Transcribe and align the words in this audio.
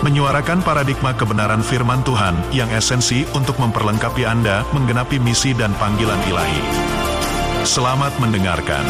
menyuarakan 0.00 0.64
paradigma 0.64 1.12
kebenaran 1.12 1.60
firman 1.60 2.00
Tuhan 2.04 2.36
yang 2.56 2.72
esensi 2.72 3.28
untuk 3.36 3.60
memperlengkapi 3.60 4.24
Anda 4.24 4.64
menggenapi 4.72 5.20
misi 5.20 5.52
dan 5.52 5.76
panggilan 5.76 6.20
ilahi. 6.28 6.62
Selamat 7.68 8.16
mendengarkan. 8.16 8.82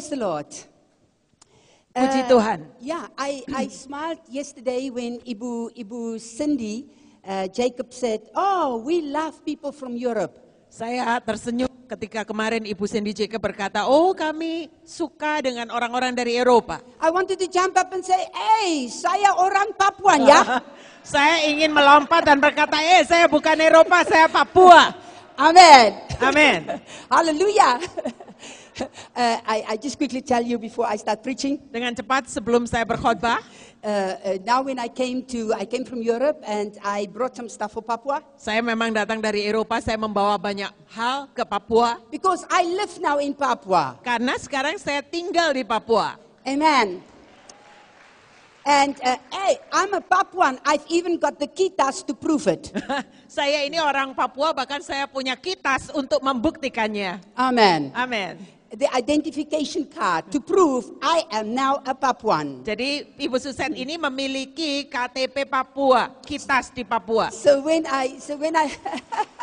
Praise 0.00 0.16
the 0.16 0.20
Lord. 0.20 0.48
Puji 1.92 2.20
Uh, 2.24 2.28
Tuhan. 2.32 2.58
Yeah, 2.80 3.04
I, 3.18 3.44
I 3.52 3.68
smiled 3.84 4.24
yesterday 4.32 4.88
when 4.88 5.20
Ibu, 5.26 5.76
Ibu 5.76 6.16
Cindy 6.16 6.88
uh, 7.26 7.50
Jacob 7.52 7.92
said, 7.92 8.24
Oh, 8.32 8.80
we 8.80 9.04
love 9.04 9.44
people 9.44 9.74
from 9.74 9.98
Europe. 9.98 10.38
Saya 10.70 11.18
tersenyum 11.20 11.68
ketika 11.90 12.22
kemarin 12.22 12.62
Ibu 12.62 12.86
Cindy 12.86 13.10
Jacob 13.10 13.42
berkata, 13.42 13.90
oh 13.90 14.14
kami 14.14 14.70
suka 14.86 15.42
dengan 15.42 15.66
orang-orang 15.74 16.14
dari 16.14 16.38
Eropa. 16.38 16.78
I 17.02 17.10
wanted 17.10 17.42
to 17.42 17.50
jump 17.50 17.74
up 17.74 17.90
and 17.90 18.06
say, 18.06 18.22
Hey, 18.32 18.86
saya 18.86 19.34
orang 19.34 19.74
Papuan 19.74 20.24
ya. 20.24 20.62
saya 21.02 21.44
ingin 21.50 21.74
melompat 21.74 22.22
dan 22.22 22.38
berkata, 22.38 22.78
eh 22.78 23.02
saya 23.02 23.26
bukan 23.26 23.58
Eropa, 23.58 24.06
saya 24.06 24.30
Papua. 24.30 24.94
Amen. 25.40 25.88
Amen. 26.22 26.60
Hallelujah. 27.12 27.82
uh, 29.16 29.38
I, 29.44 29.74
I 29.74 29.76
just 29.76 29.96
quickly 30.00 30.20
tell 30.20 30.42
you 30.42 30.58
before 30.58 30.86
I 30.88 30.96
start 30.96 31.22
preaching. 31.22 31.60
Dengan 31.70 31.92
cepat 31.92 32.28
sebelum 32.28 32.64
saya 32.64 32.84
berkhotbah, 32.84 33.40
Uh, 33.80 33.88
uh, 33.88 34.36
now 34.44 34.60
when 34.60 34.76
I 34.76 34.92
came 34.92 35.24
to, 35.32 35.56
I 35.56 35.64
came 35.64 35.88
from 35.88 36.04
Europe 36.04 36.44
and 36.44 36.76
I 36.84 37.08
brought 37.08 37.32
some 37.32 37.48
stuff 37.48 37.72
for 37.72 37.80
Papua 37.80 38.20
saya 38.36 38.60
memang 38.60 38.92
datang 38.92 39.24
dari 39.24 39.48
Eropa, 39.48 39.80
saya 39.80 39.96
membawa 39.96 40.36
banyak 40.36 40.68
hal 40.92 41.32
ke 41.32 41.40
Papua. 41.48 41.96
because 42.12 42.44
I 42.52 42.68
live 42.68 42.92
now 43.00 43.16
in 43.16 43.32
Papua. 43.32 43.96
Karena 44.04 44.36
sekarang 44.36 44.76
saya 44.76 45.00
tinggal 45.00 45.56
di 45.56 45.64
Papua. 45.64 46.20
Amen. 46.44 47.00
And 48.68 48.92
uh, 49.00 49.16
hey, 49.32 49.56
I'm 49.72 49.96
a 49.96 50.04
Papuan. 50.04 50.60
I've 50.68 50.84
even 50.92 51.16
got 51.16 51.40
the 51.40 51.48
kitas 51.48 52.04
to 52.04 52.12
prove 52.12 52.44
it. 52.44 52.68
saya 53.40 53.64
ini 53.64 53.80
orang 53.80 54.12
Papua, 54.12 54.52
bahkan 54.52 54.84
saya 54.84 55.08
punya 55.08 55.32
kitas 55.40 55.88
untuk 55.96 56.20
membuktikannya. 56.20 57.24
Amen. 57.32 57.88
Amin. 57.96 58.59
The 58.70 58.86
identification 58.94 59.90
card 59.90 60.30
to 60.30 60.38
prove 60.38 60.94
I 61.02 61.26
am 61.34 61.58
now 61.58 61.82
a 61.82 61.90
Papuan. 61.90 62.62
Jadi 62.62 63.18
Ibu 63.18 63.34
Suset 63.42 63.74
ini 63.74 63.98
memiliki 63.98 64.86
KTP 64.86 65.42
Papua, 65.42 66.14
kitas 66.22 66.70
di 66.70 66.86
Papua. 66.86 67.34
So 67.34 67.66
when 67.66 67.82
I, 67.90 68.22
so 68.22 68.38
when 68.38 68.54
I, 68.54 68.70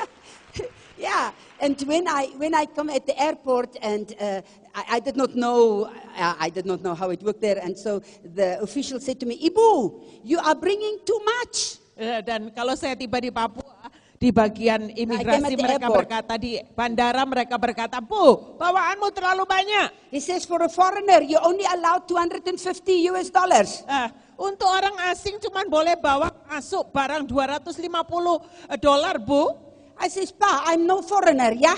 yeah, 0.95 1.35
and 1.59 1.75
when 1.83 2.07
I 2.07 2.31
when 2.39 2.55
I 2.55 2.71
come 2.71 2.87
at 2.87 3.03
the 3.03 3.19
airport 3.19 3.75
and 3.83 4.15
uh, 4.15 4.39
I, 4.71 4.95
I 4.95 4.99
did 5.03 5.19
not 5.19 5.35
know 5.35 5.91
uh, 5.91 6.35
I 6.39 6.47
did 6.47 6.63
not 6.63 6.79
know 6.79 6.95
how 6.95 7.11
it 7.11 7.19
worked 7.19 7.43
there, 7.43 7.59
and 7.59 7.75
so 7.75 7.99
the 8.23 8.63
official 8.63 9.03
said 9.03 9.19
to 9.19 9.25
me, 9.27 9.35
"Ibu, 9.43 10.23
you 10.23 10.39
are 10.39 10.55
bringing 10.55 11.03
too 11.03 11.19
much." 11.19 11.83
Eh, 11.97 12.21
Dan 12.21 12.53
kalau 12.53 12.77
saya 12.77 12.93
tiba 12.93 13.17
di 13.17 13.33
Papua, 13.33 13.76
di 14.17 14.33
bagian 14.33 14.89
imigrasi 14.97 15.45
at 15.45 15.53
the 15.53 15.61
mereka 15.61 15.85
airport. 15.87 15.97
berkata 16.09 16.33
di 16.41 16.57
bandara 16.73 17.21
mereka 17.21 17.55
berkata, 17.61 17.97
Bu, 18.01 18.57
bawaanmu 18.57 19.07
terlalu 19.13 19.45
banyak. 19.45 20.09
He 20.09 20.17
says, 20.17 20.43
"For 20.43 20.57
a 20.65 20.69
foreigner, 20.69 21.21
you're 21.21 21.43
only 21.45 21.65
allowed 21.69 22.09
250 22.09 23.13
US 23.13 23.29
dollars." 23.29 23.85
Eh, 23.85 24.09
untuk 24.41 24.69
orang 24.69 24.93
asing 25.09 25.37
cuma 25.41 25.65
boleh 25.69 25.97
bawa 25.97 26.33
masuk 26.49 26.89
barang 26.89 27.29
250 27.29 28.41
dolar, 28.81 29.21
Bu. 29.21 29.53
I 29.97 30.13
says, 30.13 30.29
Pa, 30.29 30.69
I'm 30.69 30.85
no 30.85 31.01
foreigner, 31.01 31.57
yeah? 31.57 31.77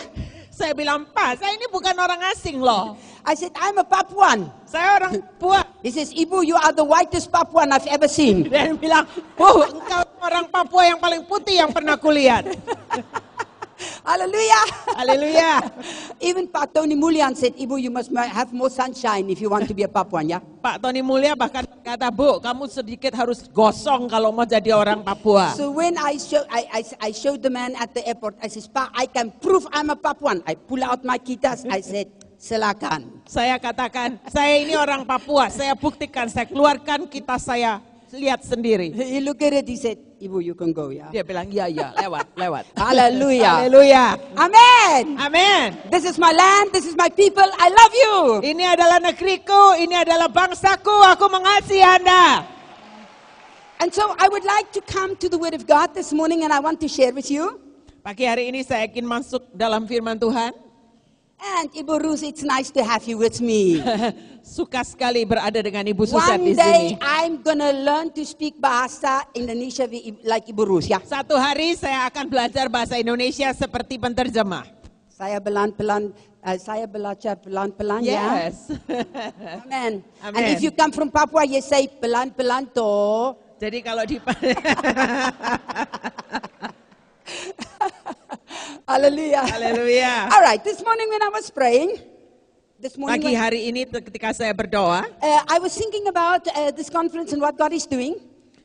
Saya 0.60 0.76
bilang, 0.76 1.08
Pak, 1.16 1.40
saya 1.40 1.56
ini 1.56 1.72
bukan 1.72 1.96
orang 1.96 2.20
asing 2.36 2.60
loh. 2.60 3.00
I 3.24 3.32
said, 3.32 3.56
I'm 3.56 3.80
a 3.80 3.86
Papuan. 3.88 4.52
Saya 4.68 5.00
orang 5.00 5.24
Papua. 5.24 5.64
He 5.88 5.88
says, 5.88 6.12
Ibu, 6.12 6.44
you 6.44 6.60
are 6.60 6.76
the 6.76 6.84
whitest 6.84 7.32
Papuan 7.32 7.72
I've 7.72 7.88
ever 7.88 8.12
seen. 8.12 8.44
Dia 8.52 8.76
bilang, 8.76 9.08
Bu, 9.40 9.64
engkau 9.64 10.04
orang 10.20 10.52
Papua 10.52 10.84
yang 10.84 11.00
paling 11.00 11.24
putih 11.24 11.64
yang 11.64 11.72
pernah 11.72 11.96
kulihat. 11.96 12.52
Hallelujah. 14.10 14.66
Haleluya. 15.00 15.64
Even 16.20 16.44
Pa 16.52 16.68
Tony 16.68 17.00
Mulian 17.00 17.32
said, 17.40 17.56
Ibu, 17.56 17.80
you 17.80 17.88
must 17.88 18.12
have 18.12 18.52
more 18.52 18.68
sunshine 18.68 19.32
if 19.32 19.40
you 19.40 19.48
want 19.48 19.64
to 19.64 19.72
be 19.72 19.88
a 19.88 19.92
Papuan, 19.92 20.28
yeah? 20.28 20.44
Pak 20.60 20.84
Tony 20.84 21.00
Mulya 21.00 21.40
bahkan 21.40 21.64
kata, 21.96 22.14
Bu, 22.14 22.38
kamu 22.38 22.70
sedikit 22.70 23.14
harus 23.18 23.50
gosong 23.50 24.06
kalau 24.06 24.30
mau 24.30 24.46
jadi 24.46 24.70
orang 24.78 25.02
Papua. 25.02 25.58
So 25.58 25.74
when 25.74 25.98
I, 25.98 26.22
show, 26.22 26.46
I, 26.46 26.62
I, 26.70 26.82
I 27.00 27.12
showed 27.12 27.42
the 27.42 27.50
man 27.50 27.74
at 27.82 27.98
the 27.98 28.06
airport, 28.06 28.38
I 28.38 28.48
says, 28.48 28.70
Pa, 28.70 28.94
I 28.94 29.10
can 29.10 29.34
prove 29.42 29.66
I'm 29.74 29.90
a 29.90 29.98
Papuan. 29.98 30.46
I 30.46 30.54
pull 30.54 30.86
out 30.86 31.02
my 31.02 31.18
kitas. 31.18 31.66
I 31.66 31.82
said, 31.82 32.14
silakan. 32.38 33.26
Saya 33.26 33.58
katakan, 33.58 34.22
saya 34.30 34.62
ini 34.62 34.78
orang 34.78 35.04
Papua, 35.04 35.50
saya 35.50 35.74
buktikan, 35.74 36.30
saya 36.30 36.46
keluarkan 36.46 37.10
kita 37.10 37.36
saya 37.42 37.82
lihat 38.18 38.42
sendiri. 38.42 38.90
He 38.96 39.20
looked 39.22 39.44
at 39.44 39.54
it, 39.54 39.68
he 39.68 39.78
said, 39.78 39.98
Ibu, 40.18 40.42
you 40.44 40.56
can 40.56 40.74
go, 40.74 40.90
yeah? 40.90 41.14
Dia 41.14 41.22
bilang, 41.22 41.52
iya, 41.52 41.70
iya, 41.70 41.94
lewat, 41.94 42.34
lewat. 42.42 42.64
Hallelujah. 42.74 43.68
Haleluya. 43.68 44.06
Amen. 44.34 45.04
Amin. 45.20 45.68
This 45.94 46.04
is 46.10 46.18
my 46.18 46.34
land, 46.34 46.74
this 46.74 46.90
is 46.90 46.98
my 46.98 47.08
people, 47.12 47.46
I 47.46 47.68
love 47.70 47.94
you. 47.94 48.16
Ini 48.50 48.64
adalah 48.74 48.98
negeriku, 49.04 49.78
ini 49.78 49.94
adalah 49.94 50.32
bangsaku, 50.32 50.96
aku 51.14 51.26
mengasihi 51.30 51.84
Anda. 51.86 52.46
And 53.80 53.94
so 53.96 54.12
I 54.20 54.28
would 54.28 54.44
like 54.44 54.76
to 54.76 54.82
come 54.84 55.16
to 55.24 55.32
the 55.32 55.40
Word 55.40 55.56
of 55.56 55.64
God 55.64 55.96
this 55.96 56.12
morning 56.12 56.44
and 56.44 56.52
I 56.52 56.60
want 56.60 56.84
to 56.84 56.90
share 56.92 57.16
with 57.16 57.32
you. 57.32 57.64
Pagi 58.04 58.28
hari 58.28 58.52
ini 58.52 58.64
saya 58.64 58.88
ingin 58.88 59.08
masuk 59.08 59.44
dalam 59.56 59.88
firman 59.88 60.20
Tuhan. 60.20 60.69
And 61.40 61.72
Ibu 61.72 62.04
Rus, 62.04 62.20
it's 62.20 62.44
nice 62.44 62.68
to 62.76 62.84
have 62.84 63.08
you 63.08 63.16
with 63.16 63.40
me. 63.40 63.80
Suka 64.44 64.84
sekali 64.84 65.24
berada 65.24 65.64
dengan 65.64 65.88
Ibu 65.88 66.04
Suset 66.04 66.36
One 66.36 66.52
di 66.52 66.54
day 66.56 67.00
sini. 67.00 67.00
I'm 67.00 67.40
gonna 67.40 67.72
learn 67.72 68.12
to 68.12 68.28
speak 68.28 68.60
Bahasa 68.60 69.24
Indonesia 69.32 69.88
like 70.28 70.52
Ibu 70.52 70.68
Rus, 70.68 70.92
ya. 70.92 71.00
Satu 71.00 71.40
hari 71.40 71.80
saya 71.80 72.12
akan 72.12 72.28
belajar 72.28 72.68
bahasa 72.68 73.00
Indonesia 73.00 73.48
seperti 73.56 73.96
penterjemah. 73.96 74.68
Saya 75.08 75.40
pelan-pelan, 75.40 76.12
uh, 76.44 76.58
saya 76.60 76.84
belajar 76.92 77.40
pelan-pelan, 77.40 78.04
ya. 78.04 78.52
Yes. 78.52 78.76
Amen. 79.64 80.04
And 80.20 80.36
Amen. 80.36 80.52
if 80.52 80.60
you 80.60 80.76
come 80.76 80.92
from 80.92 81.08
Papua, 81.08 81.48
you 81.48 81.64
say 81.64 81.88
pelan-pelan 81.88 82.68
toh. 82.76 83.40
Jadi 83.60 83.80
kalau 83.80 84.04
di 84.04 84.20
Hallelujah. 88.88 89.44
Haleluya. 89.46 90.14
All 90.34 90.42
right, 90.42 90.62
this 90.64 90.82
morning 90.84 91.08
when 91.10 91.22
I 91.22 91.30
was 91.30 91.50
praying, 91.50 92.00
this 92.80 92.98
morning 92.98 93.22
Pagi 93.22 93.34
when- 93.36 93.42
hari 93.42 93.60
ini 93.70 93.86
ketika 93.86 94.34
saya 94.34 94.54
berdoa, 94.54 95.06
uh, 95.22 95.42
I 95.48 95.58
was 95.60 95.74
thinking 95.76 96.08
about 96.08 96.46
uh, 96.52 96.72
this 96.72 96.90
conference 96.90 97.34
and 97.34 97.42
what 97.42 97.58
God 97.58 97.74
is 97.74 97.86
doing. 97.86 98.18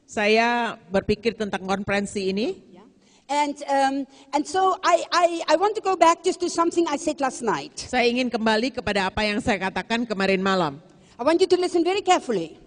saya 0.05 0.77
berpikir 0.93 1.33
tentang 1.33 1.65
konferensi 1.65 2.29
ini. 2.29 2.61
Yeah. 2.69 2.85
And 3.25 3.57
um, 3.65 3.95
and 4.37 4.45
so 4.45 4.77
I, 4.85 5.01
I 5.09 5.27
I 5.49 5.55
want 5.57 5.73
to 5.81 5.83
go 5.83 5.97
back 5.97 6.21
just 6.21 6.45
to 6.45 6.53
something 6.53 6.85
I 6.85 7.01
said 7.01 7.25
last 7.25 7.41
night. 7.41 7.73
Saya 7.89 8.05
ingin 8.13 8.29
kembali 8.29 8.77
kepada 8.77 9.09
apa 9.09 9.25
yang 9.25 9.41
saya 9.41 9.57
katakan 9.65 10.05
kemarin 10.05 10.45
malam. 10.45 10.77
I 11.17 11.25
want 11.25 11.41
you 11.41 11.49
to 11.49 11.57
listen 11.57 11.81
very 11.81 12.05
carefully. 12.05 12.61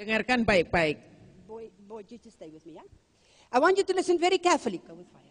Dengarkan 0.00 0.48
baik-baik. 0.48 0.96
Boy, 1.44 1.68
boy, 1.84 2.00
you 2.08 2.16
just 2.16 2.40
stay 2.40 2.48
with 2.48 2.64
me, 2.64 2.80
yeah? 2.80 2.88
I 3.52 3.60
want 3.60 3.76
you 3.76 3.84
to 3.84 3.92
listen 3.92 4.16
very 4.16 4.40
carefully. 4.40 4.80
Go 4.80 4.96
with 4.96 5.10
fire. 5.12 5.27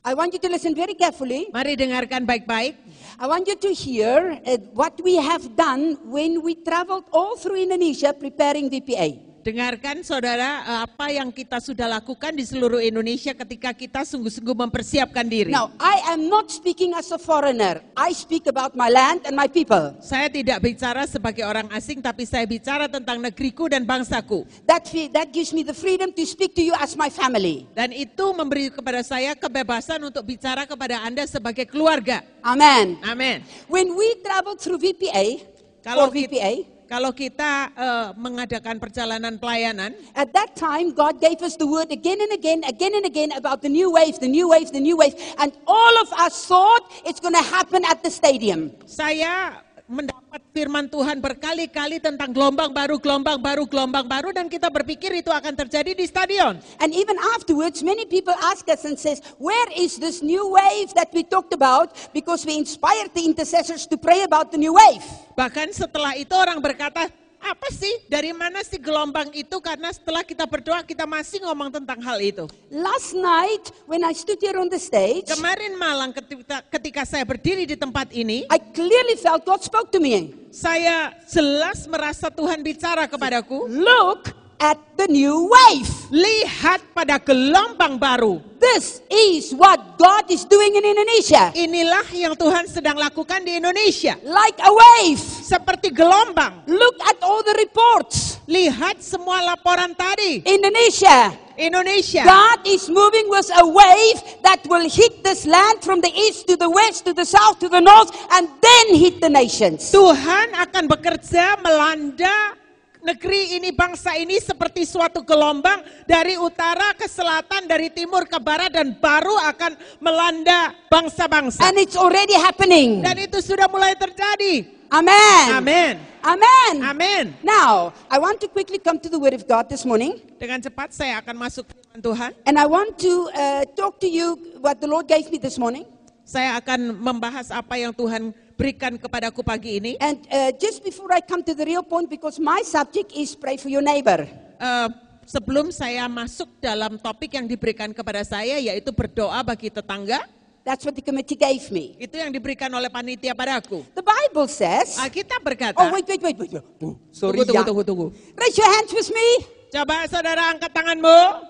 I 0.00 0.14
want 0.14 0.32
you 0.32 0.40
to 0.40 0.48
listen 0.48 0.72
very 0.74 0.96
carefully. 0.96 1.52
Mari 1.52 1.76
dengarkan 1.76 2.24
baik-baik. 2.24 2.72
I 3.20 3.26
want 3.28 3.44
you 3.44 3.52
to 3.52 3.68
hear 3.68 4.40
uh, 4.48 4.56
what 4.72 4.96
we 5.04 5.20
have 5.20 5.44
done 5.52 6.00
when 6.08 6.40
we 6.40 6.56
traveled 6.56 7.04
all 7.12 7.36
through 7.36 7.60
Indonesia 7.60 8.16
preparing 8.16 8.72
VPA. 8.72 9.29
Dengarkan 9.40 10.04
saudara 10.04 10.60
eh, 10.68 10.80
apa 10.84 11.06
yang 11.08 11.32
kita 11.32 11.64
sudah 11.64 11.88
lakukan 11.88 12.36
di 12.36 12.44
seluruh 12.44 12.76
Indonesia 12.76 13.32
ketika 13.32 13.72
kita 13.72 14.04
sungguh-sungguh 14.04 14.52
mempersiapkan 14.68 15.24
diri. 15.24 15.48
Now, 15.48 15.72
I 15.80 16.12
am 16.12 16.28
not 16.28 16.52
speaking 16.52 16.92
as 16.92 17.08
a 17.08 17.16
foreigner. 17.16 17.80
I 17.96 18.12
speak 18.12 18.44
about 18.52 18.76
my 18.76 18.92
land 18.92 19.24
and 19.24 19.32
my 19.32 19.48
people. 19.48 19.96
Saya 20.04 20.28
tidak 20.28 20.60
bicara 20.60 21.08
sebagai 21.08 21.48
orang 21.48 21.72
asing 21.72 22.04
tapi 22.04 22.28
saya 22.28 22.44
bicara 22.44 22.84
tentang 22.84 23.16
negeriku 23.16 23.72
dan 23.72 23.88
bangsaku. 23.88 24.44
That, 24.68 24.84
that 25.16 25.32
gives 25.32 25.56
me 25.56 25.64
the 25.64 25.72
freedom 25.72 26.12
to 26.12 26.22
speak 26.28 26.52
to 26.60 26.62
you 26.62 26.76
as 26.76 26.92
my 26.92 27.08
family. 27.08 27.64
Dan 27.72 27.96
itu 27.96 28.36
memberi 28.36 28.68
kepada 28.68 29.00
saya 29.00 29.32
kebebasan 29.32 30.04
untuk 30.04 30.28
bicara 30.28 30.68
kepada 30.68 31.00
Anda 31.00 31.24
sebagai 31.24 31.64
keluarga. 31.64 32.20
Amen. 32.44 33.00
Amin. 33.08 33.40
When 33.72 33.96
we 33.96 34.20
traveled 34.20 34.60
through 34.60 34.84
VPA, 34.84 35.48
Kalau 35.80 36.12
for 36.12 36.12
kita, 36.12 36.28
VPA, 36.28 36.52
kalau 36.90 37.14
kita 37.14 37.70
eh, 37.70 38.08
mengadakan 38.18 38.82
perjalanan 38.82 39.38
pelayanan, 39.38 39.94
At 40.18 40.34
that 40.34 40.58
time, 40.58 40.90
God 40.90 41.22
gave 41.22 41.38
us 41.38 41.54
the 41.54 41.70
word 41.70 41.94
again 41.94 42.18
and 42.18 42.34
again, 42.34 42.66
again 42.66 42.98
and 42.98 43.06
again 43.06 43.30
about 43.38 43.62
the 43.62 43.70
new 43.70 43.94
wave, 43.94 44.18
the 44.18 44.26
new 44.26 44.50
wave, 44.50 44.74
the 44.74 44.82
new 44.82 44.98
wave. 44.98 45.14
And 45.38 45.54
all 45.70 45.94
of 46.02 46.10
us 46.18 46.34
thought 46.50 46.90
it's 47.06 47.22
going 47.22 47.38
to 47.38 47.46
happen 47.46 47.86
at 47.86 48.02
the 48.02 48.10
stadium. 48.10 48.74
saya 48.90 49.62
mendapat 49.90 50.38
firman 50.54 50.86
Tuhan 50.86 51.18
berkali-kali 51.18 51.98
tentang 51.98 52.30
gelombang 52.30 52.70
baru, 52.70 53.02
gelombang 53.02 53.42
baru, 53.42 53.66
gelombang 53.66 54.06
baru 54.06 54.30
dan 54.30 54.46
kita 54.46 54.70
berpikir 54.70 55.10
itu 55.18 55.34
akan 55.34 55.58
terjadi 55.58 55.98
di 55.98 56.06
stadion. 56.06 56.62
And 56.78 56.94
even 56.94 57.18
afterwards, 57.34 57.82
many 57.82 58.06
people 58.06 58.32
ask 58.38 58.62
us 58.70 58.86
and 58.86 58.94
says, 58.94 59.18
where 59.42 59.66
is 59.74 59.98
this 59.98 60.22
new 60.22 60.46
wave 60.46 60.94
that 60.94 61.10
we 61.10 61.26
talked 61.26 61.50
about? 61.50 61.90
Because 62.14 62.46
we 62.46 62.54
inspired 62.54 63.10
the 63.18 63.26
intercessors 63.26 63.90
to 63.90 63.98
pray 63.98 64.22
about 64.22 64.54
the 64.54 64.58
new 64.62 64.70
wave. 64.70 65.02
Bahkan 65.34 65.74
setelah 65.74 66.14
itu 66.14 66.38
orang 66.38 66.62
berkata, 66.62 67.10
apa 67.40 67.68
sih? 67.72 68.04
Dari 68.06 68.30
mana 68.36 68.60
sih 68.60 68.76
gelombang 68.76 69.32
itu? 69.32 69.56
Karena 69.58 69.88
setelah 69.90 70.20
kita 70.20 70.44
berdoa 70.44 70.84
kita 70.84 71.08
masih 71.08 71.42
ngomong 71.44 71.72
tentang 71.72 71.98
hal 72.04 72.20
itu. 72.20 72.44
Last 72.68 73.16
night, 73.16 73.72
when 73.88 74.04
I 74.04 74.12
stood 74.12 74.38
here 74.40 74.60
on 74.60 74.68
the 74.68 74.78
stage, 74.78 75.28
Kemarin 75.28 75.74
malam 75.76 76.12
ketika, 76.12 76.60
ketika 76.68 77.02
saya 77.08 77.24
berdiri 77.24 77.64
di 77.64 77.76
tempat 77.76 78.12
ini, 78.12 78.44
I 78.52 78.58
clearly 78.60 79.16
felt 79.16 79.42
God 79.48 79.64
spoke 79.64 79.88
to 79.92 79.98
me. 79.98 80.36
saya 80.50 81.14
jelas 81.30 81.86
merasa 81.86 82.26
Tuhan 82.26 82.60
bicara 82.60 83.06
kepadaku, 83.06 83.70
Look 83.70 84.39
at 84.60 84.76
the 84.96 85.08
new 85.08 85.48
wave. 85.48 86.00
lihat 86.10 86.82
pada 86.92 87.22
gelombang 87.22 87.96
baru. 87.96 88.42
This 88.60 89.00
is 89.08 89.56
what 89.56 89.96
God 89.96 90.28
is 90.28 90.44
doing 90.44 90.76
in 90.76 90.84
Indonesia. 90.84 91.54
Inilah 91.56 92.04
yang 92.12 92.36
Tuhan 92.36 92.68
sedang 92.68 92.98
lakukan 92.98 93.46
di 93.46 93.56
Indonesia. 93.56 94.18
Like 94.20 94.58
a 94.60 94.68
wave. 94.68 95.16
Seperti 95.22 95.94
gelombang. 95.94 96.68
Look 96.68 96.98
at 97.06 97.16
all 97.24 97.40
the 97.40 97.56
reports. 97.56 98.42
Lihat 98.50 99.00
semua 99.00 99.40
laporan 99.40 99.96
tadi. 99.96 100.44
Indonesia. 100.44 101.32
Indonesia. 101.56 102.24
God 102.24 102.64
is 102.68 102.88
moving 102.88 103.28
with 103.32 103.48
a 103.52 103.64
wave 103.64 104.18
that 104.44 104.60
will 104.68 104.84
hit 104.84 105.24
this 105.24 105.44
land 105.48 105.80
from 105.80 106.00
the 106.00 106.12
east 106.12 106.48
to 106.48 106.56
the 106.56 106.68
west 106.68 107.04
to 107.08 107.12
the 107.12 107.24
south 107.24 107.60
to 107.60 107.68
the 107.68 107.80
north 107.80 108.12
and 108.36 108.48
then 108.60 108.86
hit 108.96 109.20
the 109.20 109.28
nations. 109.28 109.88
Tuhan 109.92 110.56
akan 110.56 110.88
bekerja 110.88 111.60
melanda 111.60 112.59
negeri 113.04 113.60
ini, 113.60 113.72
bangsa 113.72 114.16
ini 114.16 114.36
seperti 114.40 114.84
suatu 114.84 115.24
gelombang 115.24 115.80
dari 116.04 116.36
utara 116.36 116.92
ke 116.96 117.08
selatan, 117.08 117.68
dari 117.68 117.88
timur 117.92 118.24
ke 118.28 118.36
barat 118.40 118.72
dan 118.72 118.96
baru 118.96 119.34
akan 119.52 119.72
melanda 120.00 120.72
bangsa-bangsa. 120.88 121.64
And 121.66 121.80
it's 121.80 121.96
already 121.96 122.36
happening. 122.36 123.04
Dan 123.04 123.20
itu 123.20 123.40
sudah 123.40 123.68
mulai 123.68 123.96
terjadi. 123.96 124.80
Amen. 124.90 125.46
Amin. 125.54 125.94
Amen. 126.20 126.74
Amin. 126.82 127.24
Now, 127.46 127.94
I 128.10 128.18
want 128.18 128.42
to 128.42 128.48
quickly 128.50 128.82
come 128.82 128.98
to 128.98 129.08
the 129.08 129.16
Word 129.16 129.38
of 129.38 129.46
God 129.46 129.70
this 129.70 129.86
morning. 129.86 130.18
Dengan 130.36 130.58
cepat 130.58 130.90
saya 130.90 131.22
akan 131.22 131.38
masuk 131.38 131.70
ke 131.70 131.72
firman 131.78 132.00
Tuhan. 132.02 132.30
And 132.42 132.58
I 132.58 132.66
want 132.66 132.98
to 132.98 133.30
uh, 133.30 133.62
talk 133.78 134.02
to 134.02 134.08
you 134.10 134.34
what 134.58 134.82
the 134.82 134.90
Lord 134.90 135.06
gave 135.06 135.30
me 135.30 135.38
this 135.38 135.56
morning. 135.56 135.86
Saya 136.26 136.58
akan 136.58 136.94
membahas 136.98 137.54
apa 137.54 137.78
yang 137.78 137.94
Tuhan 137.94 138.34
berikan 138.60 138.92
kepadaku 139.00 139.40
pagi 139.40 139.80
ini. 139.80 139.96
And 139.96 140.20
uh, 140.28 140.52
just 140.60 140.84
before 140.84 141.08
I 141.16 141.24
come 141.24 141.40
to 141.48 141.56
the 141.56 141.64
real 141.64 141.80
point, 141.80 142.12
because 142.12 142.36
my 142.36 142.60
subject 142.60 143.16
is 143.16 143.32
pray 143.32 143.56
for 143.56 143.72
your 143.72 143.80
neighbor. 143.80 144.28
Eh, 144.60 144.88
sebelum 145.24 145.72
saya 145.72 146.04
masuk 146.04 146.60
dalam 146.60 147.00
topik 147.00 147.32
yang 147.32 147.48
diberikan 147.48 147.96
kepada 147.96 148.20
saya 148.20 148.60
yaitu 148.60 148.92
berdoa 148.92 149.40
bagi 149.40 149.72
tetangga, 149.72 150.28
That's 150.60 150.84
what 150.84 150.92
the 150.92 151.00
committee 151.00 151.40
gave 151.40 151.72
me. 151.72 151.96
itu 151.96 152.20
yang 152.20 152.28
diberikan 152.28 152.68
oleh 152.68 152.92
panitia 152.92 153.32
padaku. 153.32 153.80
The 153.96 154.04
Bible 154.04 154.44
says. 154.44 155.00
Alkitab 155.00 155.40
berkata, 155.40 155.80
Oh, 155.80 155.88
wait, 155.88 156.04
wait, 156.04 156.20
wait, 156.20 156.36
wait. 156.36 156.52
Oh, 156.84 157.00
sorry. 157.08 157.40
tunggu, 157.40 157.48
tunggu, 157.48 157.56
yeah. 157.56 157.64
tunggu, 157.64 157.82
tunggu. 157.88 158.06
Raise 158.36 158.60
your 158.60 158.68
hands 158.68 158.92
with 158.92 159.08
me. 159.08 159.28
Coba 159.72 160.04
saudara 160.04 160.52
angkat 160.52 160.68
tanganmu. 160.68 161.48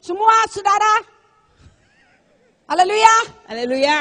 Semua 0.00 0.48
saudara. 0.48 1.04
Hallelujah. 2.64 3.20
Haleluya. 3.44 3.98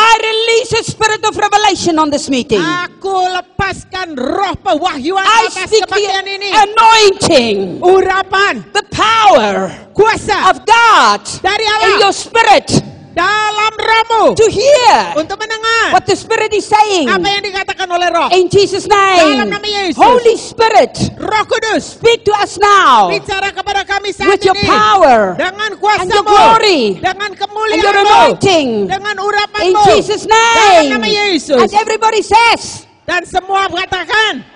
I 0.00 0.12
release 0.16 0.70
a 0.80 0.82
spirit 0.84 1.22
of 1.28 1.36
revelation 1.36 2.00
on 2.00 2.08
this 2.08 2.32
meeting. 2.32 2.60
Aku 2.60 3.12
lepaskan 3.36 4.16
roh 4.16 4.56
pewahyuan 4.56 5.20
I 5.20 5.52
atas 5.52 5.68
speak 5.68 5.84
the 5.84 6.00
ini. 6.24 6.48
anointing, 6.48 7.56
Urapan, 7.84 8.64
the 8.72 8.84
power 8.88 9.68
kuasa 9.92 10.56
of 10.56 10.64
God 10.64 11.20
dari 11.44 11.66
in 11.92 12.00
your 12.00 12.14
spirit 12.16 12.89
dalam 13.10 13.72
rohmu 13.74 14.24
to 14.38 14.46
hear 14.46 15.14
untuk 15.18 15.34
mendengar 15.36 15.92
what 15.92 16.06
the 16.06 16.14
Spirit 16.14 16.54
is 16.54 16.64
saying. 16.64 17.06
apa 17.06 17.26
yang 17.26 17.42
dikatakan 17.42 17.88
oleh 17.90 18.08
roh. 18.10 18.28
In 18.30 18.46
Jesus' 18.46 18.86
Dalam 18.86 19.46
name. 19.46 19.50
nama 19.50 19.66
Yesus. 19.66 19.98
Holy 19.98 20.36
Spirit, 20.38 20.92
Roh 21.18 21.44
Kudus, 21.44 21.98
speak 21.98 22.22
to 22.22 22.32
us 22.38 22.54
now 22.56 23.10
bicara 23.10 23.50
kepada 23.50 23.82
kami 23.82 24.14
saat 24.14 24.30
with 24.30 24.42
your 24.46 24.54
ini. 24.54 24.70
power 24.70 25.34
dengan 25.34 25.70
and 25.74 26.08
your 26.08 26.22
kuasamu, 26.22 26.30
glory 26.30 26.80
dengan 26.98 27.30
and 27.34 27.36
your 27.36 27.46
kemuliaanmu, 27.46 28.06
anointing. 28.06 28.68
dengan 28.86 29.14
In 29.18 29.24
urapanmu, 29.26 29.84
Jesus' 29.84 30.24
dalam 30.24 30.86
name. 30.86 30.90
nama 30.94 31.08
Yesus. 31.08 31.58
And 31.58 31.70
everybody 31.74 32.22
says, 32.22 32.86
Dan 33.04 33.26
semua 33.26 33.66
mengatakan, 33.66 34.46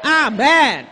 Amin. 0.00 0.88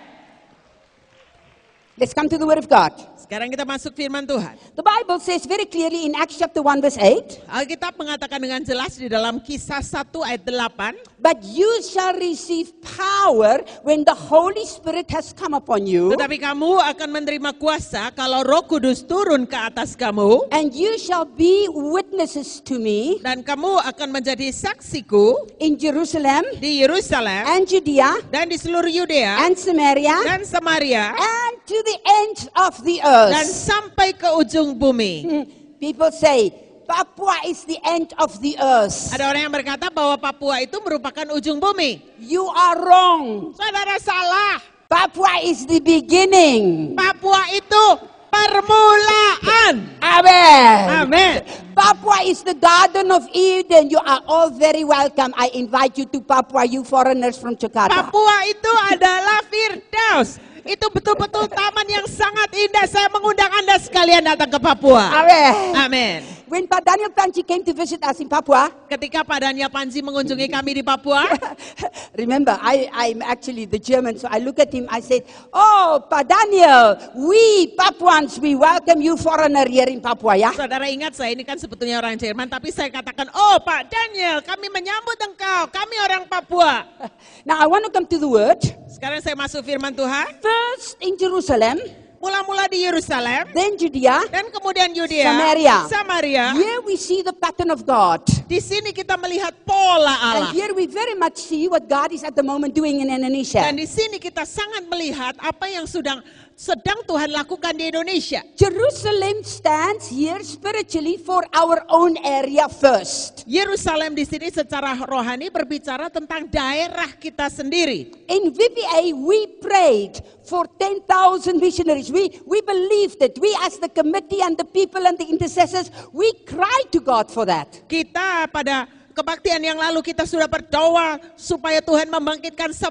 let's 1.97 2.12
come 2.12 2.29
to 2.29 2.37
the 2.37 2.44
Word 2.44 2.59
of 2.61 2.69
God. 2.69 2.93
Sekarang 3.32 3.49
kita 3.49 3.64
masuk 3.64 3.96
firman 3.96 4.29
Tuhan. 4.29 4.61
The 4.76 4.84
Bible 4.84 5.17
says 5.17 5.49
very 5.49 5.64
clearly 5.64 6.05
in 6.05 6.12
Acts 6.12 6.37
chapter 6.37 6.61
1 6.61 6.84
verse 6.84 7.00
8, 7.00 7.49
Alkitab 7.49 7.96
mengatakan 7.96 8.37
dengan 8.37 8.61
jelas 8.61 9.00
di 9.00 9.08
dalam 9.08 9.40
kisah 9.40 9.81
1 9.81 10.20
ayat 10.20 10.44
8, 10.44 11.17
But 11.17 11.40
you 11.40 11.81
shall 11.81 12.12
receive 12.20 12.76
power 12.84 13.64
when 13.88 14.05
the 14.05 14.12
Holy 14.12 14.69
Spirit 14.69 15.08
has 15.17 15.32
come 15.32 15.56
upon 15.56 15.88
you, 15.88 16.12
tetapi 16.12 16.44
kamu 16.44 16.76
akan 16.76 17.08
menerima 17.08 17.56
kuasa 17.56 18.12
kalau 18.12 18.44
roh 18.44 18.69
kudus 18.69 19.00
turun 19.00 19.49
ke 19.49 19.56
atas 19.56 19.96
kamu, 19.96 20.52
and 20.52 20.76
you 20.76 21.00
shall 21.00 21.25
be 21.25 21.72
witnesses 21.72 22.60
to 22.60 22.77
me 22.77 23.17
dan 23.24 23.41
kamu 23.41 23.81
akan 23.81 24.12
menjadi 24.12 24.53
saksiku 24.53 25.48
in 25.56 25.81
Jerusalem 25.81 26.44
di 26.60 26.84
Yerusalem 26.84 27.48
and 27.48 27.65
Judea 27.65 28.12
dan 28.29 28.53
di 28.53 28.60
seluruh 28.60 28.93
Yudea 28.93 29.48
and 29.48 29.56
Samaria 29.56 30.20
dan 30.20 30.44
Samaria 30.44 31.17
and 31.17 31.55
to 31.65 31.79
the 31.86 31.98
ends 32.27 32.44
of 32.58 32.77
the 32.84 32.98
dan 33.31 33.46
sampai 33.46 34.17
ke 34.17 34.29
ujung 34.34 34.74
bumi. 34.74 35.14
Hmm. 35.22 35.44
People 35.79 36.10
say, 36.10 36.50
Papua 36.86 37.46
is 37.46 37.62
the 37.64 37.79
end 37.86 38.10
of 38.19 38.34
the 38.43 38.58
earth. 38.58 39.14
Ada 39.14 39.31
orang 39.31 39.43
yang 39.46 39.55
berkata 39.55 39.86
bahwa 39.88 40.19
Papua 40.19 40.62
itu 40.62 40.76
merupakan 40.82 41.26
ujung 41.34 41.62
bumi. 41.62 42.02
You 42.19 42.46
are 42.50 42.79
wrong. 42.82 43.55
Saudara 43.55 43.96
salah. 44.02 44.58
Papua 44.93 45.41
is 45.41 45.64
the 45.64 45.81
beginning. 45.81 46.93
Papua 46.93 47.48
itu 47.55 47.84
permulaan. 48.29 49.74
Amen. 50.05 50.76
Amin. 51.00 51.34
Papua 51.72 52.29
is 52.29 52.44
the 52.44 52.52
Garden 52.52 53.08
of 53.08 53.24
Eden. 53.32 53.88
You 53.88 54.00
are 54.05 54.20
all 54.29 54.52
very 54.52 54.84
welcome. 54.84 55.32
I 55.36 55.48
invite 55.56 55.96
you 55.96 56.05
to 56.12 56.20
Papua, 56.20 56.69
you 56.69 56.84
foreigners 56.84 57.41
from 57.41 57.56
Jakarta. 57.56 58.08
Papua 58.08 58.36
itu 58.48 58.72
adalah 58.93 59.41
Firdaus. 59.48 60.36
Itu 60.62 60.86
betul-betul 60.94 61.50
taman 61.50 61.86
yang 61.90 62.06
sangat 62.06 62.50
indah. 62.54 62.86
Saya 62.86 63.10
mengundang 63.10 63.50
Anda 63.50 63.76
sekalian 63.82 64.22
datang 64.22 64.50
ke 64.50 64.58
Papua. 64.62 65.10
Amen. 65.10 65.52
Amin. 65.74 66.19
When 66.52 66.69
Pa 66.69 66.84
Daniel 66.84 67.08
Panchi 67.08 67.40
came 67.40 67.64
to 67.64 67.72
visit 67.72 68.04
us 68.04 68.20
in 68.20 68.28
Papua, 68.28 68.69
Ketika 68.84 69.24
Pak 69.24 69.40
Daniel 69.40 69.72
Panji 69.72 70.04
mengunjungi 70.04 70.52
kami 70.52 70.76
di 70.76 70.84
Papua, 70.84 71.24
remember, 72.20 72.52
I, 72.60 72.92
I'm 72.92 73.24
actually 73.24 73.64
the 73.64 73.81
German, 73.81 74.20
so 74.20 74.28
I 74.28 74.36
look 74.36 74.60
at 74.60 74.69
him, 74.69 74.84
I 74.92 75.00
said, 75.00 75.24
Oh, 75.48 75.96
Pa 76.04 76.20
Daniel, 76.20 77.00
we 77.16 77.72
Papuans, 77.72 78.36
we 78.36 78.52
welcome 78.52 79.00
you 79.00 79.16
foreigner 79.16 79.64
here 79.64 79.88
in 79.88 80.04
Papua, 80.04 80.36
yeah? 80.36 80.52
saudara 80.52 80.92
ingat 80.92 81.16
saya 81.16 81.32
ini 81.32 81.40
kan 81.40 81.56
sebetulnya 81.56 82.04
orang 82.04 82.20
Jerman, 82.20 82.52
tapi 82.52 82.69
saya 82.69 82.92
katakan, 82.92 83.32
oh 83.32 83.56
Pak 83.64 83.88
Daniel, 83.88 84.44
kami 84.44 84.69
menyambut 84.69 85.16
engkau, 85.24 85.72
kami 85.72 85.96
orang 86.04 86.28
Papua. 86.28 86.84
Now 87.48 87.64
I 87.64 87.66
want 87.66 87.88
to 87.88 87.90
come 87.90 88.04
to 88.12 88.20
the 88.20 88.28
word. 88.28 88.60
Sekarang 88.93 89.25
saya 89.25 89.32
masuk 89.32 89.65
firman 89.65 89.96
Tuhan. 89.96 90.37
First 90.44 91.01
in 91.01 91.17
Jerusalem, 91.17 91.81
Mula-mula 92.22 92.70
di 92.70 92.87
Yerusalem, 92.87 93.51
then 93.51 93.75
Judea. 93.75 94.22
dan 94.31 94.46
kemudian 94.55 94.94
Yudea, 94.94 95.27
Samaria. 95.27 95.77
Samaria. 95.91 96.44
Here 96.55 96.79
we 96.87 96.94
see 96.94 97.19
the 97.19 97.34
pattern 97.34 97.75
of 97.75 97.82
God. 97.82 98.22
Di 98.46 98.63
sini 98.63 98.94
kita 98.94 99.19
melihat 99.19 99.51
pola 99.67 100.15
And 100.31 100.46
Allah. 100.46 100.55
here 100.55 100.70
we 100.70 100.87
very 100.87 101.19
much 101.19 101.34
see 101.34 101.67
what 101.67 101.91
God 101.91 102.15
is 102.15 102.22
at 102.22 102.39
the 102.39 102.46
moment 102.46 102.79
doing 102.79 103.03
in 103.03 103.11
Indonesia. 103.11 103.67
Dan 103.67 103.75
di 103.75 103.91
sini 103.91 104.22
kita 104.22 104.46
sangat 104.46 104.87
melihat 104.87 105.34
apa 105.43 105.67
yang 105.67 105.82
sedang 105.82 106.22
sedang 106.56 107.03
Tuhan 107.05 107.32
lakukan 107.32 107.75
di 107.75 107.91
Indonesia. 107.91 108.44
Jerusalem 108.55 109.43
stands 109.43 110.09
here 110.09 110.41
spiritually 110.44 111.19
for 111.19 111.43
our 111.53 111.82
own 111.91 112.15
area 112.23 112.69
first. 112.69 113.43
Yerusalem 113.49 114.15
di 114.15 114.23
sini 114.23 114.53
secara 114.53 114.94
rohani 115.03 115.51
berbicara 115.51 116.13
tentang 116.13 116.47
daerah 116.47 117.11
kita 117.19 117.49
sendiri. 117.51 118.13
In 118.31 118.53
VBA, 118.53 119.17
we 119.17 119.59
prayed 119.59 120.21
for 120.47 120.69
10,000 120.79 121.59
missionaries. 121.59 122.13
We, 122.13 122.31
we 122.47 122.63
believed 122.63 123.21
it. 123.25 123.39
We, 123.41 123.51
as 123.65 123.81
the 123.82 123.91
committee 123.91 124.44
and 124.44 124.55
the 124.55 124.69
people 124.69 125.03
and 125.09 125.17
the 125.19 125.27
intercessors, 125.27 125.91
we 126.15 126.31
cried 126.47 126.89
to 126.93 127.01
God 127.01 127.32
for 127.32 127.49
that. 127.49 127.85
Kita 127.91 128.47
pada 128.53 128.87
kebaktian 129.13 129.61
yang 129.61 129.77
lalu 129.77 130.01
kita 130.01 130.25
sudah 130.25 130.49
berdoa 130.49 131.21
supaya 131.37 131.85
Tuhan 131.85 132.09
membangkitkan 132.09 132.73
10 132.73 132.89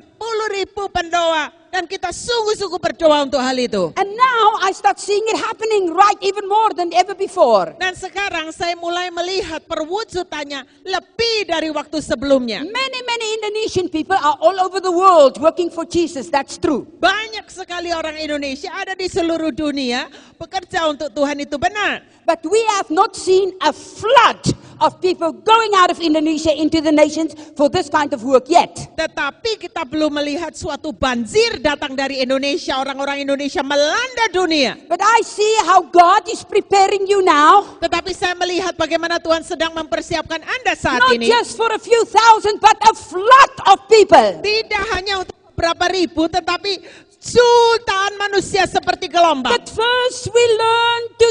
ribu 0.54 0.86
pendoa 0.94 1.61
dan 1.72 1.88
kita 1.88 2.12
sungguh-sungguh 2.12 2.78
berdoa 2.78 3.24
untuk 3.24 3.40
hal 3.40 3.56
itu. 3.56 3.96
And 3.96 4.12
now 4.12 4.60
I 4.60 4.76
start 4.76 5.00
seeing 5.00 5.24
it 5.32 5.40
happening 5.40 5.96
right 5.96 6.20
even 6.20 6.46
more 6.46 6.76
than 6.76 6.92
ever 6.92 7.16
before. 7.16 7.74
Dan 7.80 7.96
sekarang 7.96 8.52
saya 8.52 8.76
mulai 8.76 9.08
melihat 9.10 9.64
perwujudannya 9.66 10.68
lebih 10.84 11.38
dari 11.48 11.72
waktu 11.72 12.04
sebelumnya. 12.04 12.62
Many, 12.68 13.00
many 13.08 13.28
Indonesian 13.40 13.88
people 13.88 14.20
are 14.20 14.36
all 14.44 14.60
over 14.60 14.84
the 14.84 14.92
world 14.92 15.40
working 15.40 15.72
for 15.72 15.88
Jesus. 15.88 16.28
That's 16.28 16.60
true. 16.60 16.84
Banyak 17.00 17.48
sekali 17.48 17.96
orang 17.96 18.20
Indonesia 18.20 18.70
ada 18.76 18.92
di 18.92 19.08
seluruh 19.08 19.56
dunia 19.56 20.12
bekerja 20.36 20.92
untuk 20.92 21.10
Tuhan 21.16 21.40
itu 21.40 21.56
benar. 21.56 22.04
But 22.28 22.44
we 22.46 22.60
have 22.78 22.92
not 22.92 23.16
seen 23.16 23.56
a 23.64 23.72
flood 23.72 24.44
of 24.82 24.98
people 25.00 25.30
going 25.32 25.72
out 25.78 25.94
of 25.94 26.02
Indonesia 26.02 26.50
into 26.52 26.82
the 26.82 26.92
nations 26.92 27.38
for 27.54 27.70
this 27.70 27.88
kind 27.88 28.12
of 28.12 28.26
work 28.26 28.50
yet. 28.50 28.74
Tetapi 28.98 29.62
kita 29.62 29.86
belum 29.86 30.18
melihat 30.18 30.58
suatu 30.58 30.90
banjir 30.92 31.62
datang 31.62 31.94
dari 31.94 32.20
Indonesia, 32.20 32.82
orang-orang 32.82 33.24
Indonesia 33.24 33.62
melanda 33.62 34.26
dunia. 34.34 34.76
But 34.90 35.00
I 35.00 35.22
see 35.22 35.54
how 35.64 35.86
God 35.86 36.26
is 36.28 36.42
preparing 36.42 37.06
you 37.06 37.22
now, 37.22 37.78
Tetapi 37.78 38.12
saya 38.18 38.34
melihat 38.34 38.74
bagaimana 38.74 39.22
Tuhan 39.22 39.46
sedang 39.46 39.72
mempersiapkan 39.78 40.42
Anda 40.42 40.74
saat 40.74 41.00
not 41.00 41.14
ini. 41.14 41.30
just 41.30 41.54
for 41.54 41.70
a 41.70 41.82
few 41.82 42.02
thousand, 42.10 42.58
but 42.58 42.76
a 42.90 42.94
flood 42.98 43.54
of 43.70 43.78
people. 43.86 44.42
Tidak 44.42 44.84
hanya 44.98 45.22
untuk 45.22 45.38
beberapa 45.54 45.86
ribu, 45.94 46.26
tetapi 46.26 46.82
jutaan 47.22 48.18
manusia 48.18 48.66
seperti 48.66 49.06
gelombang. 49.06 49.54
But 49.54 49.70
first 49.70 50.34
we 50.34 50.44
learn 50.58 51.02
to 51.22 51.28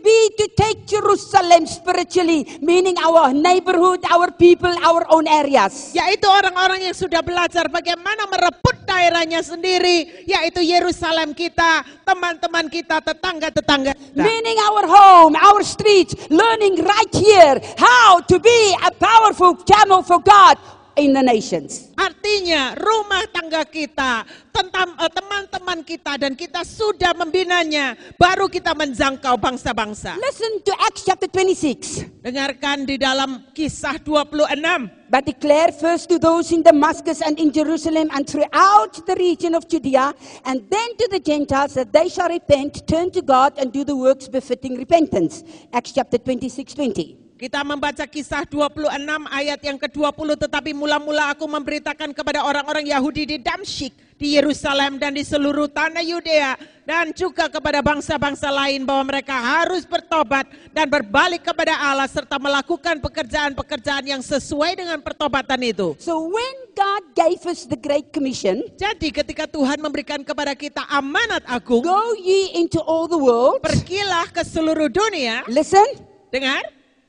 be 0.00 0.18
to 0.40 0.46
take 0.56 0.88
Jerusalem 0.88 1.68
spiritually, 1.68 2.58
meaning 2.64 2.96
our 3.00 3.32
neighborhood, 3.32 4.00
our 4.08 4.32
people, 4.32 4.72
our 4.80 5.04
own 5.12 5.28
areas. 5.28 5.92
Yaitu 5.92 6.24
orang-orang 6.24 6.88
yang 6.88 6.96
sudah 6.96 7.20
belajar 7.20 7.68
bagaimana 7.68 8.28
merebut 8.28 8.84
daerahnya 8.88 9.44
sendiri, 9.44 10.24
yaitu 10.24 10.64
Yerusalem 10.64 11.36
kita, 11.36 11.84
teman-teman 12.04 12.68
kita, 12.72 13.00
tetangga-tetangga. 13.04 13.92
Meaning 14.16 14.58
our 14.72 14.84
home, 14.88 15.36
our 15.36 15.60
streets, 15.60 16.16
learning 16.32 16.80
right 16.80 17.14
here 17.14 17.60
how 17.76 18.20
to 18.24 18.36
be 18.40 18.60
a 18.84 18.92
powerful 18.96 19.56
channel 19.64 20.00
for 20.00 20.20
God 20.20 20.56
in 20.96 21.12
the 21.12 21.22
nations. 21.22 21.90
Artinya 21.98 22.74
rumah 22.78 23.26
tangga 23.30 23.66
kita, 23.66 24.24
tentang 24.54 24.94
eh, 24.94 25.10
teman-teman 25.10 25.80
kita 25.82 26.12
dan 26.14 26.32
kita 26.38 26.62
sudah 26.62 27.10
membinanya, 27.18 27.98
baru 28.14 28.46
kita 28.46 28.70
menjangkau 28.72 29.34
bangsa-bangsa. 29.38 30.14
Listen 30.22 30.62
to 30.62 30.72
Acts 30.78 31.02
chapter 31.02 31.26
26. 31.26 32.22
Dengarkan 32.22 32.86
di 32.86 32.94
dalam 32.94 33.50
kisah 33.50 33.98
26. 33.98 35.04
But 35.10 35.30
declare 35.30 35.70
first 35.70 36.10
to 36.10 36.18
those 36.18 36.50
in 36.50 36.66
Damascus 36.66 37.22
and 37.22 37.38
in 37.38 37.54
Jerusalem 37.54 38.10
and 38.10 38.26
throughout 38.26 38.98
the 39.06 39.14
region 39.14 39.54
of 39.54 39.68
Judea, 39.70 40.10
and 40.42 40.58
then 40.66 40.88
to 40.98 41.06
the 41.10 41.22
Gentiles 41.22 41.74
that 41.78 41.94
they 41.94 42.10
shall 42.10 42.26
repent, 42.26 42.82
turn 42.90 43.14
to 43.14 43.22
God, 43.22 43.54
and 43.58 43.70
do 43.70 43.86
the 43.86 43.94
works 43.94 44.26
befitting 44.26 44.74
repentance. 44.74 45.46
Acts 45.70 45.92
chapter 45.92 46.18
26 46.18 46.74
20. 46.74 47.23
Kita 47.44 47.60
membaca 47.60 48.08
kisah 48.08 48.48
26 48.48 48.88
ayat 49.28 49.60
yang 49.60 49.76
ke-20 49.76 50.48
tetapi 50.48 50.72
mula-mula 50.72 51.36
aku 51.36 51.44
memberitakan 51.44 52.16
kepada 52.16 52.40
orang-orang 52.40 52.88
Yahudi 52.88 53.28
di 53.28 53.36
Damsyik, 53.36 53.92
di 54.16 54.40
Yerusalem 54.40 54.96
dan 54.96 55.12
di 55.12 55.20
seluruh 55.20 55.68
tanah 55.68 56.00
Yudea 56.00 56.56
dan 56.88 57.12
juga 57.12 57.52
kepada 57.52 57.84
bangsa-bangsa 57.84 58.48
lain 58.48 58.88
bahwa 58.88 59.12
mereka 59.12 59.36
harus 59.36 59.84
bertobat 59.84 60.48
dan 60.72 60.88
berbalik 60.88 61.44
kepada 61.44 61.76
Allah 61.76 62.08
serta 62.08 62.40
melakukan 62.40 63.04
pekerjaan-pekerjaan 63.04 64.08
yang 64.08 64.24
sesuai 64.24 64.80
dengan 64.80 65.04
pertobatan 65.04 65.60
itu. 65.68 65.92
So 66.00 66.24
when 66.24 66.56
God 66.72 67.12
gave 67.12 67.44
us 67.44 67.68
the 67.68 67.76
Great 67.76 68.08
Commission, 68.08 68.64
Jadi 68.80 69.12
ketika 69.12 69.44
Tuhan 69.44 69.84
memberikan 69.84 70.24
kepada 70.24 70.56
kita 70.56 70.80
amanat 70.88 71.44
agung, 71.44 71.84
go 71.84 72.16
ye 72.16 72.56
into 72.56 72.80
all 72.80 73.04
the 73.04 73.20
world. 73.20 73.60
pergilah 73.60 74.32
ke 74.32 74.40
seluruh 74.40 74.88
dunia, 74.88 75.44
Listen, 75.44 75.84
dengar, 76.32 76.64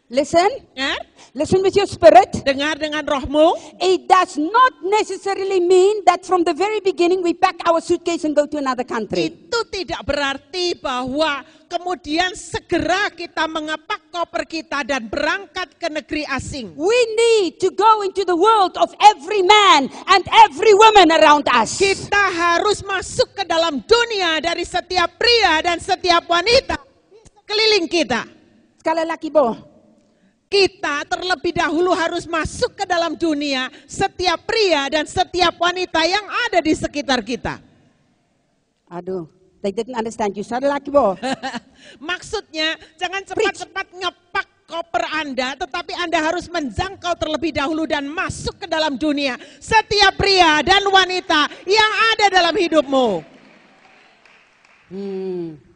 listen, 0.10 0.48
dengar, 0.76 1.00
listen 1.34 1.60
with 1.66 1.76
your 1.76 1.90
spirit. 1.90 2.46
dengar 2.46 2.78
dengan 2.78 3.02
rohmu. 3.02 3.58
It 3.82 4.06
does 4.06 4.38
not 4.38 4.86
necessarily 4.86 5.58
mean 5.60 6.06
that 6.06 6.22
from 6.22 6.46
the 6.46 6.54
very 6.54 6.80
beginning 6.80 7.26
we 7.26 7.34
pack 7.34 7.58
our 7.66 7.82
suitcase 7.82 8.24
and 8.24 8.38
go 8.38 8.46
to 8.46 8.62
another 8.62 8.86
country. 8.86 9.34
Itu 9.34 9.66
tidak 9.74 10.06
berarti 10.06 10.78
bahwa 10.78 11.42
kemudian 11.66 12.38
segera 12.38 13.10
kita 13.12 13.50
mengepak 13.50 14.14
koper 14.14 14.46
kita 14.46 14.86
dan 14.86 15.10
berangkat 15.10 15.76
ke 15.76 15.88
negeri 15.90 16.24
asing. 16.30 16.78
We 16.78 17.00
need 17.18 17.58
to 17.66 17.74
go 17.74 18.06
into 18.06 18.24
the 18.24 18.38
world 18.38 18.78
of 18.78 18.94
every 19.02 19.42
man 19.42 19.90
and 19.90 20.24
every 20.48 20.72
woman 20.78 21.12
around 21.12 21.50
us. 21.50 21.82
Kita 21.82 22.32
harus 22.32 22.86
masuk 22.86 23.34
ke 23.36 23.44
dalam 23.44 23.82
dunia 23.84 24.40
dari 24.40 24.64
setiap 24.64 25.18
pria 25.18 25.66
dan 25.66 25.82
setiap 25.82 26.30
wanita 26.30 26.78
di 27.10 27.20
sekeliling 27.26 27.88
kita. 27.90 28.22
Sekali 28.80 29.04
lagi, 29.04 29.34
Bo. 29.34 29.75
Kita 30.46 31.02
terlebih 31.10 31.58
dahulu 31.58 31.92
harus 31.98 32.30
masuk 32.30 32.78
ke 32.78 32.86
dalam 32.86 33.18
dunia 33.18 33.74
setiap 33.90 34.46
pria 34.46 34.86
dan 34.88 35.10
setiap 35.10 35.58
wanita 35.58 36.06
yang 36.06 36.26
ada 36.48 36.62
di 36.62 36.74
sekitar 36.78 37.26
kita. 37.26 37.58
Aduh, 38.86 39.26
they 39.66 39.74
didn't 39.74 39.98
understand 39.98 40.38
you. 40.38 40.46
Sekali 40.46 40.70
lagi, 40.70 40.94
Bo. 40.94 41.18
Maksudnya 41.98 42.78
jangan 42.94 43.26
cepat-cepat 43.26 43.88
ngepak 43.98 44.48
koper 44.70 45.06
Anda, 45.18 45.58
tetapi 45.58 45.94
Anda 45.98 46.22
harus 46.22 46.46
menjangkau 46.50 47.18
terlebih 47.18 47.54
dahulu 47.54 47.90
dan 47.90 48.06
masuk 48.06 48.62
ke 48.62 48.68
dalam 48.70 48.98
dunia 48.98 49.38
setiap 49.58 50.14
pria 50.14 50.62
dan 50.62 50.86
wanita 50.86 51.50
yang 51.66 51.92
ada 52.14 52.26
dalam 52.30 52.54
hidupmu. 52.54 53.10
Hmm. 54.94 55.75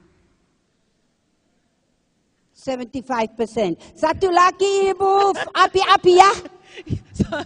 75%. 2.70 3.98
Satu 3.98 4.30
lagi, 4.30 4.94
Ibu. 4.94 5.34
Api-api 5.58 6.14
ya. 6.14 6.32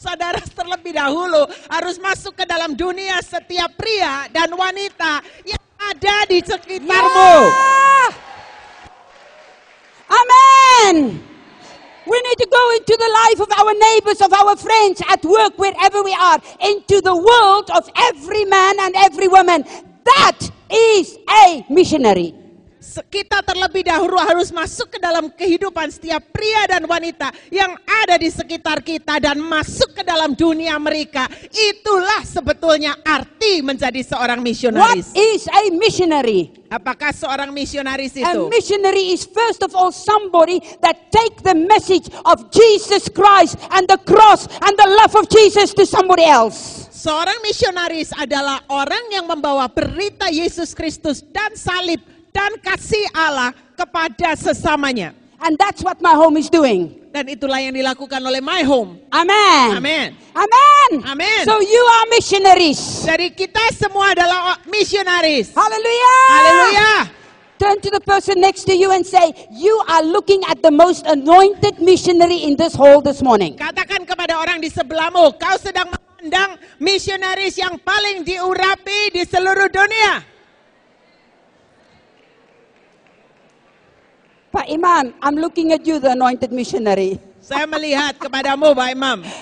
Saudara 0.00 0.40
terlebih 0.40 0.96
dahulu 0.96 1.44
harus 1.68 2.00
masuk 2.00 2.32
ke 2.32 2.44
dalam 2.48 2.72
dunia 2.72 3.20
setiap 3.20 3.68
pria 3.76 4.24
dan 4.32 4.48
wanita 4.52 5.20
yang 5.44 5.60
ada 5.76 6.16
di 6.24 6.40
sekitarmu. 6.40 7.32
Yeah. 7.48 8.08
Amen. 10.10 11.20
We 12.08 12.16
need 12.16 12.38
to 12.40 12.48
go 12.48 12.64
into 12.80 12.96
the 12.96 13.10
life 13.12 13.40
of 13.44 13.50
our 13.60 13.72
neighbors, 13.76 14.20
of 14.24 14.32
our 14.32 14.56
friends, 14.56 15.04
at 15.04 15.22
work, 15.22 15.60
wherever 15.60 16.02
we 16.02 16.16
are, 16.16 16.40
into 16.64 17.04
the 17.04 17.14
world 17.14 17.70
of 17.76 17.84
every 18.08 18.44
man 18.48 18.80
and 18.80 18.96
every 18.96 19.28
woman. 19.28 19.62
That 20.04 20.40
is 20.72 21.18
a 21.28 21.64
missionary. 21.68 22.39
Kita 22.80 23.44
terlebih 23.44 23.84
dahulu 23.84 24.16
harus 24.16 24.48
masuk 24.48 24.96
ke 24.96 24.98
dalam 24.98 25.28
kehidupan 25.28 25.92
setiap 25.92 26.24
pria 26.32 26.64
dan 26.64 26.88
wanita 26.88 27.28
yang 27.52 27.76
ada 27.84 28.16
di 28.16 28.32
sekitar 28.32 28.80
kita 28.80 29.20
dan 29.20 29.36
masuk 29.36 29.92
ke 29.92 30.00
dalam 30.00 30.32
dunia 30.32 30.80
mereka. 30.80 31.28
Itulah 31.52 32.24
sebetulnya 32.24 32.96
arti 33.04 33.60
menjadi 33.60 34.00
seorang 34.00 34.40
What 34.40 34.48
misionaris. 34.48 35.12
is 35.12 35.44
a 35.44 35.68
missionary? 35.76 36.56
Apakah 36.72 37.12
seorang 37.12 37.52
misionaris 37.52 38.16
A 38.16 38.32
itu? 38.32 38.48
missionary 38.48 39.12
is 39.12 39.28
first 39.28 39.60
of 39.60 39.76
all 39.76 39.92
somebody 39.92 40.64
that 40.80 41.12
take 41.12 41.36
the 41.44 41.52
message 41.52 42.08
of 42.24 42.48
Jesus 42.48 43.12
Christ 43.12 43.60
and 43.76 43.84
the 43.92 44.00
cross 44.08 44.48
and 44.64 44.72
the 44.72 44.88
love 45.04 45.12
of 45.20 45.28
Jesus 45.28 45.76
to 45.76 45.84
somebody 45.84 46.24
else. 46.24 46.88
Seorang 46.88 47.44
misionaris 47.44 48.12
adalah 48.16 48.64
orang 48.72 49.08
yang 49.12 49.28
membawa 49.28 49.68
berita 49.68 50.28
Yesus 50.32 50.72
Kristus 50.76 51.20
dan 51.24 51.56
salib 51.56 52.09
dan 52.30 52.56
kasih 52.62 53.06
Allah 53.14 53.54
kepada 53.74 54.34
sesamanya. 54.38 55.14
And 55.40 55.56
that's 55.56 55.80
what 55.80 56.00
my 56.04 56.12
home 56.12 56.36
is 56.36 56.52
doing. 56.52 57.00
Dan 57.10 57.26
itulah 57.26 57.58
yang 57.58 57.74
dilakukan 57.74 58.22
oleh 58.22 58.38
My 58.38 58.62
Home. 58.62 59.02
Amen. 59.10 59.82
Amen. 59.82 60.14
Amen. 60.30 60.90
Amen. 61.02 61.42
So 61.42 61.58
you 61.58 61.82
are 61.82 62.06
missionaries. 62.06 62.78
Jadi 63.02 63.34
kita 63.34 63.58
semua 63.74 64.14
adalah 64.14 64.62
misionaris. 64.70 65.50
Hallelujah. 65.50 66.22
Haleluya. 66.30 66.92
Turn 67.58 67.76
to 67.82 67.90
the 67.92 68.00
person 68.06 68.38
next 68.40 68.64
to 68.70 68.74
you 68.78 68.94
and 68.94 69.02
say, 69.02 69.34
You 69.50 69.74
are 69.90 70.06
looking 70.06 70.40
at 70.46 70.62
the 70.62 70.70
most 70.70 71.02
anointed 71.04 71.82
missionary 71.82 72.46
in 72.46 72.54
this 72.54 72.78
hall 72.78 73.02
this 73.02 73.20
morning. 73.20 73.58
Katakan 73.58 74.06
kepada 74.06 74.38
orang 74.38 74.62
di 74.62 74.70
sebelahmu, 74.70 75.34
kau 75.34 75.56
sedang 75.58 75.90
memandang 75.90 76.56
misionaris 76.78 77.58
yang 77.58 77.74
paling 77.82 78.22
diurapi 78.22 79.12
di 79.18 79.26
seluruh 79.26 79.66
dunia. 79.66 80.24
Pak 84.50 84.66
Imam, 84.66 85.14
I'm 85.22 85.38
looking 85.38 85.70
at 85.70 85.86
you, 85.86 86.02
the 86.02 86.10
anointed 86.10 86.50
missionary. 86.50 87.22
Saya 87.38 87.70
melihat 87.70 88.18
kepadamu, 88.18 88.74
Pak 88.74 88.90
Imam. 88.90 89.22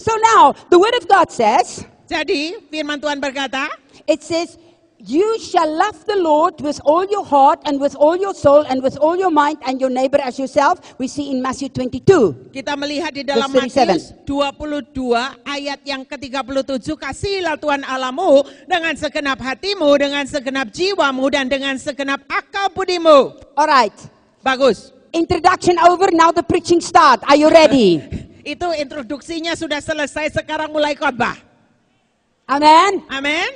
So 0.00 0.16
now, 0.32 0.56
the 0.72 0.80
word 0.80 0.96
of 0.96 1.04
God 1.04 1.28
says, 1.28 1.84
Jadi, 2.08 2.56
firman 2.72 3.04
Tuhan 3.04 3.20
berkata, 3.20 3.68
it 4.08 4.24
says, 4.24 4.56
You 4.96 5.36
shall 5.36 5.68
love 5.68 6.08
the 6.08 6.16
Lord 6.16 6.60
with 6.64 6.80
all 6.88 7.04
your 7.04 7.20
heart 7.20 7.60
and 7.68 7.76
with 7.76 7.92
all 8.00 8.16
your 8.16 8.32
soul 8.32 8.64
and 8.64 8.80
with 8.80 8.96
all 8.96 9.12
your 9.16 9.28
mind 9.28 9.60
and 9.64 9.76
your 9.76 9.92
neighbor 9.92 10.16
as 10.20 10.40
yourself. 10.40 10.80
We 10.96 11.04
see 11.04 11.32
in 11.32 11.44
Matthew 11.44 11.68
22. 11.72 12.52
kita 12.52 12.76
melihat 12.80 13.12
di 13.16 13.28
dalam 13.28 13.48
Verse 13.48 13.76
37. 13.76 13.92
Matius 13.92 14.04
22 14.24 15.44
ayat 15.48 15.80
yang 15.84 16.04
ke-37, 16.08 16.96
kasihilah 17.00 17.56
Tuhan 17.60 17.84
Alamu 17.84 18.44
dengan 18.64 18.92
segenap 18.96 19.40
hatimu, 19.40 19.88
dengan 20.00 20.24
segenap 20.24 20.68
jiwamu, 20.72 21.24
dan 21.28 21.48
dengan 21.48 21.76
segenap 21.76 22.24
akal 22.28 22.68
budimu. 22.72 23.36
All 23.56 23.68
right. 23.68 24.19
Bagus. 24.40 24.92
Introduction 25.12 25.76
over. 25.84 26.08
Now 26.12 26.32
the 26.32 26.42
preaching 26.42 26.80
start. 26.80 27.20
Are 27.28 27.36
you 27.36 27.52
ready? 27.52 28.00
Itu 28.40 28.72
introduksinya 28.72 29.52
sudah 29.52 29.84
selesai, 29.84 30.32
sekarang 30.32 30.72
mulai 30.72 30.96
khotbah. 30.96 31.36
Amen. 32.48 33.04
Amin. 33.12 33.52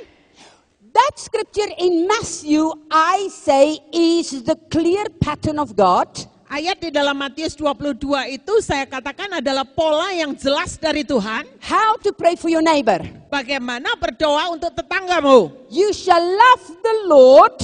That 0.93 1.19
scripture 1.19 1.67
in 1.75 2.07
Matthew, 2.07 2.71
I 2.87 3.27
say, 3.27 3.83
is 3.91 4.45
the 4.45 4.55
clear 4.71 5.03
pattern 5.19 5.59
of 5.59 5.75
God. 5.75 6.07
Ayat 6.45 6.79
di 6.79 6.93
dalam 6.93 7.17
Matius 7.17 7.57
22 7.57 8.37
itu 8.37 8.53
saya 8.61 8.85
katakan 8.85 9.41
adalah 9.41 9.65
pola 9.65 10.13
yang 10.13 10.37
jelas 10.37 10.77
dari 10.77 11.01
Tuhan. 11.01 11.49
How 11.59 11.97
to 11.99 12.13
pray 12.13 12.37
for 12.37 12.47
your 12.47 12.63
neighbor. 12.63 13.01
Bagaimana 13.27 13.97
berdoa 13.97 14.53
untuk 14.53 14.71
tetanggamu. 14.71 15.67
You 15.67 15.91
shall 15.91 16.21
love 16.21 16.63
the 16.79 16.95
Lord 17.09 17.57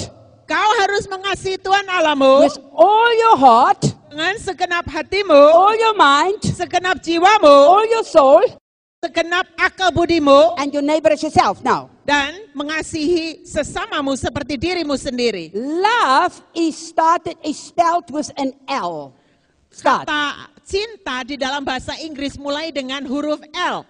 Kau 0.52 0.72
harus 0.84 1.08
mengasihi 1.08 1.56
Tuhan 1.64 1.88
Alamu 1.88 2.44
with 2.44 2.60
all 2.76 3.12
your 3.16 3.40
heart, 3.40 3.88
dengan 4.12 4.36
segenap 4.36 4.84
hatimu, 4.84 5.32
all 5.32 5.72
your 5.80 5.96
mind, 5.96 6.44
segenap 6.44 7.00
jiwamu, 7.00 7.48
all 7.48 7.88
your 7.88 8.04
soul, 8.04 8.44
segenap 9.00 9.48
akal 9.56 9.96
budimu, 9.96 10.52
and 10.60 10.76
your 10.76 10.84
neighbor 10.84 11.16
as 11.16 11.24
yourself. 11.24 11.64
Now, 11.64 11.88
dan 12.04 12.52
mengasihi 12.52 13.48
sesamamu 13.48 14.12
seperti 14.20 14.60
dirimu 14.60 15.00
sendiri. 15.00 15.56
love 15.56 16.44
is 16.52 16.76
started, 16.76 17.40
is 17.48 17.56
spelled 17.56 18.12
with 18.12 18.28
an 18.36 18.52
L. 18.68 19.16
Start. 19.72 20.12
Kata 20.12 20.52
cinta 20.68 21.24
di 21.24 21.40
dalam 21.40 21.64
bahasa 21.64 21.96
Inggris 22.04 22.36
mulai 22.36 22.76
dengan 22.76 23.08
huruf 23.08 23.40
L. 23.56 23.88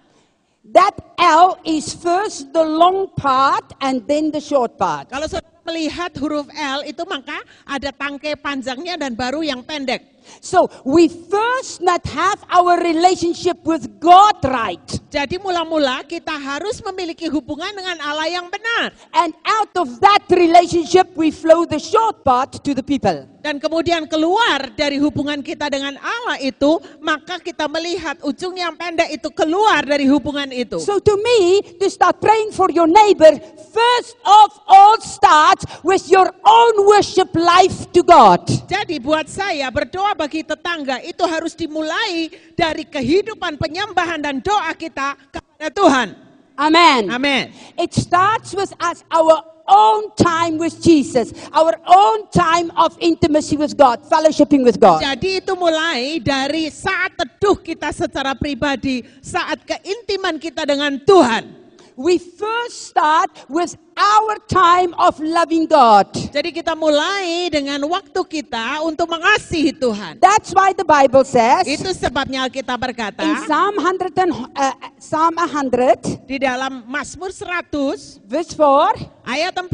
That 0.70 0.94
L 1.18 1.58
is 1.66 1.90
first 1.90 2.54
the 2.54 2.62
long 2.62 3.10
part 3.18 3.66
and 3.82 4.06
then 4.06 4.30
the 4.30 4.38
short 4.38 4.78
part. 4.78 5.10
Kalau 5.10 5.26
saudara 5.26 5.51
melihat 5.66 6.10
huruf 6.18 6.46
L 6.52 6.82
itu 6.86 7.02
maka 7.06 7.38
ada 7.66 7.90
tangkai 7.94 8.38
panjangnya 8.38 8.98
dan 8.98 9.14
baru 9.14 9.42
yang 9.42 9.62
pendek. 9.62 10.12
So 10.38 10.70
we 10.86 11.10
first 11.10 11.82
not 11.82 12.06
have 12.06 12.38
our 12.46 12.78
relationship 12.78 13.58
with 13.66 13.86
God 13.98 14.38
right. 14.46 14.86
Jadi 15.10 15.42
mula-mula 15.42 16.06
kita 16.06 16.34
harus 16.38 16.78
memiliki 16.78 17.26
hubungan 17.26 17.74
dengan 17.74 17.98
Allah 17.98 18.30
yang 18.30 18.46
benar. 18.46 18.94
And 19.10 19.34
out 19.42 19.74
of 19.78 19.98
that 19.98 20.22
relationship, 20.30 21.10
we 21.18 21.34
flow 21.34 21.66
the 21.66 21.82
short 21.82 22.22
part 22.22 22.62
to 22.62 22.70
the 22.70 22.86
people. 22.86 23.31
Dan 23.42 23.58
kemudian 23.58 24.06
keluar 24.06 24.70
dari 24.70 25.02
hubungan 25.02 25.42
kita 25.42 25.66
dengan 25.66 25.98
Allah 25.98 26.38
itu, 26.38 26.78
maka 27.02 27.42
kita 27.42 27.66
melihat 27.66 28.22
ujung 28.22 28.54
yang 28.54 28.78
pendek 28.78 29.10
itu 29.10 29.28
keluar 29.34 29.82
dari 29.82 30.06
hubungan 30.06 30.46
itu. 30.54 30.78
So 30.78 31.02
to 31.02 31.18
me, 31.18 31.58
to 31.82 31.90
start 31.90 32.22
praying 32.22 32.54
for 32.54 32.70
your 32.70 32.86
neighbor, 32.86 33.34
first 33.74 34.14
of 34.22 34.48
all 34.70 34.94
starts 35.02 35.66
with 35.82 36.06
your 36.06 36.30
own 36.46 36.74
worship 36.86 37.34
life 37.34 37.90
to 37.90 38.06
God. 38.06 38.46
Jadi 38.70 39.02
buat 39.02 39.26
saya 39.26 39.66
berdoa 39.74 40.14
bagi 40.14 40.46
tetangga 40.46 41.02
itu 41.02 41.26
harus 41.26 41.58
dimulai 41.58 42.30
dari 42.54 42.86
kehidupan 42.86 43.58
penyembahan 43.58 44.22
dan 44.22 44.38
doa 44.38 44.70
kita 44.78 45.18
kepada 45.34 45.66
Tuhan. 45.74 46.08
Amen. 46.54 47.10
Amin. 47.10 47.50
It 47.74 47.90
starts 47.90 48.54
with 48.54 48.70
us, 48.78 49.02
our 49.10 49.51
own 49.68 50.10
time 50.18 50.58
with 50.58 50.80
Jesus, 50.82 51.32
our 51.52 51.74
own 51.86 52.26
time 52.30 52.70
of 52.78 52.96
intimacy 52.98 53.56
with 53.56 53.76
God, 53.76 54.02
fellowshipping 54.06 54.64
with 54.64 54.78
God. 54.78 55.02
Jadi 55.02 55.42
itu 55.42 55.52
mulai 55.54 56.18
dari 56.18 56.68
saat 56.72 57.14
teduh 57.18 57.58
kita 57.58 57.90
secara 57.94 58.34
pribadi, 58.34 59.02
saat 59.22 59.62
keintiman 59.62 60.38
kita 60.38 60.66
dengan 60.66 60.98
Tuhan. 61.02 61.62
We 61.92 62.16
first 62.16 62.88
start 62.88 63.28
with 63.52 63.76
our 63.96 64.38
time 64.48 64.92
of 64.96 65.16
loving 65.20 65.68
God. 65.68 66.08
Jadi 66.32 66.52
kita 66.52 66.72
mulai 66.76 67.48
dengan 67.52 67.80
waktu 67.88 68.20
kita 68.24 68.82
untuk 68.84 69.10
mengasihi 69.10 69.76
Tuhan. 69.76 70.20
That's 70.20 70.52
why 70.52 70.72
the 70.72 70.86
Bible 70.86 71.24
says 71.24 71.64
Itu 71.68 71.92
sebabnya 71.92 72.48
Alkitab 72.48 72.76
in 72.76 72.84
berkata 72.90 73.24
Psalm 73.44 73.78
100 73.78 74.16
and, 74.22 74.32
uh, 74.32 74.76
Psalm 74.98 75.34
100 75.36 76.24
di 76.28 76.36
dalam 76.40 76.84
Mazmur 76.88 77.30
100 77.30 78.22
verse 78.28 78.52
4, 78.56 79.28
ayat 79.28 79.54
4, 79.56 79.68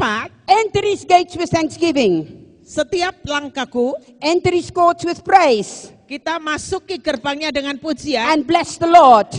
enter 0.47 0.83
his 0.83 1.03
gates 1.07 1.35
with 1.39 1.49
thanksgiving, 1.49 2.43
setiap 2.65 3.17
langkahku 3.25 3.95
enter 4.21 4.53
his 4.53 4.69
courts 4.69 5.01
with 5.07 5.23
praise, 5.25 5.93
kita 6.09 6.41
masuki 6.41 6.97
gerbangnya 6.97 7.53
dengan 7.53 7.77
pujian 7.77 8.33
and 8.33 8.45
bless 8.45 8.77
the 8.81 8.89
Lord. 8.89 9.29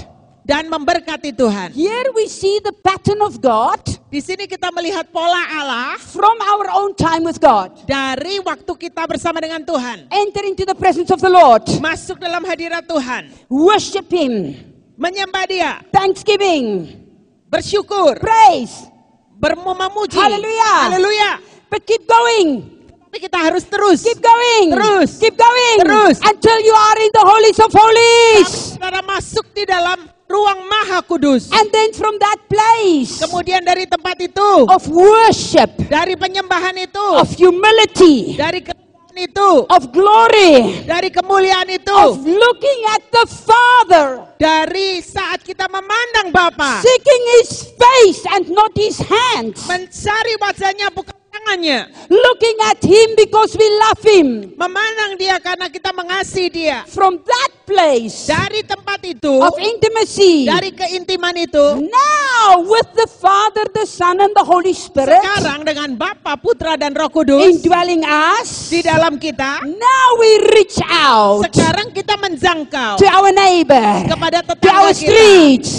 Dan 0.50 0.66
memberkati 0.66 1.30
Tuhan. 1.30 1.70
Here 1.70 2.10
we 2.10 2.26
see 2.26 2.58
the 2.58 2.74
pattern 2.74 3.22
of 3.22 3.38
God 3.38 3.78
Di 4.10 4.18
sini 4.18 4.50
kita 4.50 4.74
melihat 4.74 5.06
pola 5.14 5.38
Allah 5.46 5.94
from 6.02 6.34
our 6.42 6.66
own 6.74 6.98
time 6.98 7.22
with 7.22 7.38
God. 7.38 7.86
dari 7.86 8.42
waktu 8.42 8.72
kita 8.74 9.06
bersama 9.06 9.38
dengan 9.38 9.62
Tuhan. 9.62 10.10
Enter 10.10 10.42
into 10.42 10.66
the 10.66 10.74
presence 10.74 11.14
of 11.14 11.22
the 11.22 11.30
Lord, 11.30 11.62
Masuk 11.78 12.18
dalam 12.18 12.42
hadirat 12.42 12.90
Tuhan, 12.90 13.30
worship 13.46 14.10
him, 14.10 14.58
menyembah 14.98 15.46
Dia, 15.46 15.78
thanksgiving, 15.94 16.98
bersyukur, 17.46 18.18
praise. 18.18 18.90
bermu 19.38 19.72
memuji. 19.72 20.18
Haleluya. 20.18 20.74
Haleluya. 20.90 21.30
But 21.70 21.86
keep 21.86 22.04
going. 22.04 22.76
Tapi 23.08 23.24
kita 23.24 23.38
harus 23.40 23.64
terus. 23.64 24.04
Keep 24.04 24.20
going. 24.20 24.66
Terus. 24.74 25.10
Keep 25.16 25.34
going. 25.38 25.76
Terus. 25.80 26.16
Until 26.20 26.58
you 26.60 26.74
are 26.76 26.98
in 27.00 27.10
the 27.14 27.24
holies 27.24 27.58
of 27.62 27.70
holies. 27.72 28.50
Saudara 28.76 29.00
masuk 29.00 29.48
di 29.56 29.64
dalam 29.64 30.19
ruang 30.30 30.60
maha 30.70 31.02
kudus. 31.02 31.50
And 31.50 31.66
then 31.74 31.90
from 31.90 32.14
that 32.22 32.38
place 32.46 33.18
Kemudian 33.18 33.66
dari 33.66 33.84
tempat 33.90 34.16
itu, 34.22 34.50
of 34.70 34.86
worship, 34.86 35.74
dari 35.90 36.14
penyembahan 36.14 36.78
itu, 36.78 37.06
of 37.18 37.28
humility, 37.34 38.38
dari 38.38 38.62
kemuliaan 38.62 39.16
itu, 39.18 39.50
of 39.66 39.82
glory, 39.90 40.86
dari 40.86 41.10
kemuliaan 41.10 41.68
of 41.68 41.76
itu, 41.82 41.98
looking 42.30 42.80
at 42.94 43.02
the 43.10 43.26
Father, 43.26 44.24
dari 44.38 45.02
saat 45.02 45.42
kita 45.42 45.66
memandang 45.66 46.30
Bapa, 46.30 46.80
seeking 46.80 47.22
His 47.42 47.74
face 47.74 48.22
and 48.30 48.48
not 48.54 48.72
His 48.78 48.96
hands, 49.02 49.66
mencari 49.66 50.34
wajahnya 50.40 50.88
bukan 50.94 51.19
tangannya, 51.40 51.88
looking 52.12 52.56
at 52.68 52.78
Him 52.84 53.08
because 53.16 53.56
we 53.56 53.64
love 53.80 54.00
Him. 54.04 54.28
memandang 54.60 55.16
Dia 55.16 55.40
karena 55.40 55.72
kita 55.72 55.90
mengasihi 55.96 56.48
Dia. 56.52 56.78
From 56.84 57.18
that 57.24 57.50
place 57.64 58.28
Dari 58.28 58.60
tempat 58.66 59.00
itu, 59.06 59.40
of 59.40 59.56
intimacy, 59.56 60.44
dari 60.44 60.74
keintiman 60.74 61.34
itu, 61.38 61.80
now 61.80 62.60
with 62.66 62.86
the 62.98 63.08
Father, 63.08 63.64
the 63.72 63.86
Son, 63.86 64.18
and 64.20 64.34
the 64.36 64.44
Holy 64.44 64.74
Spirit 64.74 65.22
sekarang 65.22 65.64
dengan 65.64 65.94
Bapa, 65.96 66.36
Putra 66.38 66.74
dan 66.74 66.92
Roh 66.92 67.08
Kudus 67.08 67.42
indwelling 67.46 68.02
us, 68.04 68.70
di 68.70 68.82
dalam 68.82 69.16
kita, 69.16 69.62
now 69.64 70.06
we 70.18 70.30
reach 70.54 70.78
out 70.90 71.46
sekarang 71.46 71.94
kita 71.94 72.18
menjangkau 72.18 72.98
to 72.98 73.06
our 73.06 73.30
neighbor, 73.30 74.06
kepada 74.06 74.42
to 74.42 74.54
tetangga 74.58 74.74
our 74.74 74.90
kita, 74.90 74.98
streets, 75.06 75.70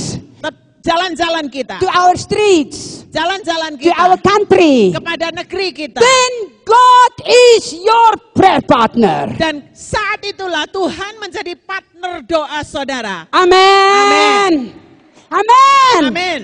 jalan-jalan 0.81 1.45
kita, 1.47 1.77
to 1.77 1.89
our 1.93 2.17
streets, 2.17 3.05
jalan-jalan 3.13 3.77
to 3.77 3.89
our 3.93 4.17
kita, 4.17 4.25
country. 4.25 4.91
kepada 4.91 5.29
negeri 5.31 5.69
kita. 5.71 6.01
Then 6.01 6.31
God 6.65 7.13
is 7.25 7.63
your 7.77 8.11
prayer 8.33 8.61
partner. 8.65 9.31
Dan 9.37 9.69
saat 9.71 10.25
itulah 10.25 10.65
Tuhan 10.67 11.21
menjadi 11.21 11.53
partner 11.61 12.25
doa 12.25 12.59
saudara. 12.65 13.29
Amen. 13.29 14.73
Amen. 15.31 16.01
Amin. 16.11 16.41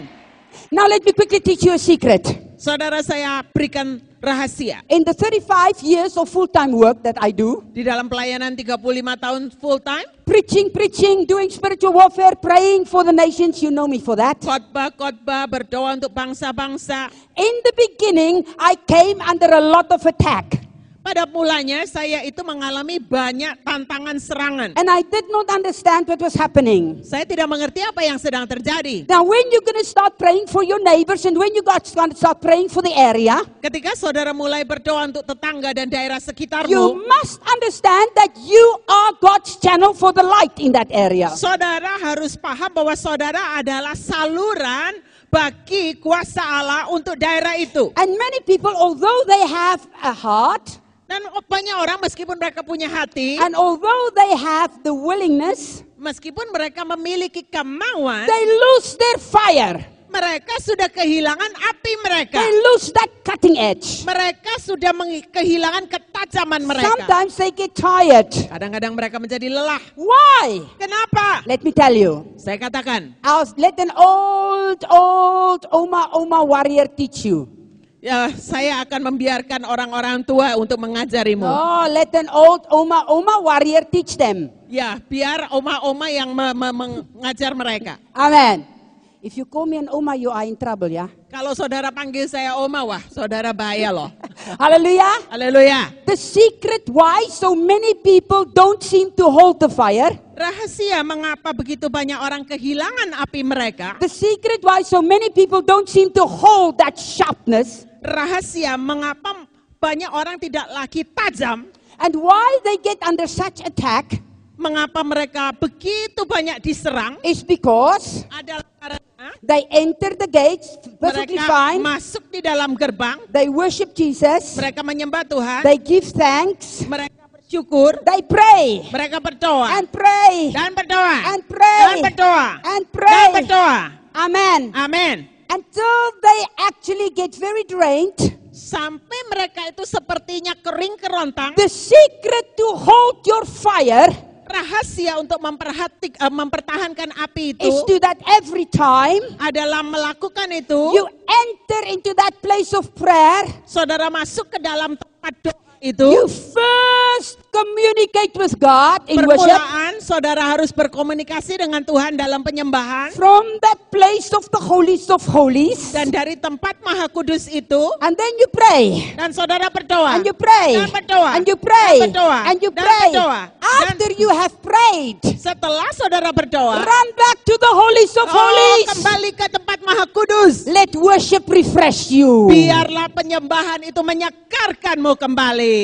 Now 0.72 0.88
let 0.88 1.04
me 1.04 1.12
quickly 1.12 1.40
teach 1.44 1.64
you 1.68 1.76
a 1.76 1.82
secret. 1.82 2.24
Saudara 2.58 3.04
saya 3.04 3.44
berikan 3.44 4.02
rahasia. 4.28 4.84
In 4.92 5.08
the 5.08 5.16
35 5.16 5.80
years 5.82 6.20
of 6.20 6.28
full 6.28 6.48
time 6.52 6.76
work 6.76 7.00
that 7.08 7.16
I 7.24 7.32
do, 7.32 7.64
Di 7.72 7.88
dalam 7.88 8.12
pelayanan 8.12 8.60
35 8.60 9.16
tahun 9.16 9.42
full 9.56 9.80
time, 9.80 10.04
preaching, 10.28 10.68
preaching, 10.70 11.24
doing 11.24 11.48
spiritual 11.48 11.96
warfare, 11.96 12.36
praying 12.36 12.84
for 12.84 13.08
the 13.08 13.16
nations, 13.16 13.64
you 13.64 13.72
know 13.72 13.88
me 13.88 14.04
for 14.04 14.20
that. 14.20 14.44
khotbah-khotbah, 14.44 15.48
berdoa 15.48 15.96
untuk 15.96 16.12
bangsa-bangsa. 16.12 17.08
In 17.40 17.54
the 17.64 17.74
beginning, 17.80 18.44
I 18.60 18.76
came 18.76 19.24
under 19.24 19.48
a 19.56 19.64
lot 19.64 19.88
of 19.96 20.04
attack. 20.04 20.67
Pada 21.08 21.24
mulanya 21.24 21.88
saya 21.88 22.20
itu 22.28 22.44
mengalami 22.44 23.00
banyak 23.00 23.64
tantangan 23.64 24.20
serangan. 24.20 24.70
And 24.76 24.92
I 24.92 25.00
did 25.08 25.32
not 25.32 25.48
understand 25.48 26.04
what 26.04 26.20
was 26.20 26.36
happening. 26.36 27.00
Saya 27.00 27.24
tidak 27.24 27.48
mengerti 27.48 27.80
apa 27.80 28.04
yang 28.04 28.20
sedang 28.20 28.44
terjadi. 28.44 29.08
Now, 29.08 29.24
when 29.24 29.40
you're 29.48 29.64
going 29.64 29.80
to 29.80 29.88
start 29.88 30.20
praying 30.20 30.52
for 30.52 30.68
your 30.68 30.84
neighbors 30.84 31.24
and 31.24 31.40
when 31.40 31.56
you 31.56 31.64
got 31.64 31.88
to 31.88 32.12
start 32.12 32.44
praying 32.44 32.68
for 32.68 32.84
the 32.84 32.92
area, 32.92 33.40
Ketika 33.64 33.96
saudara 33.96 34.36
mulai 34.36 34.68
berdoa 34.68 35.08
untuk 35.08 35.24
tetangga 35.24 35.72
dan 35.72 35.88
daerah 35.88 36.20
you 36.20 36.28
sekitarmu, 36.28 37.00
must 37.08 37.40
understand 37.56 38.12
that 38.20 38.36
you 38.44 38.66
are 38.92 39.16
God's 39.24 39.56
channel 39.64 39.96
for 39.96 40.12
the 40.12 40.28
light 40.28 40.60
in 40.60 40.76
that 40.76 40.92
area. 40.92 41.32
saudara 41.40 42.04
harus 42.04 42.36
paham 42.36 42.68
bahwa 42.76 42.92
saudara 43.00 43.56
adalah 43.56 43.96
saluran 43.96 45.00
bagi 45.32 45.96
kuasa 46.04 46.44
Allah 46.44 46.92
untuk 46.92 47.16
daerah 47.16 47.56
itu. 47.56 47.96
And 47.96 48.12
many 48.12 48.44
people, 48.44 48.76
although 48.76 49.24
they 49.24 49.48
have 49.48 49.88
a 50.04 50.12
heart, 50.12 50.84
Dan 51.08 51.24
banyak 51.48 51.78
orang 51.80 51.98
meskipun 52.04 52.36
mereka 52.36 52.60
punya 52.62 52.92
hati, 52.92 53.40
and 53.40 53.56
although 53.56 54.12
they 54.12 54.36
have 54.36 54.76
the 54.84 54.92
willingness, 54.92 55.88
meskipun 55.96 56.52
mereka 56.52 56.84
memiliki 56.84 57.48
kemauan, 57.48 58.28
they 58.28 58.44
lose 58.44 59.00
their 59.00 59.18
fire. 59.18 59.98
mereka 60.08 60.56
sudah 60.64 60.88
kehilangan 60.90 61.52
api 61.68 61.92
mereka. 62.04 62.40
They 62.40 62.52
lose 62.64 62.90
that 62.96 63.12
cutting 63.24 63.60
edge. 63.60 64.08
Mereka 64.08 64.60
sudah 64.64 64.92
kehilangan 65.32 65.86
ketajaman 65.88 66.64
mereka. 66.64 66.88
Sometimes 66.96 67.34
they 67.36 67.52
get 67.52 67.76
tired. 67.76 68.32
Kadang-kadang 68.32 68.96
mereka 68.96 69.20
menjadi 69.20 69.52
lelah. 69.52 69.84
Why? 69.94 70.64
Kenapa? 70.80 71.44
Let 71.44 71.62
me 71.62 71.72
tell 71.76 71.94
you. 71.94 72.24
Saya 72.40 72.58
katakan, 72.58 73.14
I'll 73.22 73.48
let 73.60 73.76
an 73.78 73.92
old, 73.94 74.82
old 74.90 75.68
Oma 75.70 76.10
Oma 76.16 76.40
warrior 76.44 76.88
teach 76.88 77.28
you. 77.28 77.57
Ya 77.98 78.30
saya 78.38 78.86
akan 78.86 79.14
membiarkan 79.14 79.62
orang-orang 79.66 80.22
tua 80.22 80.54
untuk 80.56 80.78
mengajarimu. 80.82 81.46
Oh, 81.46 81.86
let 81.90 82.14
an 82.14 82.30
old 82.30 82.64
Oma 82.70 83.06
Oma 83.10 83.42
warrior 83.42 83.84
teach 83.88 84.16
them. 84.18 84.54
Ya, 84.68 85.00
biar 85.08 85.48
oma-oma 85.56 86.12
yang 86.12 86.28
me- 86.36 86.52
me- 86.52 86.76
mengajar 87.16 87.56
mereka. 87.56 87.96
Amen. 88.12 88.77
If 89.18 89.34
you 89.34 89.50
call 89.50 89.66
me 89.66 89.82
an 89.82 89.90
Oma, 89.90 90.14
you 90.14 90.30
are 90.30 90.46
in 90.46 90.54
trouble, 90.54 90.94
ya. 90.94 91.10
Kalau 91.34 91.58
saudara 91.58 91.90
panggil 91.90 92.30
saya 92.30 92.54
oma, 92.54 92.86
wah 92.86 93.02
saudara 93.10 93.50
bahaya 93.50 93.90
loh. 93.90 94.14
Hallelujah. 94.62 95.26
Haleluya. 95.34 96.06
The 96.06 96.14
secret 96.14 96.86
why 96.94 97.26
so 97.34 97.58
many 97.58 97.98
people 97.98 98.46
don't 98.46 98.80
seem 98.80 99.10
to 99.18 99.26
hold 99.26 99.58
the 99.58 99.74
fire. 99.74 100.14
Rahasia 100.38 101.02
mengapa 101.02 101.50
begitu 101.50 101.90
banyak 101.90 102.16
orang 102.16 102.46
kehilangan 102.46 103.18
api 103.18 103.42
mereka. 103.42 103.98
The 103.98 104.08
secret 104.08 104.62
why 104.62 104.86
so 104.86 105.02
many 105.02 105.34
people 105.34 105.66
don't 105.66 105.90
seem 105.90 106.14
to 106.14 106.24
hold 106.24 106.78
that 106.78 106.94
sharpness. 106.94 107.90
Rahasia 108.06 108.78
mengapa 108.78 109.50
banyak 109.82 110.14
orang 110.14 110.38
tidak 110.38 110.70
lagi 110.70 111.02
tajam. 111.18 111.66
And 111.98 112.14
why 112.14 112.62
they 112.62 112.78
get 112.78 113.02
under 113.02 113.26
such 113.26 113.66
attack 113.66 114.22
Mengapa 114.58 115.06
mereka 115.06 115.54
begitu 115.54 116.26
banyak 116.26 116.58
diserang. 116.66 117.22
is 117.22 117.46
because 117.46 118.26
Adalah 118.34 118.66
karena 118.82 118.98
they 119.40 119.64
enter 119.70 120.14
the 120.14 120.26
gates 120.26 120.76
perfectly 120.98 121.36
mereka 121.36 121.50
fine. 121.50 121.80
masuk 121.80 122.24
di 122.28 122.40
dalam 122.40 122.74
gerbang. 122.74 123.18
They 123.28 123.48
worship 123.48 123.92
Jesus. 123.92 124.54
Mereka 124.54 124.82
menyembah 124.82 125.24
Tuhan. 125.24 125.62
They 125.62 125.78
give 125.78 126.08
thanks. 126.10 126.84
Mereka 126.84 127.28
bersyukur. 127.30 128.02
They 128.04 128.22
pray 128.22 128.88
Mereka 128.88 129.18
berdoa. 129.18 129.78
and 129.78 129.88
pray 129.88 130.52
Dan 130.52 130.72
berdoa. 130.74 131.16
and 131.32 131.42
pray 131.44 131.82
Dan 131.82 131.96
berdoa. 132.04 132.48
and 132.66 132.84
Dan 132.84 132.92
pray. 132.92 133.30
berdoa. 133.42 133.78
Amen. 134.18 134.62
Amin. 134.74 135.18
Until 135.48 135.96
they 136.20 136.40
actually 136.66 137.10
get 137.12 137.32
very 137.34 137.64
drained. 137.64 138.20
Sampai 138.50 139.22
mereka 139.30 139.70
itu 139.70 139.86
sepertinya 139.86 140.58
kering 140.58 140.98
kerontang. 140.98 141.54
The 141.54 141.70
secret 141.70 142.58
to 142.58 142.68
hold 142.74 143.22
your 143.24 143.46
fire 143.46 144.10
Rahasia 144.48 145.20
untuk 145.20 145.40
memperhatik, 145.40 146.18
eh, 146.18 146.34
mempertahankan 146.34 147.12
api 147.16 147.56
itu 147.56 147.68
is 147.68 147.78
to 147.88 147.96
that 148.00 148.18
every 148.28 148.68
time 148.68 149.22
adalah 149.40 149.84
melakukan 149.84 150.48
itu. 150.52 150.96
you 150.96 151.06
enter 151.28 151.82
into 151.92 152.12
that 152.16 152.36
place 152.40 152.72
of 152.72 152.88
prayer, 152.96 153.48
Saudara 153.68 154.08
masuk 154.12 154.52
ke 154.52 154.60
dalam 154.60 154.96
tempat 154.96 155.34
doa 155.44 155.76
itu. 155.80 156.08
you 156.08 156.26
first 156.28 157.47
communicate 157.58 158.34
with 158.38 158.54
God 158.62 159.02
in 159.10 159.18
worship. 159.26 159.50
Permulaan 159.50 159.94
saudara 159.98 160.44
harus 160.46 160.70
berkomunikasi 160.70 161.58
dengan 161.58 161.82
Tuhan 161.82 162.14
dalam 162.14 162.46
penyembahan. 162.46 163.10
From 163.18 163.42
that 163.66 163.90
place 163.90 164.30
of 164.30 164.46
the 164.54 164.62
holiest 164.62 165.10
of 165.10 165.26
holies. 165.26 165.90
Dan 165.90 166.14
dari 166.14 166.38
tempat 166.38 166.78
maha 166.86 167.10
kudus 167.10 167.50
itu. 167.50 167.82
And 167.98 168.14
then 168.14 168.34
you 168.38 168.48
pray. 168.52 169.14
Dan 169.18 169.34
saudara 169.34 169.74
berdoa. 169.74 170.14
And 170.14 170.24
you 170.24 170.36
pray. 170.38 170.78
Dan 170.78 170.90
berdoa. 170.94 171.30
And 171.34 171.44
you 171.46 171.58
pray. 171.58 171.94
Dan 171.98 172.14
berdoa. 172.14 172.40
And 172.46 172.58
you 172.62 172.72
Dan 172.72 172.84
pray. 172.86 173.10
berdoa. 173.14 173.42
After 173.58 174.10
you 174.16 174.30
have 174.30 174.54
prayed, 174.62 175.18
Setelah 175.38 175.90
saudara 175.94 176.30
berdoa. 176.30 176.84
run 176.84 177.08
back 177.16 177.38
to 177.44 177.56
the 177.58 177.72
holiest 177.72 178.16
of 178.20 178.28
Oh, 178.28 178.36
holies. 178.36 178.88
kembali 178.92 179.30
ke 179.34 179.46
tempat 179.50 179.80
maha 179.82 180.06
kudus. 180.10 180.68
Let 180.68 180.94
worship 180.94 181.48
refresh 181.48 182.12
you. 182.12 182.52
Biarlah 182.52 183.10
penyembahan 183.10 183.82
itu 183.82 184.02
menyegarkanmu 184.04 185.16
kembali. 185.16 185.78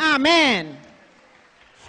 Amin. 0.00 0.79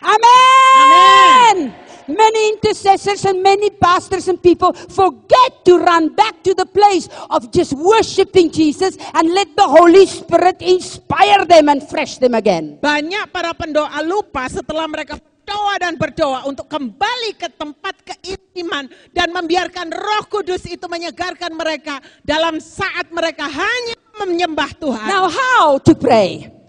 Amen. 0.01 1.73
Many 2.11 2.41
intercessors 2.57 3.23
and 3.23 3.39
many 3.39 3.69
pastors 3.69 4.27
and 4.27 4.41
people 4.41 4.73
forget 4.73 5.63
to 5.63 5.79
run 5.79 6.11
back 6.11 6.43
to 6.43 6.53
the 6.57 6.65
place 6.65 7.07
of 7.29 7.53
just 7.53 7.71
worshiping 7.73 8.51
Jesus 8.51 8.97
and 9.13 9.31
let 9.31 9.55
the 9.55 9.63
Holy 9.63 10.03
Spirit 10.09 10.59
inspire 10.59 11.45
them 11.45 11.69
and 11.69 11.79
fresh 11.87 12.17
them 12.17 12.33
again. 12.33 12.81
Banyak 12.81 13.31
para 13.31 13.55
pendoa 13.55 14.01
lupa 14.03 14.49
setelah 14.51 14.89
mereka 14.89 15.21
berdoa 15.21 15.73
dan 15.79 15.93
berdoa 15.95 16.39
untuk 16.49 16.67
kembali 16.67 17.31
ke 17.37 17.47
tempat 17.53 17.95
keintiman 18.03 18.91
dan 19.15 19.31
membiarkan 19.31 19.93
Roh 19.93 20.25
Kudus 20.27 20.67
itu 20.67 20.83
menyegarkan 20.91 21.53
mereka 21.55 22.01
dalam 22.25 22.59
saat 22.59 23.07
mereka 23.13 23.47
hanya 23.47 23.95
menyembah 24.19 24.71
Tuhan. 24.75 25.07
Now, 25.07 25.31
how 25.31 25.79
to 25.79 25.93
pray? 25.95 26.60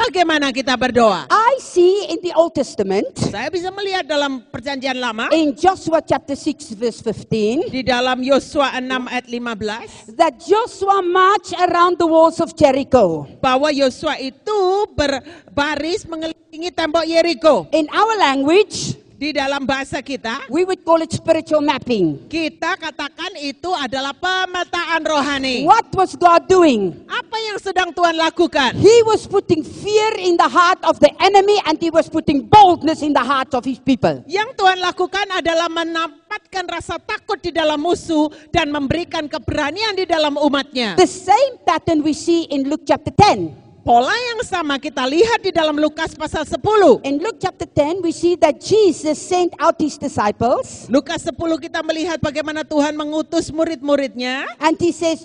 Bagaimana 0.00 0.48
kita 0.48 0.72
berdoa? 0.80 1.28
I 1.28 1.60
see 1.60 2.08
in 2.08 2.24
the 2.24 2.32
Old 2.32 2.56
Testament, 2.56 3.12
Saya 3.20 3.52
bisa 3.52 3.68
melihat 3.68 4.08
dalam 4.08 4.40
perjanjian 4.48 4.96
lama 4.96 5.28
in 5.28 5.52
Joshua 5.52 6.00
chapter 6.00 6.32
6, 6.32 6.72
verse 6.72 7.04
15, 7.04 7.68
di 7.68 7.84
dalam 7.84 8.24
Yosua 8.24 8.80
6 8.80 8.88
ayat 8.88 9.28
15 9.28 10.16
that 10.16 10.40
Joshua 10.40 11.04
marched 11.04 11.52
around 11.60 12.00
the 12.00 12.08
walls 12.08 12.40
of 12.40 12.56
Jericho. 12.56 13.28
bahwa 13.44 13.68
Yosua 13.68 14.16
itu 14.16 14.88
berbaris 14.96 16.08
mengelilingi 16.08 16.72
tembok 16.72 17.04
Yeriko. 17.04 17.68
In 17.76 17.84
our 17.92 18.16
language, 18.16 18.96
Di 19.20 19.36
dalam 19.36 19.68
bahasa 19.68 20.00
kita, 20.00 20.48
we 20.48 20.64
would 20.64 20.80
call 20.80 20.96
it 21.04 21.12
spiritual 21.12 21.60
mapping. 21.60 22.24
kita 22.32 22.72
katakan 22.80 23.36
itu 23.36 23.68
adalah 23.68 24.16
pemetaan 24.16 25.04
rohani. 25.04 25.60
What 25.68 25.92
was 25.92 26.16
God 26.16 26.48
doing? 26.48 27.04
Apa 27.04 27.36
yang 27.36 27.60
sedang 27.60 27.92
Tuhan 27.92 28.16
lakukan? 28.16 28.80
He 28.80 29.04
was 29.04 29.28
putting 29.28 29.60
fear 29.60 30.16
in 30.16 30.40
the 30.40 30.48
heart 30.48 30.80
of 30.88 30.96
the 31.04 31.12
enemy 31.20 31.60
and 31.68 31.76
he 31.76 31.92
was 31.92 32.08
putting 32.08 32.48
boldness 32.48 33.04
in 33.04 33.12
the 33.12 33.20
heart 33.20 33.52
of 33.52 33.60
his 33.60 33.76
people. 33.76 34.24
Yang 34.24 34.56
Tuhan 34.56 34.80
lakukan 34.80 35.28
adalah 35.36 35.68
menampatkan 35.68 36.64
rasa 36.64 36.96
takut 36.96 37.44
di 37.44 37.52
dalam 37.52 37.76
musuh 37.76 38.32
dan 38.48 38.72
memberikan 38.72 39.28
keberanian 39.28 40.00
di 40.00 40.08
dalam 40.08 40.40
umatnya. 40.40 40.96
The 40.96 41.04
same 41.04 41.60
pattern 41.68 42.00
we 42.00 42.16
see 42.16 42.48
in 42.48 42.72
Luke 42.72 42.88
chapter 42.88 43.12
10. 43.12 43.69
Pola 43.80 44.12
yang 44.12 44.44
sama 44.44 44.76
kita 44.76 45.00
lihat 45.08 45.40
di 45.40 45.48
dalam 45.56 45.72
Lukas 45.80 46.12
pasal 46.12 46.44
10. 46.44 47.00
In 47.00 47.16
Luke 47.16 47.40
chapter 47.40 47.64
10, 47.64 48.04
we 48.04 48.12
see 48.12 48.36
that 48.36 48.60
Jesus 48.60 49.16
sent 49.16 49.56
out 49.56 49.80
his 49.80 49.96
disciples 49.96 50.84
Lukas 50.92 51.24
10 51.24 51.32
kita 51.56 51.80
melihat 51.80 52.20
bagaimana 52.20 52.60
Tuhan 52.60 52.92
mengutus 52.92 53.48
murid-muridnya 53.48 54.44
and 54.60 54.76
he 54.76 54.92
says, 54.92 55.24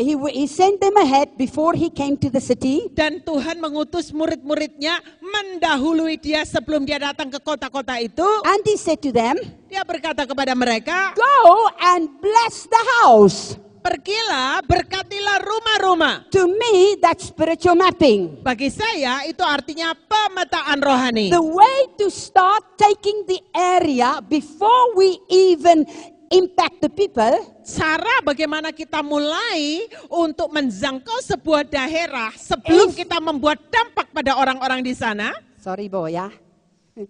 he, 0.00 0.16
he 0.32 0.48
sent 0.48 0.80
them 0.80 0.96
ahead 0.96 1.36
before 1.36 1.76
he 1.76 1.92
came 1.92 2.16
to 2.16 2.32
the 2.32 2.40
city. 2.40 2.88
dan 2.96 3.20
Tuhan 3.20 3.60
mengutus 3.60 4.08
murid-muridnya 4.08 4.96
mendahului 5.20 6.16
dia 6.16 6.48
sebelum 6.48 6.88
dia 6.88 6.96
datang 6.96 7.28
ke 7.28 7.36
kota-kota 7.44 8.00
itu. 8.00 8.24
And 8.48 8.64
he 8.64 8.80
said 8.80 9.04
to 9.04 9.12
them, 9.12 9.36
Dia 9.68 9.84
berkata 9.84 10.24
kepada 10.24 10.56
mereka, 10.56 11.12
Go 11.12 11.68
and 11.76 12.08
bless 12.24 12.64
the 12.68 12.82
house. 13.04 13.60
Pergilah 13.82 14.62
berkatilah 14.64 15.42
rumah-rumah. 15.42 16.14
To 16.30 16.46
me, 16.46 16.96
that's 17.02 17.28
spiritual 17.28 17.74
mapping. 17.74 18.40
Bagi 18.40 18.70
saya 18.70 19.26
itu 19.26 19.42
artinya 19.42 19.92
pemetaan 19.92 20.78
rohani. 20.80 21.28
The 21.34 21.42
way 21.42 21.90
to 21.98 22.06
start 22.08 22.78
taking 22.78 23.26
the 23.26 23.42
area 23.52 24.22
before 24.24 24.94
we 24.94 25.18
even 25.28 25.84
impact 26.32 26.80
the 26.80 26.88
people 26.88 27.36
cara 27.60 28.24
bagaimana 28.24 28.72
kita 28.72 29.04
mulai 29.04 29.84
untuk 30.08 30.48
menjangkau 30.48 31.20
sebuah 31.20 31.68
daerah 31.68 32.32
sebelum 32.32 32.88
If- 32.88 33.04
kita 33.04 33.20
membuat 33.20 33.60
dampak 33.68 34.08
pada 34.10 34.40
orang-orang 34.40 34.80
di 34.80 34.96
sana. 34.96 35.34
Sorry, 35.60 35.86
boy, 35.92 36.16
yeah? 36.16 36.32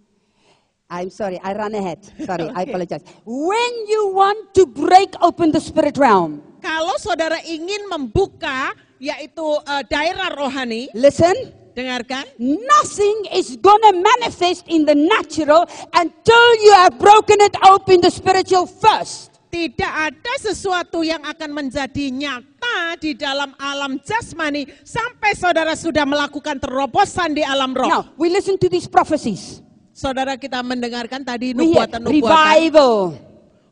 I'm 0.92 1.08
sorry, 1.08 1.38
I 1.40 1.54
ran 1.54 1.72
ahead. 1.72 2.04
Sorry, 2.20 2.50
I 2.52 2.62
apologize. 2.68 3.00
When 3.24 3.72
you 3.88 4.12
want 4.12 4.52
to 4.60 4.66
break 4.66 5.14
open 5.22 5.54
the 5.54 5.62
spirit 5.62 5.96
realm, 5.96 6.42
Kalau 6.62 6.94
saudara 7.02 7.42
ingin 7.42 7.90
membuka 7.90 8.70
yaitu 9.02 9.44
eh, 9.66 9.82
daerah 9.90 10.30
rohani, 10.30 10.86
listen, 10.94 11.34
dengarkan, 11.74 12.22
nothing 12.38 13.34
is 13.34 13.58
gonna 13.58 13.98
manifest 13.98 14.62
in 14.70 14.86
the 14.86 14.94
natural 14.94 15.66
until 15.98 16.46
you 16.62 16.72
have 16.78 16.94
broken 17.02 17.42
it 17.42 17.52
open 17.66 17.98
the 17.98 18.12
spiritual 18.14 18.70
first. 18.70 19.32
tidak 19.52 19.92
ada 20.08 20.34
sesuatu 20.40 21.04
yang 21.04 21.20
akan 21.28 21.52
menjadi 21.52 22.08
nyata 22.08 22.96
di 22.96 23.12
dalam 23.12 23.52
alam 23.60 24.00
jasmani 24.00 24.64
sampai 24.80 25.36
saudara 25.36 25.76
sudah 25.76 26.08
melakukan 26.08 26.56
terobosan 26.56 27.36
di 27.36 27.44
alam 27.44 27.76
roh. 27.76 27.84
Now, 27.84 28.02
we 28.16 28.32
listen 28.32 28.56
to 28.56 28.72
these 28.72 28.88
prophecies. 28.88 29.60
Saudara 29.92 30.40
kita 30.40 30.64
mendengarkan 30.64 31.20
tadi 31.20 31.52
nubuatan-nubuatan. 31.52 32.08
revival. 32.08 33.12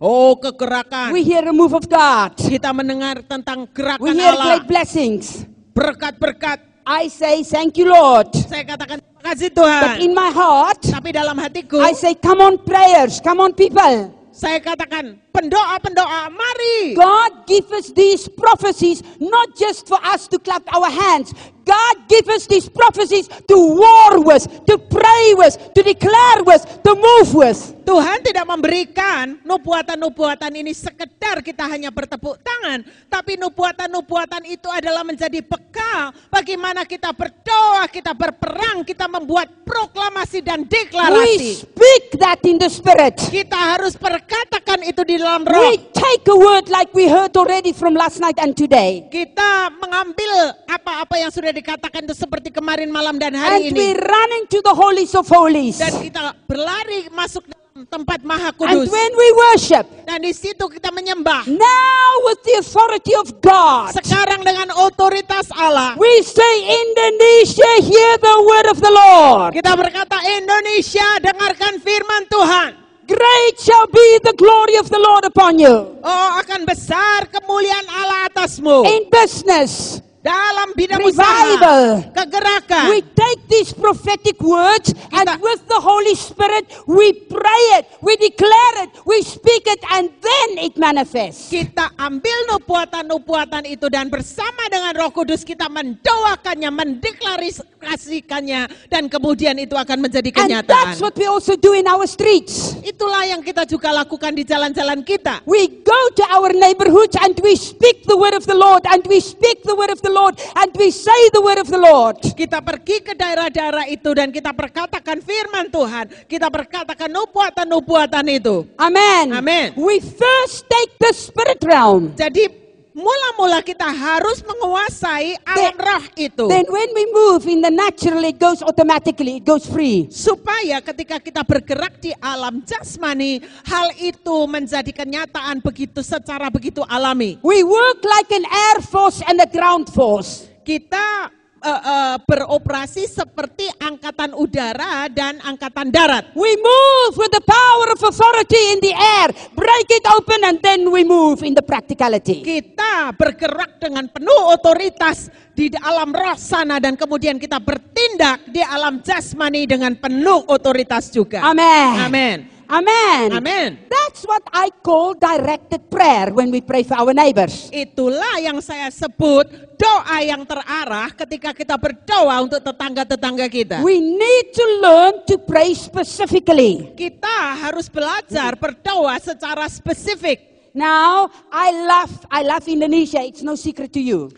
Oh, 0.01 0.33
kegerakan. 0.33 1.13
We 1.13 1.21
hear 1.21 1.45
a 1.45 1.53
move 1.53 1.77
of 1.77 1.85
God. 1.85 2.33
Kita 2.33 2.73
mendengar 2.73 3.21
tentang 3.21 3.69
We 3.69 3.73
gerakan 3.77 4.17
hear 4.17 4.33
Allah, 4.33 4.45
great 4.49 4.65
blessings. 4.65 5.45
berkat-berkat. 5.77 6.65
I 6.89 7.07
say, 7.07 7.45
thank 7.45 7.77
you, 7.77 7.85
Lord. 7.85 8.33
Saya 8.33 8.65
katakan 8.65 8.97
terima 8.99 9.23
kasih 9.23 9.49
But 9.53 9.61
Tuhan. 9.61 9.95
in 10.01 10.13
my 10.17 10.33
heart, 10.33 10.81
Tapi 10.81 11.13
dalam 11.13 11.37
hatiku, 11.37 11.85
I 11.85 11.93
say, 11.93 12.17
come 12.17 12.41
on, 12.41 12.57
prayers. 12.59 13.21
Come 13.21 13.45
on, 13.45 13.53
people. 13.53 14.17
saya 14.33 14.57
katakan 14.57 15.21
pendoa-pendoa, 15.31 16.31
mari. 16.31 16.95
God 16.95 17.47
give 17.47 17.71
us 17.73 17.95
these 17.95 18.27
prophecies 18.29 19.03
not 19.19 19.55
just 19.57 19.87
for 19.87 19.99
us 20.03 20.27
to 20.29 20.39
clap 20.39 20.67
our 20.75 20.91
hands. 20.91 21.33
God 21.61 21.97
give 22.11 22.27
us 22.35 22.51
these 22.51 22.67
prophecies 22.67 23.31
to 23.47 23.55
war 23.55 24.19
with, 24.27 24.43
to 24.67 24.75
pray 24.91 25.39
with, 25.39 25.55
to 25.77 25.87
declare 25.87 26.43
with, 26.43 26.67
to 26.83 26.93
move 26.99 27.31
with. 27.31 27.61
Tuhan 27.87 28.27
tidak 28.27 28.43
memberikan 28.49 29.39
nubuatan-nubuatan 29.47 30.51
ini 30.51 30.75
sekedar 30.75 31.39
kita 31.43 31.71
hanya 31.71 31.95
bertepuk 31.95 32.43
tangan, 32.43 32.83
tapi 33.07 33.39
nubuatan-nubuatan 33.39 34.51
itu 34.51 34.67
adalah 34.67 35.07
menjadi 35.07 35.43
bekal 35.47 36.11
bagaimana 36.33 36.83
kita 36.83 37.15
berdoa, 37.15 37.87
kita 37.87 38.19
berperang, 38.19 38.83
kita 38.83 39.07
membuat 39.07 39.51
proklamasi 39.63 40.43
dan 40.43 40.67
We 40.67 40.71
deklarasi. 40.71 41.67
speak 41.71 42.19
that 42.19 42.43
in 42.43 42.59
the 42.59 42.71
spirit. 42.73 43.15
Kita 43.21 43.79
harus 43.79 43.95
perkatakan 43.95 44.83
itu 44.83 45.07
di 45.07 45.20
dalam 45.21 45.45
roh. 45.45 45.61
We 45.61 45.77
take 45.93 46.25
a 46.25 46.35
word 46.35 46.67
like 46.67 46.91
we 46.91 47.05
heard 47.05 47.37
already 47.37 47.71
from 47.71 47.93
last 47.93 48.19
night 48.19 48.41
and 48.41 48.57
today. 48.57 49.05
Kita 49.07 49.69
mengambil 49.77 50.33
apa-apa 50.67 51.15
yang 51.17 51.29
sudah 51.29 51.53
dikatakan 51.53 52.03
itu 52.03 52.17
seperti 52.17 52.49
kemarin 52.49 52.89
malam 52.89 53.15
dan 53.15 53.37
hari 53.37 53.69
And 53.69 53.77
ini. 53.77 53.77
we 53.77 53.89
run 53.95 54.31
into 54.41 54.59
the 54.61 54.73
holies 54.73 55.13
of 55.13 55.29
holies. 55.29 55.77
Dan 55.77 55.93
kita 56.01 56.33
berlari 56.45 57.07
masuk 57.11 57.45
dalam 57.45 57.59
tempat 57.87 58.21
maha 58.21 58.51
And 58.51 58.59
kudus. 58.59 58.89
when 58.89 59.13
we 59.15 59.29
worship, 59.39 59.85
Dan 60.03 60.21
di 60.21 60.33
situ 60.33 60.65
kita 60.67 60.91
menyembah. 60.91 61.45
now 61.47 62.09
with 62.25 62.41
the 62.43 62.59
authority 62.59 63.13
of 63.15 63.29
God, 63.39 63.93
Sekarang 63.93 64.41
dengan 64.41 64.73
otoritas 64.75 65.53
Allah. 65.53 65.95
we 65.95 66.11
say, 66.21 66.55
Indonesia, 66.67 67.71
hear 67.81 68.13
the 68.19 68.37
word 68.43 68.67
of 68.69 68.79
the 68.79 68.91
Lord. 68.91 69.53
Kita 69.53 69.73
berkata 69.75 70.17
Indonesia 70.35 71.07
dengarkan 71.21 71.79
firman 71.79 72.25
Tuhan. 72.27 72.71
Great 73.11 73.59
shall 73.59 73.91
be 73.91 74.23
the 74.23 74.35
glory 74.39 74.79
of 74.79 74.87
the 74.87 75.03
Lord 75.03 75.27
upon 75.27 75.59
you. 75.59 75.99
Oh 75.99 76.29
akan 76.39 76.63
besar 76.63 77.27
kemuliaan 77.27 77.87
Allah 77.91 78.31
atasmu. 78.31 78.87
In 78.87 79.11
business, 79.11 79.99
Dalam 80.21 80.77
bidang 80.77 81.01
Revival. 81.01 82.05
usaha. 82.05 82.13
Kegerakan. 82.13 82.93
we 82.93 83.01
take 83.17 83.41
these 83.49 83.73
prophetic 83.73 84.37
words 84.45 84.93
and 85.17 85.25
Kita- 85.25 85.41
with 85.41 85.65
the 85.65 85.81
Holy 85.81 86.13
Spirit, 86.13 86.69
we 86.85 87.17
pray 87.25 87.65
it, 87.81 87.89
we 88.05 88.21
declare 88.21 88.85
it, 88.85 88.93
we 89.09 89.25
speak 89.25 89.65
it, 89.65 89.81
and 89.97 90.13
then 90.21 90.49
it 90.61 90.77
manifests. 90.77 91.49
kita 91.49 91.97
ambil 91.97 92.37
nubuatan-nubuatan 92.53 93.65
itu 93.65 93.89
dan 93.89 94.13
bersama 94.13 94.69
dengan 94.69 94.93
Roh 94.93 95.09
Kudus 95.09 95.41
kita 95.41 95.73
mendoakannya, 95.73 96.69
mendeklarasikannya 96.69 98.93
dan 98.93 99.09
kemudian 99.09 99.57
itu 99.57 99.73
akan 99.73 100.05
menjadi 100.05 100.29
And 100.37 100.37
kenyataan. 100.37 100.69
that's 100.69 101.01
what 101.01 101.17
we 101.17 101.25
also 101.25 101.57
do 101.57 101.73
in 101.73 101.89
our 101.89 102.05
streets. 102.05 102.77
Itulah 102.85 103.25
yang 103.25 103.41
kita 103.41 103.65
juga 103.65 103.89
lakukan 103.89 104.37
di 104.37 104.45
jalan-jalan 104.45 105.01
kita. 105.01 105.41
We 105.49 105.81
go 105.81 105.97
to 106.21 106.25
our 106.29 106.53
neighborhoods 106.53 107.17
and 107.17 107.33
we 107.41 107.57
speak 107.57 108.05
the 108.05 108.21
word 108.21 108.37
of 108.37 108.45
the 108.45 108.53
Lord, 108.53 108.85
and 108.85 109.01
we 109.09 109.17
speak 109.17 109.65
the 109.65 109.73
word 109.73 109.89
of 109.89 110.05
the 110.05 110.10
Lord, 110.11 110.37
and 110.59 110.71
we 110.77 110.93
say 110.93 111.17
the 111.33 111.41
word 111.41 111.63
of 111.63 111.73
the 111.73 111.81
Lord. 111.81 112.21
Kita 112.21 112.61
pergi 112.61 113.01
ke 113.01 113.17
daerah-daerah 113.17 113.89
itu 113.89 114.11
dan 114.13 114.29
kita 114.29 114.53
perkatakan 114.53 115.25
firman 115.25 115.73
Tuhan. 115.73 116.29
Kita 116.29 116.53
perkatakan 116.53 117.09
nubuatan-nubuatan 117.09 118.27
itu. 118.29 118.69
Amen. 118.77 119.33
Amen. 119.33 119.73
We 119.79 120.03
first 120.03 120.69
take 120.69 121.01
the 121.01 121.13
spirit 121.17 121.65
realm. 121.65 122.13
Jadi 122.19 122.60
mula-mula 123.01 123.65
kita 123.65 123.89
harus 123.89 124.45
menguasai 124.45 125.41
alam 125.43 125.77
roh 125.81 126.05
itu. 126.15 126.45
Then 126.47 126.69
when 126.69 126.91
we 126.93 127.05
move 127.11 127.49
in 127.49 127.65
the 127.65 127.73
natural, 127.73 128.23
it 128.29 128.37
goes 128.37 128.61
automatically, 128.61 129.41
it 129.41 129.45
goes 129.49 129.65
free. 129.65 130.07
supaya 130.13 130.85
ketika 130.85 131.17
kita 131.17 131.43
bergerak 131.43 131.97
di 131.99 132.13
alam 132.21 132.61
jasmani, 132.63 133.41
hal 133.65 133.89
itu 133.97 134.37
menjadi 134.45 134.93
kenyataan 134.93 135.65
begitu 135.65 136.05
secara 136.05 136.53
begitu 136.53 136.85
alami. 136.85 137.41
We 137.41 137.65
work 137.65 138.05
like 138.05 138.31
an 138.37 138.45
air 138.45 138.79
force 138.85 139.25
and 139.25 139.41
a 139.41 139.49
ground 139.49 139.89
force. 139.89 140.47
Kita 140.61 141.33
eh, 141.61 141.81
eh, 141.81 142.17
beroperasi 142.25 143.05
seperti 143.05 143.69
angkatan 143.81 144.33
udara 144.33 145.07
dan 145.13 145.39
angkatan 145.45 145.93
darat. 145.93 146.33
We 146.33 146.57
move 146.57 147.13
with 147.21 147.33
the 147.33 147.45
power 147.45 147.87
of 147.93 148.01
authority 148.01 148.77
in 148.77 148.79
the 148.81 148.95
air, 148.97 149.29
break 149.53 149.89
it 149.93 150.05
open, 150.09 150.41
and 150.45 150.57
then 150.65 150.89
we 150.89 151.05
move 151.05 151.45
in 151.45 151.53
the 151.53 151.65
practicality. 151.65 152.41
Kita 152.41 153.13
bergerak 153.15 153.81
dengan 153.81 154.09
penuh 154.09 154.53
otoritas 154.53 155.29
di 155.53 155.69
alam 155.77 156.15
roh 156.15 156.39
sana 156.41 156.81
dan 156.81 156.97
kemudian 156.97 157.37
kita 157.37 157.61
bertindak 157.61 158.49
di 158.49 158.65
alam 158.65 159.05
jasmani 159.05 159.69
dengan 159.69 159.93
penuh 159.99 160.49
otoritas 160.49 161.13
juga. 161.13 161.45
Amen. 161.45 161.93
Amin. 162.01 162.60
Amen. 162.71 163.35
Amen. 163.35 163.71
That's 163.91 164.23
what 164.23 164.47
I 164.55 164.71
call 164.71 165.19
directed 165.19 165.91
prayer 165.91 166.31
when 166.31 166.55
we 166.55 166.63
pray 166.63 166.87
for 166.87 166.95
our 166.95 167.11
neighbors. 167.11 167.67
Itulah 167.75 168.39
yang 168.39 168.63
saya 168.63 168.87
sebut 168.95 169.51
doa 169.75 170.19
yang 170.23 170.47
terarah 170.47 171.11
ketika 171.19 171.51
kita 171.51 171.75
berdoa 171.75 172.47
untuk 172.47 172.63
tetangga-tetangga 172.63 173.47
kita. 173.51 173.77
We 173.83 173.99
need 173.99 174.55
to 174.55 174.65
learn 174.79 175.15
to 175.27 175.35
pray 175.43 175.75
specifically. 175.75 176.95
Kita 176.95 177.59
harus 177.59 177.91
belajar 177.91 178.55
berdoa 178.55 179.19
secara 179.19 179.67
spesifik. 179.67 180.71
Now, 180.71 181.27
I 181.51 181.75
love 181.75 182.13
I 182.31 182.47
love 182.47 182.71
Indonesia. 182.71 183.19
It's 183.27 183.43
no 183.43 183.59
secret 183.59 183.91
to 183.99 184.03
you. 184.03 184.31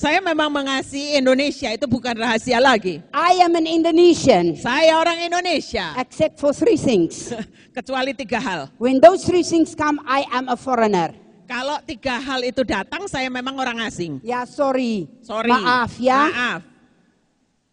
Saya 0.00 0.16
memang 0.24 0.48
mengasihi 0.48 1.20
Indonesia 1.20 1.68
itu 1.76 1.84
bukan 1.84 2.16
rahasia 2.16 2.56
lagi. 2.56 3.04
I 3.12 3.44
am 3.44 3.52
an 3.52 3.68
Indonesian, 3.68 4.56
Saya 4.56 4.96
orang 4.96 5.20
Indonesia, 5.28 5.92
except 6.00 6.40
for 6.40 6.56
three 6.56 6.80
things. 6.80 7.36
kecuali 7.76 8.16
tiga 8.16 8.40
hal. 8.40 8.72
When 8.80 8.96
those 8.96 9.28
three 9.28 9.44
things 9.44 9.76
come, 9.76 10.00
I 10.08 10.24
am 10.32 10.48
a 10.48 10.56
foreigner. 10.56 11.12
Kalau 11.44 11.84
tiga 11.84 12.16
hal 12.16 12.40
itu 12.48 12.64
datang, 12.64 13.12
saya 13.12 13.28
memang 13.28 13.60
orang 13.60 13.76
asing. 13.84 14.24
Ya, 14.24 14.48
sorry. 14.48 15.04
Sorry. 15.20 15.52
Maaf 15.52 15.92
ya. 16.00 16.32
Maaf. 16.32 16.60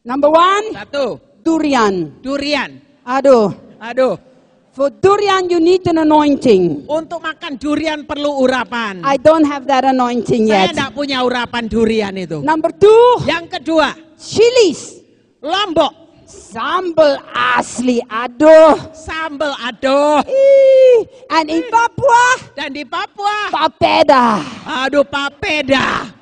Number 0.04 0.28
one, 0.28 0.76
Satu, 0.76 1.24
durian. 1.48 2.12
durian. 2.20 2.76
Aduh. 3.08 3.56
Aduh, 3.80 4.20
For 4.78 4.94
durian, 4.94 5.50
you 5.50 5.58
need 5.58 5.82
an 5.90 6.06
anointing. 6.06 6.86
untuk 6.86 7.26
makan 7.26 7.58
durian 7.58 8.06
perlu 8.06 8.46
urapan. 8.46 9.02
I 9.02 9.18
don't 9.18 9.42
have 9.50 9.66
that 9.66 9.90
anointing 9.90 10.46
Saya 10.46 10.70
yet. 10.70 10.78
tidak 10.78 10.94
punya 10.94 11.26
urapan 11.26 11.66
durian 11.66 12.14
itu. 12.14 12.46
Number 12.46 12.70
two, 12.70 13.26
Yang 13.26 13.58
kedua, 13.58 13.98
chilies. 14.22 15.02
lombok. 15.42 16.06
Sambal 16.30 17.18
asli. 17.34 18.06
Aduh. 18.06 18.78
Sambal 18.94 19.58
aduh. 19.58 20.22
Ih. 20.30 21.10
And 21.32 21.48
in 21.50 21.66
Papua, 21.74 22.54
Dan 22.54 22.70
di 22.76 22.84
Papua, 22.86 23.50
papeda. 23.50 24.44
aduh 24.86 25.08
papeda. 25.08 26.14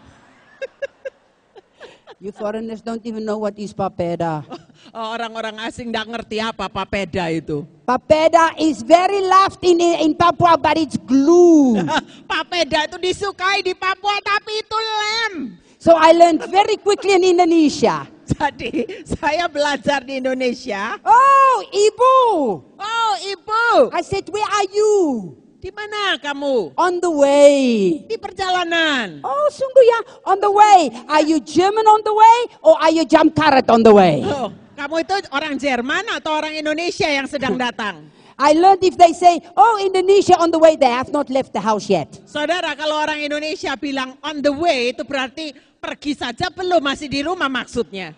You 2.24 2.32
foreigners 2.32 2.80
don't 2.80 3.04
even 3.04 3.28
know 3.28 3.36
what 3.36 3.60
is 3.60 3.76
papeda. 3.76 4.48
Orang-orang 4.96 5.60
asing 5.60 5.92
tidak 5.92 6.08
ngerti 6.08 6.40
apa 6.40 6.72
papeda 6.72 7.28
itu. 7.28 7.68
Papeda 7.86 8.58
is 8.58 8.82
very 8.82 9.22
loved 9.22 9.62
in, 9.62 9.80
in 9.80 10.18
Papua, 10.18 10.58
but 10.58 10.74
it's 10.74 10.98
glue. 10.98 11.78
papeda 12.32 12.90
itu 12.90 12.98
disukai 12.98 13.62
di 13.62 13.78
Papua 13.78 14.18
tapi 14.26 14.58
itu 14.58 14.74
lem. 14.74 15.34
So 15.78 15.94
I 15.94 16.18
learned 16.18 16.50
very 16.50 16.82
quickly 16.82 17.14
in 17.14 17.22
Indonesia. 17.22 18.10
Jadi 18.42 19.06
saya 19.06 19.46
belajar 19.46 20.02
di 20.02 20.18
Indonesia. 20.18 20.98
Oh, 21.06 21.62
Ibu. 21.70 22.18
Oh 22.82 23.14
ibu, 23.22 23.94
I 23.94 24.02
said, 24.02 24.26
where 24.34 24.50
are 24.50 24.68
you? 24.74 24.92
Di 25.62 25.70
mana 25.70 26.18
kamu? 26.18 26.74
On 26.78 26.94
the 27.02 27.10
way. 27.10 28.02
Di 28.06 28.18
perjalanan. 28.18 29.22
Oh, 29.26 29.48
sungguh 29.50 29.86
ya. 29.86 30.00
On 30.30 30.38
the 30.38 30.50
way. 30.50 30.90
Are 31.10 31.26
you 31.26 31.38
German 31.42 31.86
on 31.90 32.02
the 32.06 32.14
way 32.14 32.38
or 32.62 32.78
are 32.78 32.94
you 32.94 33.06
jump 33.06 33.34
carrot 33.34 33.66
on 33.70 33.82
the 33.82 33.90
way? 33.94 34.22
Oh, 34.26 34.54
kamu 34.76 34.96
itu 35.02 35.16
orang 35.32 35.56
Jerman 35.56 36.04
atau 36.12 36.32
orang 36.36 36.54
Indonesia 36.54 37.08
yang 37.08 37.26
sedang 37.26 37.56
datang? 37.66 38.12
I 38.36 38.52
learned 38.52 38.84
if 38.84 39.00
they 39.00 39.16
say, 39.16 39.40
oh, 39.56 39.80
Indonesia 39.80 40.36
on 40.36 40.52
the 40.52 40.60
way, 40.60 40.76
they 40.76 40.92
have 40.92 41.08
not 41.08 41.32
left 41.32 41.56
the 41.56 41.64
house 41.64 41.88
yet. 41.88 42.20
Saudara, 42.28 42.76
kalau 42.76 43.00
orang 43.00 43.24
Indonesia 43.24 43.72
bilang 43.80 44.20
on 44.20 44.44
the 44.44 44.52
way 44.52 44.92
itu 44.92 45.08
berarti 45.08 45.56
pergi 45.80 46.20
saja 46.20 46.52
belum 46.52 46.84
masih 46.84 47.08
di 47.08 47.24
rumah 47.24 47.48
maksudnya. 47.48 48.12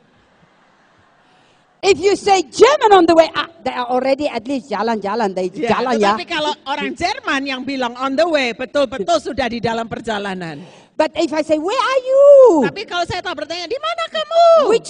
If 1.86 2.02
you 2.02 2.18
say 2.18 2.42
German 2.42 2.90
on 2.90 3.06
the 3.06 3.14
way, 3.14 3.30
ah, 3.38 3.46
they 3.62 3.70
are 3.70 3.86
already 3.94 4.26
at 4.26 4.42
least 4.50 4.74
jalan-jalan. 4.74 5.38
They 5.38 5.54
Ya, 5.54 5.78
jalan 5.78 6.02
ya. 6.02 6.18
tetapi 6.18 6.26
kalau 6.26 6.50
orang 6.66 6.98
Jerman 6.98 7.42
yang 7.46 7.62
bilang 7.62 7.94
on 8.02 8.18
the 8.18 8.26
way, 8.26 8.58
betul-betul 8.58 9.22
sudah 9.22 9.46
di 9.46 9.62
dalam 9.62 9.86
perjalanan. 9.86 10.66
But 10.98 11.14
if 11.14 11.30
I 11.30 11.46
say, 11.46 11.62
where 11.62 11.78
are 11.78 12.02
you? 12.02 12.26
Tapi 12.66 12.90
kalau 12.90 13.06
saya 13.06 13.22
tak 13.22 13.38
bertanya, 13.38 13.70
di 13.70 13.78
mana 13.78 14.04
kamu? 14.10 14.44
Which 14.74 14.90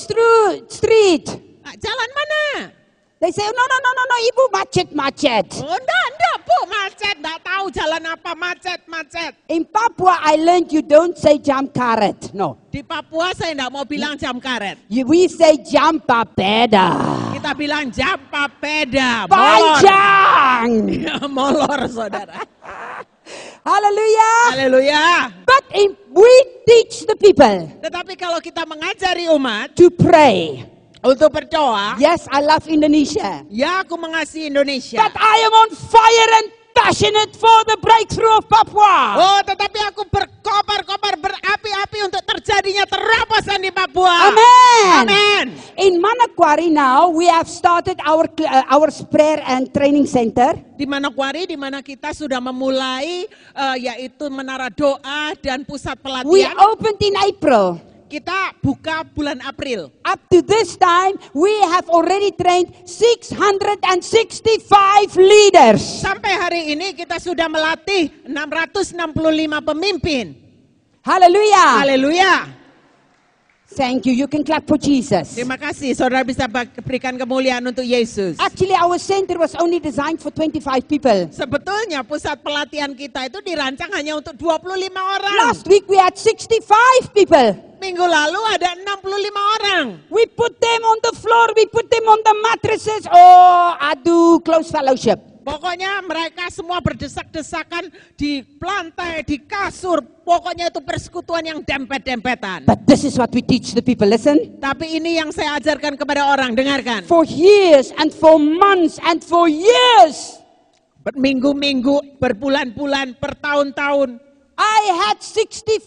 street? 0.71 1.27
Ah, 1.67 1.75
Jalan 1.75 2.09
mana? 2.15 2.71
They 3.19 3.31
say, 3.33 3.43
no, 3.43 3.63
no, 3.65 3.77
no, 3.81 3.91
no, 3.97 4.03
no, 4.07 4.15
ibu 4.29 4.43
macet, 4.53 4.87
macet. 4.93 5.49
Oh, 5.59 5.73
enggak, 5.73 6.05
enggak, 6.15 6.37
Bu, 6.45 6.57
macet. 6.69 7.15
Enggak 7.17 7.39
tahu 7.41 7.65
jalan 7.73 8.03
apa, 8.13 8.31
macet, 8.37 8.79
macet. 8.85 9.33
In 9.49 9.65
Papua, 9.65 10.21
I 10.21 10.37
learned 10.37 10.69
you 10.69 10.85
don't 10.85 11.17
say 11.17 11.41
jump 11.41 11.73
carrot. 11.73 12.29
No. 12.37 12.61
Di 12.69 12.85
Papua 12.85 13.33
saya 13.33 13.57
enggak 13.57 13.71
mau 13.73 13.83
bilang 13.89 14.15
jam 14.21 14.37
karet. 14.37 14.77
You, 14.85 15.09
we 15.09 15.25
say 15.27 15.57
jump 15.65 16.05
peda. 16.07 16.87
Kita 17.33 17.51
bilang 17.57 17.89
jam 17.89 18.21
papeda. 18.29 19.25
Panjang. 19.25 20.69
Molor, 21.25 21.89
saudara. 21.97 22.37
Hallelujah. 23.67 24.37
Haleluya. 24.55 25.05
But 25.41 25.65
if 25.73 25.91
we 26.13 26.31
teach 26.63 27.03
the 27.03 27.17
people 27.19 27.67
Tetapi 27.81 28.13
kalau 28.15 28.39
kita 28.39 28.63
mengajari 28.63 29.25
umat 29.33 29.73
to 29.73 29.89
pray. 29.89 30.76
Untuk 31.07 31.29
berdoa, 31.31 31.95
Yes, 31.95 32.27
I 32.27 32.43
love 32.43 32.67
Indonesia. 32.67 33.47
ya 33.47 33.81
aku 33.81 33.95
mengasihi 33.95 34.51
Indonesia. 34.51 34.99
But 34.99 35.15
I 35.15 35.35
am 35.41 35.53
on 35.55 35.69
fire 35.71 36.31
and 36.43 36.47
passionate 36.77 37.33
for 37.33 37.57
the 37.65 37.73
breakthrough 37.81 38.37
of 38.37 38.45
Papua. 38.45 39.17
Oh, 39.17 39.39
tetapi 39.41 39.81
aku 39.81 40.05
berkobar-kobar, 40.05 41.17
berapi-api 41.17 42.05
untuk 42.05 42.21
terjadinya 42.21 42.85
terobosan 42.85 43.65
di 43.65 43.73
Papua. 43.73 44.29
Amen. 44.29 44.85
Amin. 45.01 45.45
In 45.73 45.97
Manokwari 45.97 46.69
now, 46.69 47.09
we 47.09 47.25
have 47.25 47.49
started 47.49 47.97
our, 48.05 48.29
uh, 48.29 48.69
our 48.69 48.93
prayer 49.09 49.41
and 49.49 49.73
training 49.73 50.05
center. 50.05 50.53
Di 50.77 50.85
Manokwari, 50.85 51.49
di 51.49 51.57
mana 51.57 51.81
kita 51.81 52.13
sudah 52.13 52.37
memulai 52.37 53.25
eh, 53.57 53.75
yaitu 53.81 54.29
menara 54.29 54.69
doa 54.69 55.33
dan 55.41 55.65
pusat 55.65 55.97
We 55.97 56.45
pelatihan. 56.45 56.53
opened 56.61 57.01
in 57.01 57.15
April. 57.17 57.81
Kita 58.07 58.55
buka 58.63 59.03
bulan 59.03 59.43
April. 59.43 59.91
Up 60.07 60.15
to 60.31 60.39
this 60.39 60.79
time, 60.79 61.19
we 61.35 61.51
have 61.67 61.91
already 61.91 62.31
trained 62.31 62.71
665 62.87 63.83
leaders. 65.19 65.83
Sampai 65.83 66.31
hari 66.39 66.71
ini 66.71 66.95
kita 66.95 67.19
sudah 67.19 67.51
melatih 67.51 68.23
665 68.23 69.03
pemimpin. 69.59 70.39
Hallelujah. 71.03 71.83
Haleluya. 71.83 72.33
Thank 73.77 74.09
you. 74.09 74.13
You 74.17 74.25
can 74.25 74.41
clap 74.41 74.65
for 74.65 74.81
Jesus. 74.81 75.37
Terima 75.37 75.53
kasih 75.53 75.93
saudara 75.93 76.25
bisa 76.25 76.49
berikan 76.81 77.13
kemuliaan 77.13 77.61
untuk 77.61 77.85
Yesus. 77.85 78.41
Actually, 78.41 78.73
our 78.73 78.97
center 78.97 79.37
was 79.37 79.53
only 79.61 79.77
designed 79.77 80.17
for 80.17 80.33
25 80.33 80.89
people. 80.89 81.29
Sebetulnya 81.29 82.01
pusat 82.01 82.41
pelatihan 82.41 82.89
kita 82.97 83.29
itu 83.29 83.37
dirancang 83.45 83.93
hanya 83.93 84.17
untuk 84.17 84.33
25 84.33 84.89
orang. 84.97 85.33
Last 85.45 85.69
week, 85.69 85.85
we 85.85 86.01
had 86.01 86.17
65 86.17 87.13
people. 87.13 87.53
Minggu 87.77 88.01
lalu 88.01 88.41
ada 88.57 88.73
65 88.73 89.53
orang. 89.61 90.01
We 90.09 90.25
put 90.25 90.57
them 90.57 90.81
on 90.81 90.97
the 91.05 91.13
floor, 91.13 91.53
we 91.53 91.69
put 91.69 91.85
them 91.93 92.09
on 92.09 92.17
the 92.25 92.33
mattresses. 92.49 93.05
Oh, 93.05 93.77
adu 93.77 94.41
close 94.41 94.73
fellowship. 94.73 95.36
Pokoknya 95.47 96.03
mereka 96.03 96.51
semua 96.51 96.83
berdesak-desakan 96.83 97.87
di 98.19 98.43
lantai, 98.59 99.23
di 99.23 99.39
kasur. 99.47 100.03
Pokoknya 100.27 100.67
itu 100.67 100.83
persekutuan 100.83 101.39
yang 101.39 101.63
dempet-dempetan. 101.63 102.67
But 102.67 102.83
this 102.83 103.07
is 103.07 103.15
what 103.15 103.31
we 103.31 103.39
teach 103.39 103.71
the 103.71 103.79
people. 103.79 104.11
Listen. 104.11 104.59
Tapi 104.59 104.99
ini 104.99 105.15
yang 105.15 105.31
saya 105.31 105.55
ajarkan 105.55 105.95
kepada 105.95 106.27
orang, 106.35 106.51
dengarkan. 106.51 107.07
For 107.07 107.23
years 107.23 107.95
and 107.95 108.11
for 108.11 108.35
months 108.35 108.99
and 108.99 109.23
for 109.23 109.47
years, 109.47 110.43
Berminggu-minggu, 111.07 112.19
berbulan-bulan, 112.19 113.15
bertahun-tahun. 113.15 114.19
I 114.59 114.81
had 115.07 115.23
65 115.23 115.79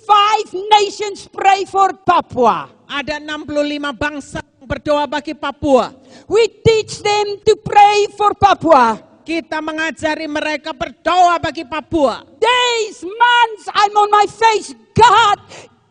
nations 0.81 1.29
pray 1.29 1.68
for 1.68 1.92
Papua. 1.92 2.73
Ada 2.88 3.20
65 3.20 3.92
bangsa 3.92 4.40
berdoa 4.64 5.05
bagi 5.05 5.37
Papua. 5.37 5.92
We 6.25 6.49
teach 6.64 7.05
them 7.05 7.37
to 7.44 7.53
pray 7.61 8.09
for 8.16 8.33
Papua. 8.33 9.10
Kita 9.24 9.61
mengajari 9.61 10.26
mereka 10.26 10.72
berdoa 10.72 11.38
bagi 11.38 11.62
Papua. 11.64 12.24
Days, 12.40 13.04
months, 13.04 13.64
I'm 13.72 13.94
on 13.94 14.11
my 14.11 14.26
face. 14.26 14.72
God, 14.96 15.38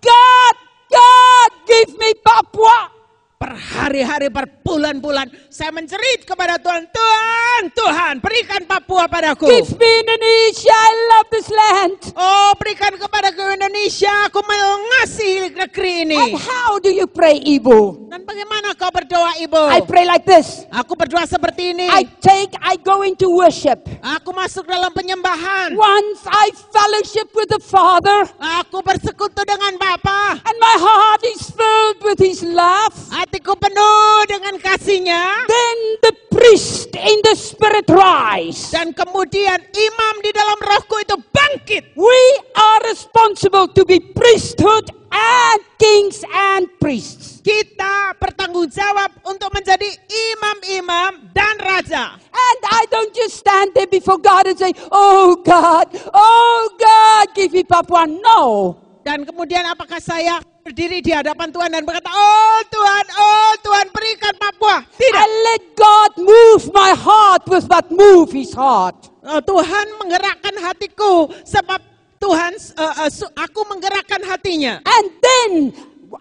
God, 0.01 0.55
God, 0.89 1.49
give 1.69 1.93
me 1.97 2.11
Papua. 2.19 2.98
Berhari-hari, 3.39 4.27
berbulan-bulan, 4.27 5.31
saya 5.47 5.71
menjerit 5.71 6.27
kepada 6.27 6.59
Tuhan, 6.59 6.83
Tuhan, 6.91 7.61
Tuhan, 7.71 8.13
berikan 8.19 8.67
Papua 8.67 9.07
padaku. 9.07 9.47
Give 9.47 9.79
me 9.79 10.03
Indonesia. 10.03 10.75
I 10.75 10.91
love 11.07 11.27
this 11.31 11.47
land. 11.47 11.95
Oh, 12.19 12.51
berikan 12.59 12.99
kepada 12.99 13.31
ke 13.31 13.39
Indonesia, 13.39 14.11
aku 14.27 14.43
mengasihi 14.43 15.55
negeri 15.55 16.03
ini. 16.03 16.19
And 16.19 16.35
how 16.35 16.83
do 16.83 16.91
you 16.91 17.07
pray, 17.07 17.39
Ibu? 17.39 18.11
Dan 18.11 18.27
bagaimana 18.27 18.75
kau 18.75 18.91
berdoa, 18.91 19.31
Ibu? 19.39 19.71
I 19.71 19.87
pray 19.87 20.03
like 20.03 20.27
this. 20.27 20.67
Aku 20.75 20.99
berdoa 20.99 21.23
seperti 21.23 21.71
ini. 21.71 21.87
I 21.87 22.03
take, 22.19 22.51
I 22.59 22.75
go 22.75 23.07
into 23.07 23.31
worship. 23.31 23.87
Aku 24.03 24.35
masuk 24.35 24.67
dalam 24.67 24.91
penyembahan. 24.91 25.79
Once 25.79 26.27
I 26.27 26.51
fellowship 26.75 27.31
with 27.31 27.47
the 27.47 27.63
Father, 27.63 28.27
Aku 28.59 28.83
bersekutu 28.83 29.47
dengan 29.47 29.79
Bapa. 29.79 30.43
and 30.43 30.57
my 30.59 30.75
heart 30.75 31.23
is 31.23 31.47
filled 31.55 32.03
with 32.03 32.19
His 32.19 32.43
love. 32.43 32.91
Hatiku 33.29 33.53
penuh 33.61 34.25
dengan 34.25 34.57
kasihnya. 34.57 35.45
Then 35.45 35.77
the 36.01 36.13
priest 36.33 36.89
in 36.97 37.21
the 37.21 37.37
Spirit 37.37 37.85
rise. 37.85 38.73
Dan 38.73 38.89
kemudian 38.89 39.61
imam 39.69 40.15
di 40.25 40.33
dalam 40.33 40.57
rohku 40.57 40.97
itu 40.97 41.13
bangkit. 41.29 41.93
We 41.93 42.21
are 42.57 42.89
responsible 42.89 43.69
to 43.77 43.85
be 43.85 44.01
priesthood 44.01 44.89
and 45.13 45.61
kings 45.77 46.25
and 46.25 46.73
priests. 46.81 47.45
Kita 47.45 48.17
bertanggung 48.17 48.65
jawab 48.73 49.13
untuk 49.21 49.53
menjadi 49.53 49.93
imam-imam 50.09 51.29
dan 51.29 51.53
raja. 51.61 52.17
And 52.17 52.59
I 52.65 52.89
don't 52.89 53.13
just 53.13 53.37
stand 53.45 53.77
there 53.77 53.85
before 53.85 54.17
God 54.17 54.49
and 54.49 54.57
say, 54.57 54.73
Oh 54.89 55.37
God, 55.45 55.93
oh 56.17 56.73
God, 56.81 57.29
give 57.37 57.53
me 57.53 57.61
Papua. 57.61 58.09
No. 58.09 58.73
Dan 59.05 59.21
kemudian 59.21 59.69
apakah 59.69 60.01
saya 60.01 60.41
berdiri 60.69 61.01
di 61.01 61.09
hadapan 61.09 61.49
Tuhan 61.49 61.73
dan 61.73 61.81
berkata, 61.81 62.13
Oh 62.13 62.61
Tuhan, 62.69 63.05
oh 63.09 63.53
Tuhan 63.65 63.89
berikan 63.89 64.33
Papua. 64.37 64.85
I 64.85 64.93
Tidak. 65.01 65.25
let 65.49 65.61
God 65.73 66.11
move 66.21 66.69
my 66.69 66.93
heart 66.93 67.41
with 67.49 67.65
what 67.65 67.89
move 67.89 68.29
his 68.29 68.53
heart. 68.53 69.09
Oh, 69.25 69.41
Tuhan 69.41 69.97
menggerakkan 69.97 70.53
hatiku 70.61 71.25
sebab 71.41 71.81
Tuhan, 72.21 72.53
eh, 72.53 73.09
su- 73.09 73.33
aku 73.33 73.65
menggerakkan 73.65 74.21
hatinya. 74.21 74.85
And 74.85 75.05
then 75.17 75.51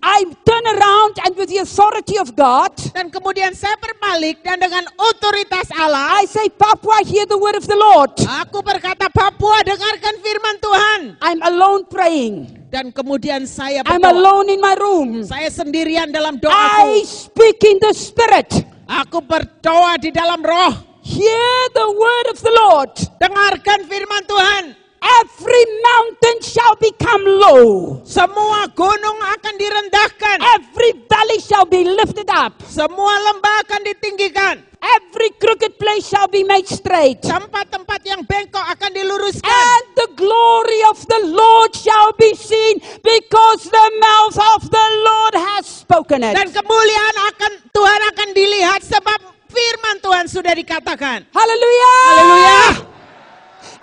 I 0.02 0.20
turn 0.44 0.64
around 0.68 1.16
and 1.24 1.32
with 1.36 1.48
the 1.48 1.64
authority 1.64 2.20
of 2.20 2.36
God, 2.36 2.76
Dan 2.92 3.08
kemudian 3.08 3.56
saya 3.56 3.72
berbalik 3.80 4.44
dan 4.44 4.60
dengan 4.60 4.84
otoritas 5.00 5.72
Allah, 5.72 6.20
I 6.20 6.28
say, 6.28 6.52
Papua, 6.52 7.00
hear 7.08 7.24
the 7.24 7.40
word 7.40 7.56
of 7.56 7.64
the 7.64 7.78
Lord. 7.78 8.12
aku 8.20 8.60
berkata, 8.60 9.08
Papua 9.08 9.64
dengarkan 9.64 10.14
firman 10.20 10.56
Tuhan. 10.60 11.00
I'm 11.24 11.40
alone 11.40 11.88
praying. 11.88 12.68
Dan 12.68 12.92
kemudian 12.92 13.48
saya 13.48 13.80
I'm 13.88 14.04
berdoa. 14.04 14.12
alone 14.12 14.48
in 14.52 14.60
my 14.60 14.76
room. 14.76 15.24
Saya 15.24 15.48
sendirian 15.48 16.12
dalam 16.12 16.36
I 16.44 17.00
doaku. 17.00 17.08
speak 17.08 17.58
in 17.64 17.80
the 17.80 17.96
spirit. 17.96 18.50
Aku 18.84 19.24
berdoa 19.24 19.96
di 19.96 20.12
dalam 20.12 20.44
roh. 20.44 20.76
Hear 21.00 21.52
the 21.72 21.88
word 21.88 22.26
of 22.28 22.38
the 22.44 22.52
Lord. 22.52 22.92
Dengarkan 23.16 23.88
firman 23.88 24.22
Tuhan. 24.28 24.64
Every 24.98 25.64
mountain 25.78 26.38
shall 26.42 26.74
become 26.78 27.22
low. 27.22 27.98
Semua 28.02 28.66
gunung 28.74 29.18
akan 29.18 29.54
direndahkan. 29.54 30.36
Every 30.58 31.06
valley 31.06 31.38
shall 31.38 31.66
be 31.66 31.86
lifted 31.86 32.26
up. 32.30 32.58
Semua 32.66 33.14
lembah 33.30 33.62
akan 33.66 33.80
ditinggikan. 33.86 34.66
Every 34.78 35.34
crooked 35.42 35.74
place 35.78 36.06
shall 36.06 36.30
be 36.30 36.46
made 36.46 36.66
straight. 36.66 37.18
Tempat-tempat 37.22 37.98
yang 38.06 38.22
bengkok 38.22 38.62
akan 38.62 38.90
diluruskan. 38.94 39.50
And 39.50 39.84
the 39.98 40.08
glory 40.14 40.80
of 40.86 41.02
the 41.10 41.34
Lord 41.34 41.74
shall 41.74 42.14
be 42.14 42.34
seen 42.38 42.78
because 43.02 43.66
the 43.66 43.86
mouth 43.98 44.38
of 44.54 44.70
the 44.70 44.86
Lord 45.02 45.34
has 45.34 45.66
spoken 45.66 46.22
it. 46.22 46.34
Dan 46.34 46.50
kemuliaan 46.54 47.16
akan 47.34 47.52
Tuhan 47.74 48.00
akan 48.14 48.28
dilihat 48.34 48.80
sebab 48.86 49.18
firman 49.50 49.98
Tuhan 49.98 50.26
sudah 50.30 50.54
dikatakan. 50.54 51.26
Hallelujah. 51.34 52.02
Haleluya. 52.14 52.97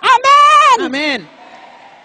Amen. 0.00 0.78
Amin. 0.86 1.18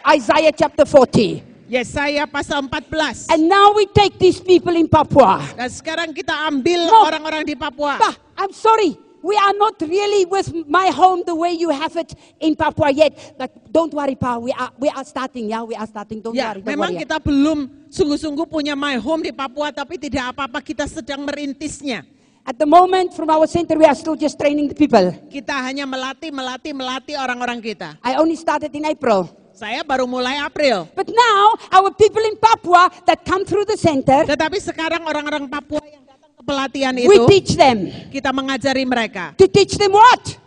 Isaiah 0.08 0.52
chapter 0.52 0.86
40. 0.86 1.44
Yesaya 1.72 2.28
pasal 2.28 2.68
14. 2.68 3.32
And 3.32 3.48
now 3.48 3.72
we 3.72 3.88
take 3.88 4.20
these 4.20 4.42
people 4.44 4.76
in 4.76 4.92
Papua. 4.92 5.39
Dan 5.56 5.72
sekarang 5.72 6.12
kita 6.12 6.36
ambil 6.52 6.84
No. 6.84 7.08
orang-orang 7.08 7.48
di 7.48 7.56
Papua. 7.56 7.96
Bah, 7.96 8.12
I'm 8.36 8.52
sorry. 8.52 9.00
We 9.22 9.38
are 9.38 9.54
not 9.54 9.78
really 9.86 10.26
with 10.26 10.50
my 10.66 10.89
home 10.89 11.22
the 11.24 11.38
way 11.38 11.54
you 11.54 11.70
have 11.70 11.94
it 11.96 12.12
in 12.42 12.58
Papua 12.58 12.89
yet. 12.89 13.14
But 13.38 13.54
don't 13.72 13.94
worry, 13.94 14.18
Pa. 14.18 14.42
We 14.42 14.50
are, 14.52 14.74
we 14.82 14.89
are 14.89 15.06
starting. 15.06 15.48
Yeah, 15.48 15.62
we 15.62 15.78
are 15.78 15.86
starting. 15.86 16.20
Don't 16.20 16.34
Ya, 16.34 16.52
worry. 16.52 16.66
Don't 16.66 16.74
memang 16.74 16.92
worry. 16.98 17.06
kita 17.06 17.22
belum 17.22 17.60
sungguh-sungguh 17.88 18.50
punya 18.50 18.74
my 18.74 18.98
home 18.98 19.22
di 19.22 19.32
Papua, 19.32 19.70
tapi 19.70 20.02
tidak 20.02 20.34
apa-apa 20.34 20.60
kita 20.60 20.89
sedang 20.89 21.22
merintisnya. 21.24 22.02
At 22.42 22.58
the 22.58 22.66
moment, 22.66 23.14
from 23.14 23.30
our 23.30 23.46
center, 23.46 23.78
we 23.78 23.86
are 23.86 23.94
still 23.94 24.18
just 24.18 24.34
training 24.34 24.66
the 24.66 24.74
people. 24.74 25.14
Kita 25.30 25.54
hanya 25.62 25.86
melatih, 25.86 26.34
melatih, 26.34 26.74
melatih 26.74 27.14
orang-orang 27.14 27.62
kita. 27.62 27.94
I 28.02 28.18
only 28.18 28.34
started 28.34 28.74
in 28.74 28.82
April. 28.89 29.30
Saya 29.54 29.86
baru 29.86 30.10
mulai 30.10 30.42
April. 30.42 30.89
But 30.98 31.06
now, 31.14 31.54
our 31.70 31.94
people 31.94 32.26
in 32.26 32.34
Papua 32.42 32.89
that 33.06 33.22
come 33.22 33.46
through 33.46 33.70
the 33.70 33.78
center, 33.78 34.26
Tetapi 34.26 34.58
sekarang 34.58 35.06
orang-orang 35.06 35.46
Papua 35.46 35.86
yang 35.86 36.02
datang 36.02 36.34
ke 36.34 36.42
pelatihan 36.42 36.94
we 36.98 37.06
itu, 37.06 37.30
teach 37.30 37.54
them. 37.54 37.94
kita 38.10 38.34
mengajari 38.34 38.89
mereka. 38.89 39.38
To 39.38 39.46
teach 39.46 39.78
them 39.78 39.94
what? 39.94 40.41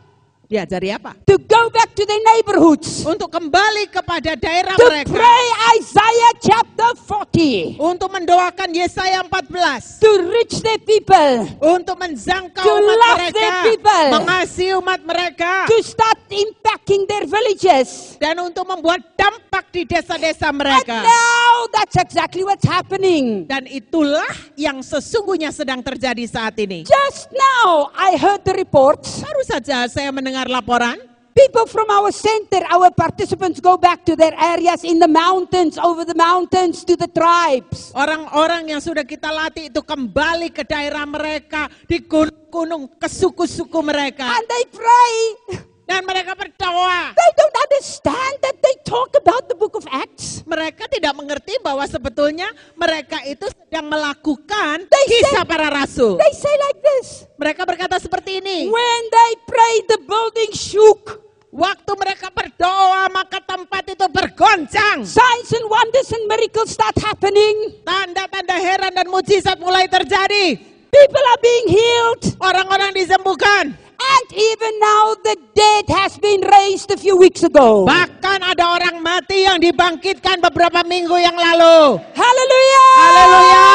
Diajari 0.55 0.95
apa? 0.95 1.19
To 1.27 1.35
go 1.35 1.67
back 1.67 1.99
to 1.99 2.07
their 2.07 2.23
neighborhoods. 2.31 3.03
Untuk 3.03 3.27
kembali 3.27 3.91
kepada 3.91 4.39
daerah 4.39 4.79
To 4.79 4.87
mereka. 4.87 5.11
pray 5.11 5.45
Isaiah 5.75 6.35
chapter 6.39 6.95
40. 6.95 7.75
Untuk 7.83 8.07
mendoakan 8.07 8.71
Yesaya 8.71 9.27
14. 9.27 9.99
To 9.99 10.11
reach 10.31 10.63
their 10.63 10.79
people. 10.79 11.51
Untuk 11.59 11.99
menjangkau 11.99 12.63
To 12.63 12.71
umat 12.71 12.99
love 13.03 13.19
mereka. 13.19 13.35
their 13.35 13.55
people. 13.67 14.07
Mengasihi 14.15 14.73
umat 14.79 15.01
mereka. 15.03 15.67
To 15.67 15.77
start 15.83 16.23
impacting 16.31 17.03
their 17.11 17.27
villages. 17.27 18.15
Dan 18.23 18.39
untuk 18.39 18.63
membuat 18.63 19.03
dampak 19.19 19.75
di 19.75 19.83
desa-desa 19.83 20.55
And 20.55 20.63
mereka. 20.63 21.03
now 21.03 21.67
that's 21.75 21.99
exactly 21.99 22.47
what's 22.47 22.63
happening. 22.63 23.43
Dan 23.43 23.67
itulah 23.67 24.31
yang 24.55 24.87
sesungguhnya 24.87 25.51
sedang 25.51 25.83
terjadi 25.83 26.23
saat 26.31 26.55
ini. 26.63 26.87
Just 26.87 27.35
now, 27.35 27.91
I 27.91 28.15
heard 28.15 28.47
the 28.47 28.55
reports. 28.55 29.19
Baru 29.19 29.43
saja 29.43 29.91
saya 29.91 30.15
mendengar 30.15 30.44
laporan. 30.49 31.15
People 31.35 31.67
from 31.67 31.91
our 31.91 32.15
center, 32.15 32.63
our 32.71 32.95
participants 32.95 33.59
go 33.59 33.75
back 33.75 34.07
to 34.07 34.15
their 34.15 34.39
areas 34.39 34.87
in 34.87 35.03
the 35.03 35.11
mountains, 35.11 35.75
over 35.75 36.07
the 36.07 36.15
mountains 36.15 36.87
to 36.87 36.95
the 36.95 37.11
tribes. 37.11 37.91
Orang-orang 37.91 38.71
yang 38.71 38.79
sudah 38.79 39.03
kita 39.03 39.35
latih 39.35 39.67
itu 39.67 39.83
kembali 39.83 40.55
ke 40.55 40.63
daerah 40.63 41.03
mereka. 41.03 41.67
Di 41.91 42.07
gunung-gunung, 42.07 42.87
ke 43.03 43.11
suku-suku 43.11 43.83
mereka. 43.83 44.31
And 44.31 44.47
they 44.47 44.65
pray. 44.71 45.74
Dan 45.85 46.01
mereka 46.09 46.33
berdoa. 46.33 47.13
They 47.13 47.31
don't 47.37 47.57
understand 47.61 48.35
that 48.41 48.57
they 48.65 48.73
talk 48.83 49.13
about 49.21 49.53
the 49.53 49.57
book 49.57 49.77
of 49.77 49.85
Acts. 49.93 50.41
Mereka 50.49 50.89
tidak 50.89 51.13
mengerti 51.13 51.61
bahwa 51.61 51.85
sebetulnya 51.85 52.49
mereka 52.73 53.21
itu 53.29 53.45
sedang 53.53 53.93
melakukan 53.93 54.89
They 54.89 55.05
kisah 55.13 55.45
said- 55.45 55.49
para 55.49 55.69
rasul. 55.69 56.17
They 56.17 56.33
say 56.33 56.53
like 56.57 56.81
this 56.81 57.29
Mereka 57.37 57.69
berkata 57.69 58.01
seperti 58.01 58.41
ini. 58.41 58.73
When 58.73 59.01
they 59.13 59.31
prayed, 59.45 59.85
the 59.93 60.01
building 60.09 60.53
shook. 60.57 61.21
Waktu 61.55 61.93
mereka 61.95 62.35
berdoa 62.35 63.07
maka 63.13 63.39
tempat 63.39 63.87
itu 63.87 64.07
bergoncang. 64.11 65.07
Signs 65.07 65.51
and 65.55 65.69
wonders 65.69 66.11
and 66.11 66.25
miracles 66.27 66.73
start 66.73 66.97
happening. 66.99 67.79
Tanda-tanda 67.87 68.57
heran 68.59 68.91
dan 68.91 69.07
mujizat 69.07 69.61
mulai 69.61 69.87
terjadi. 69.87 70.59
People 70.91 71.25
are 71.27 71.41
being 71.45 71.69
healed. 71.71 72.23
Orang-orang 72.43 72.91
disembuhkan. 72.95 73.75
And 74.05 74.27
even 74.31 74.73
now, 74.79 75.17
the 75.17 75.37
dead 75.53 75.85
has 75.91 76.19
been 76.19 76.45
raised 76.45 76.91
a 76.91 76.99
few 76.99 77.17
weeks 77.17 77.43
ago. 77.43 77.89
Bahkan 77.89 78.39
ada 78.45 78.65
orang 78.75 79.01
mati 79.01 79.45
yang 79.45 79.59
dibangkitkan 79.59 80.41
beberapa 80.41 80.85
minggu 80.85 81.15
yang 81.17 81.35
lalu. 81.35 81.99
Hallelujah! 82.13 82.93
Haleluya. 82.99 83.67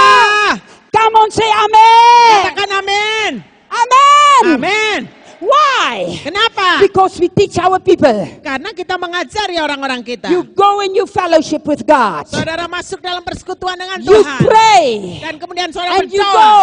Come 0.89 1.13
on, 1.15 1.30
say 1.30 1.45
amen. 1.47 2.39
Katakan 2.49 2.69
amin. 2.77 3.32
Amen. 3.69 4.41
Amin. 4.57 4.99
Why? 5.39 6.19
Kenapa? 6.19 6.84
Because 6.84 7.15
we 7.15 7.32
teach 7.32 7.55
our 7.55 7.80
people. 7.80 8.11
Karena 8.43 8.75
kita 8.75 8.99
mengajari 8.99 9.55
orang-orang 9.55 10.03
kita. 10.03 10.27
You 10.27 10.43
go 10.51 10.84
and 10.84 10.91
you 10.91 11.07
fellowship 11.07 11.63
with 11.63 11.88
God. 11.88 12.27
Saudara 12.27 12.67
masuk 12.67 12.99
dalam 12.99 13.23
persekutuan 13.23 13.80
dengan 13.80 14.03
You 14.03 14.19
Tuhan. 14.19 14.39
pray. 14.43 14.88
Dan 15.23 15.39
kemudian 15.39 15.71
saudara 15.71 16.03
And 16.03 16.11
you 16.11 16.19
berdoa. 16.19 16.36
go. 16.36 16.59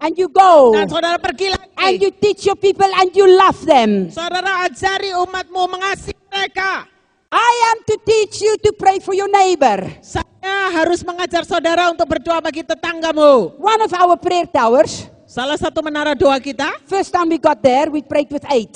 And 0.00 0.12
you 0.14 0.28
go. 0.28 0.76
Dan 0.76 0.86
saudara 0.88 1.16
pergi 1.16 1.50
lagi. 1.50 1.66
And 1.76 1.96
you 2.00 2.10
teach 2.12 2.44
your 2.44 2.58
people 2.58 2.88
and 2.88 3.08
you 3.16 3.26
love 3.26 3.56
them. 3.64 4.12
Saudara 4.12 4.68
ajari 4.68 5.14
umatmu 5.16 5.62
mengasihi 5.72 6.20
mereka. 6.28 6.84
I 7.32 7.52
am 7.74 7.78
to 7.90 7.96
teach 8.06 8.38
you 8.40 8.54
to 8.64 8.70
pray 8.76 9.02
for 9.02 9.12
your 9.12 9.28
neighbor. 9.28 9.82
Saya 10.00 10.70
harus 10.72 11.02
mengajar 11.02 11.42
saudara 11.42 11.90
untuk 11.90 12.06
berdoa 12.06 12.38
bagi 12.38 12.62
tetanggamu. 12.62 13.58
One 13.58 13.80
of 13.82 13.92
our 13.96 14.14
prayer 14.16 14.46
towers, 14.46 15.10
Salah 15.26 15.58
satu 15.58 15.82
menara 15.82 16.14
doa 16.14 16.38
kita, 16.38 16.78
first 16.86 17.10
time 17.10 17.34
we 17.34 17.36
got 17.36 17.58
there, 17.58 17.90
we 17.90 17.98
prayed 18.00 18.30
with 18.30 18.46
eight. 18.46 18.72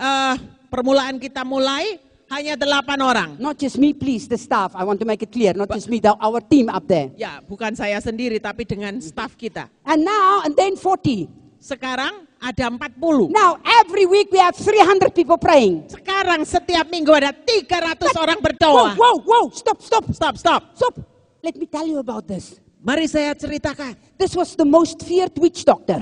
eh, 0.00 0.34
permulaan 0.72 1.20
kita 1.20 1.44
mulai 1.44 2.00
hanya 2.30 2.54
delapan 2.54 2.98
orang. 3.02 3.30
Not 3.42 3.58
just 3.58 3.74
me, 3.76 3.90
please, 3.90 4.30
the 4.30 4.38
staff. 4.38 4.72
I 4.78 4.86
want 4.86 5.02
to 5.02 5.06
make 5.06 5.20
it 5.20 5.34
clear. 5.34 5.50
Not 5.52 5.68
just 5.74 5.90
me, 5.90 5.98
the, 5.98 6.14
our 6.14 6.38
team 6.40 6.70
up 6.70 6.86
there. 6.86 7.10
Ya, 7.18 7.42
bukan 7.42 7.74
saya 7.74 7.98
sendiri, 7.98 8.38
tapi 8.38 8.62
dengan 8.62 9.02
staf 9.02 9.34
kita. 9.34 9.66
And 9.82 10.06
now, 10.06 10.46
and 10.46 10.54
then 10.54 10.78
40. 10.78 11.26
Sekarang 11.60 12.24
ada 12.40 12.66
40. 12.72 13.28
Now, 13.28 13.58
every 13.82 14.06
week 14.08 14.32
we 14.32 14.40
have 14.40 14.56
300 14.56 15.12
people 15.12 15.36
praying. 15.36 15.90
Sekarang 15.92 16.46
setiap 16.46 16.88
minggu 16.88 17.12
ada 17.12 17.34
300 17.34 17.98
orang 18.16 18.38
Whoa, 18.40 18.46
berdoa. 18.46 18.88
whoa, 18.96 19.16
whoa, 19.26 19.44
stop, 19.52 19.82
stop, 19.82 20.06
Stop, 20.14 20.34
stop. 20.40 20.62
stop. 20.72 20.94
Let 21.44 21.58
me 21.58 21.66
tell 21.66 21.84
you 21.84 21.98
about 22.00 22.24
this. 22.30 22.56
Mari 22.80 23.04
saya 23.10 23.36
ceritakan. 23.36 23.92
This 24.16 24.32
was 24.32 24.56
the 24.56 24.64
most 24.64 25.04
feared 25.04 25.36
witch 25.36 25.68
doctor. 25.68 26.00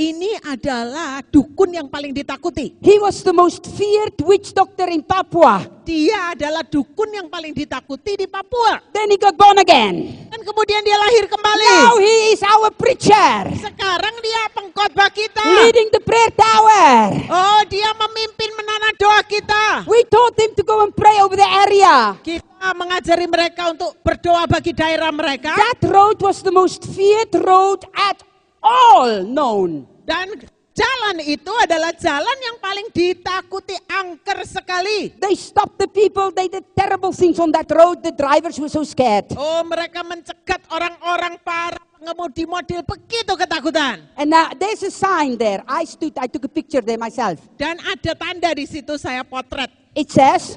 Ini 0.00 0.40
adalah 0.48 1.20
dukun 1.20 1.76
yang 1.76 1.84
paling 1.84 2.16
ditakuti. 2.16 2.72
He 2.80 2.96
was 2.96 3.20
the 3.20 3.36
most 3.36 3.68
feared 3.76 4.16
witch 4.24 4.56
doctor 4.56 4.88
in 4.88 5.04
Papua. 5.04 5.60
Dia 5.84 6.32
adalah 6.32 6.64
dukun 6.64 7.12
yang 7.12 7.28
paling 7.28 7.52
ditakuti 7.52 8.16
di 8.16 8.24
Papua. 8.24 8.80
Then 8.96 9.12
he 9.12 9.20
got 9.20 9.36
born 9.36 9.60
again. 9.60 10.24
Dan 10.32 10.40
kemudian 10.40 10.80
dia 10.88 10.96
lahir 10.96 11.28
kembali. 11.28 11.68
Now 11.84 12.00
he 12.00 12.32
is 12.32 12.40
our 12.40 12.72
preacher, 12.72 13.52
Sekarang 13.60 14.16
dia 14.24 14.48
pengkhotbah 14.56 15.12
kita. 15.12 15.68
leading 15.68 15.92
the 15.92 16.00
prayer 16.00 16.32
tower. 16.32 17.20
Oh, 17.28 17.60
dia 17.68 17.92
memimpin 17.92 18.56
menara 18.56 18.96
doa 18.96 19.20
kita. 19.20 19.84
We 19.84 20.08
taught 20.08 20.32
him 20.40 20.56
to 20.56 20.64
go 20.64 20.80
and 20.80 20.96
pray 20.96 21.20
over 21.20 21.36
the 21.36 21.44
area. 21.68 22.16
Kita 22.24 22.72
mengajari 22.72 23.28
mereka 23.28 23.68
untuk 23.68 24.00
berdoa 24.00 24.48
bagi 24.48 24.72
daerah 24.72 25.12
mereka. 25.12 25.52
That 25.52 25.84
road 25.84 26.24
was 26.24 26.40
the 26.40 26.56
most 26.56 26.88
feared 26.88 27.36
road 27.36 27.84
at 27.92 28.29
all 28.62 29.24
known. 29.24 29.88
Dan 30.06 30.36
jalan 30.76 31.16
itu 31.24 31.52
adalah 31.60 31.92
jalan 31.96 32.38
yang 32.40 32.56
paling 32.62 32.88
ditakuti 32.92 33.76
angker 33.88 34.44
sekali. 34.46 35.12
They 35.18 35.36
stopped 35.36 35.80
the 35.80 35.88
people. 35.90 36.32
They 36.32 36.48
did 36.48 36.64
terrible 36.72 37.12
things 37.12 37.36
on 37.40 37.52
that 37.52 37.68
road. 37.68 38.00
The 38.04 38.14
drivers 38.14 38.56
were 38.56 38.72
so 38.72 38.84
scared. 38.86 39.32
Oh, 39.36 39.60
mereka 39.66 40.00
mencegat 40.04 40.64
orang-orang 40.72 41.36
para 41.44 41.78
pengemudi 42.00 42.48
mobil 42.48 42.80
begitu 42.84 43.36
ketakutan. 43.36 44.00
And 44.16 44.32
now 44.32 44.56
there's 44.56 44.80
a 44.86 44.92
sign 44.92 45.36
there. 45.36 45.60
I 45.68 45.84
stood, 45.84 46.16
I 46.16 46.26
took 46.26 46.48
a 46.48 46.52
picture 46.52 46.80
there 46.80 46.98
myself. 46.98 47.38
Dan 47.60 47.76
ada 47.84 48.16
tanda 48.16 48.50
di 48.56 48.64
situ 48.64 48.96
saya 48.96 49.20
potret. 49.20 49.68
It 49.92 50.08
says, 50.08 50.56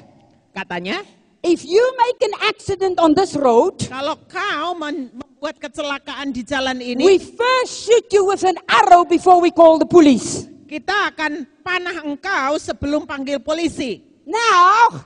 Katanya, 0.54 1.02
if 1.44 1.64
you 1.64 1.84
make 2.00 2.18
an 2.24 2.34
accident 2.48 2.96
on 2.98 3.12
this 3.12 3.36
road, 3.36 3.76
kalau 3.86 4.16
kau 4.26 4.72
membuat 4.74 5.60
kecelakaan 5.60 6.32
di 6.32 6.40
jalan 6.40 6.80
we 6.80 6.96
ini, 6.96 7.20
first 7.20 7.84
shoot 7.84 8.08
you 8.10 8.24
with 8.24 8.42
an 8.48 8.56
arrow 8.66 9.04
before 9.04 9.38
we 9.38 9.52
call 9.52 9.76
the 9.76 9.86
police. 9.86 10.48
kita 10.64 11.12
akan 11.14 11.46
panah 11.62 12.02
engkau 12.02 12.56
sebelum 12.58 13.04
panggil 13.06 13.38
polisi. 13.38 14.02
Now, 14.24 15.04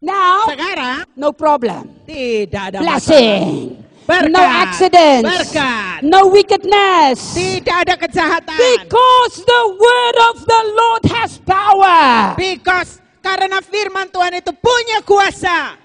now, 0.00 0.46
Sekarang 0.46 1.04
no 1.18 1.34
problem. 1.34 2.06
tidak 2.06 2.72
ada 2.72 2.78
masalah. 2.80 3.02
Blessing. 3.02 3.84
Berkat. 4.06 4.30
No 4.30 4.42
accidents. 4.46 5.26
Berkat. 5.26 5.98
No 6.06 6.20
wickedness. 6.30 7.34
Tidak 7.34 7.76
ada 7.82 7.98
kejahatan. 7.98 8.54
Because 8.54 9.34
the 9.42 9.62
word 9.74 10.16
of 10.30 10.36
the 10.46 10.62
Lord 10.78 11.02
has 11.10 11.42
power. 11.42 12.38
Because 12.38 13.02
karena 13.26 13.58
firman 13.58 14.06
Tuhan 14.06 14.38
itu 14.38 14.54
punya 14.54 15.02
kuasa. 15.02 15.82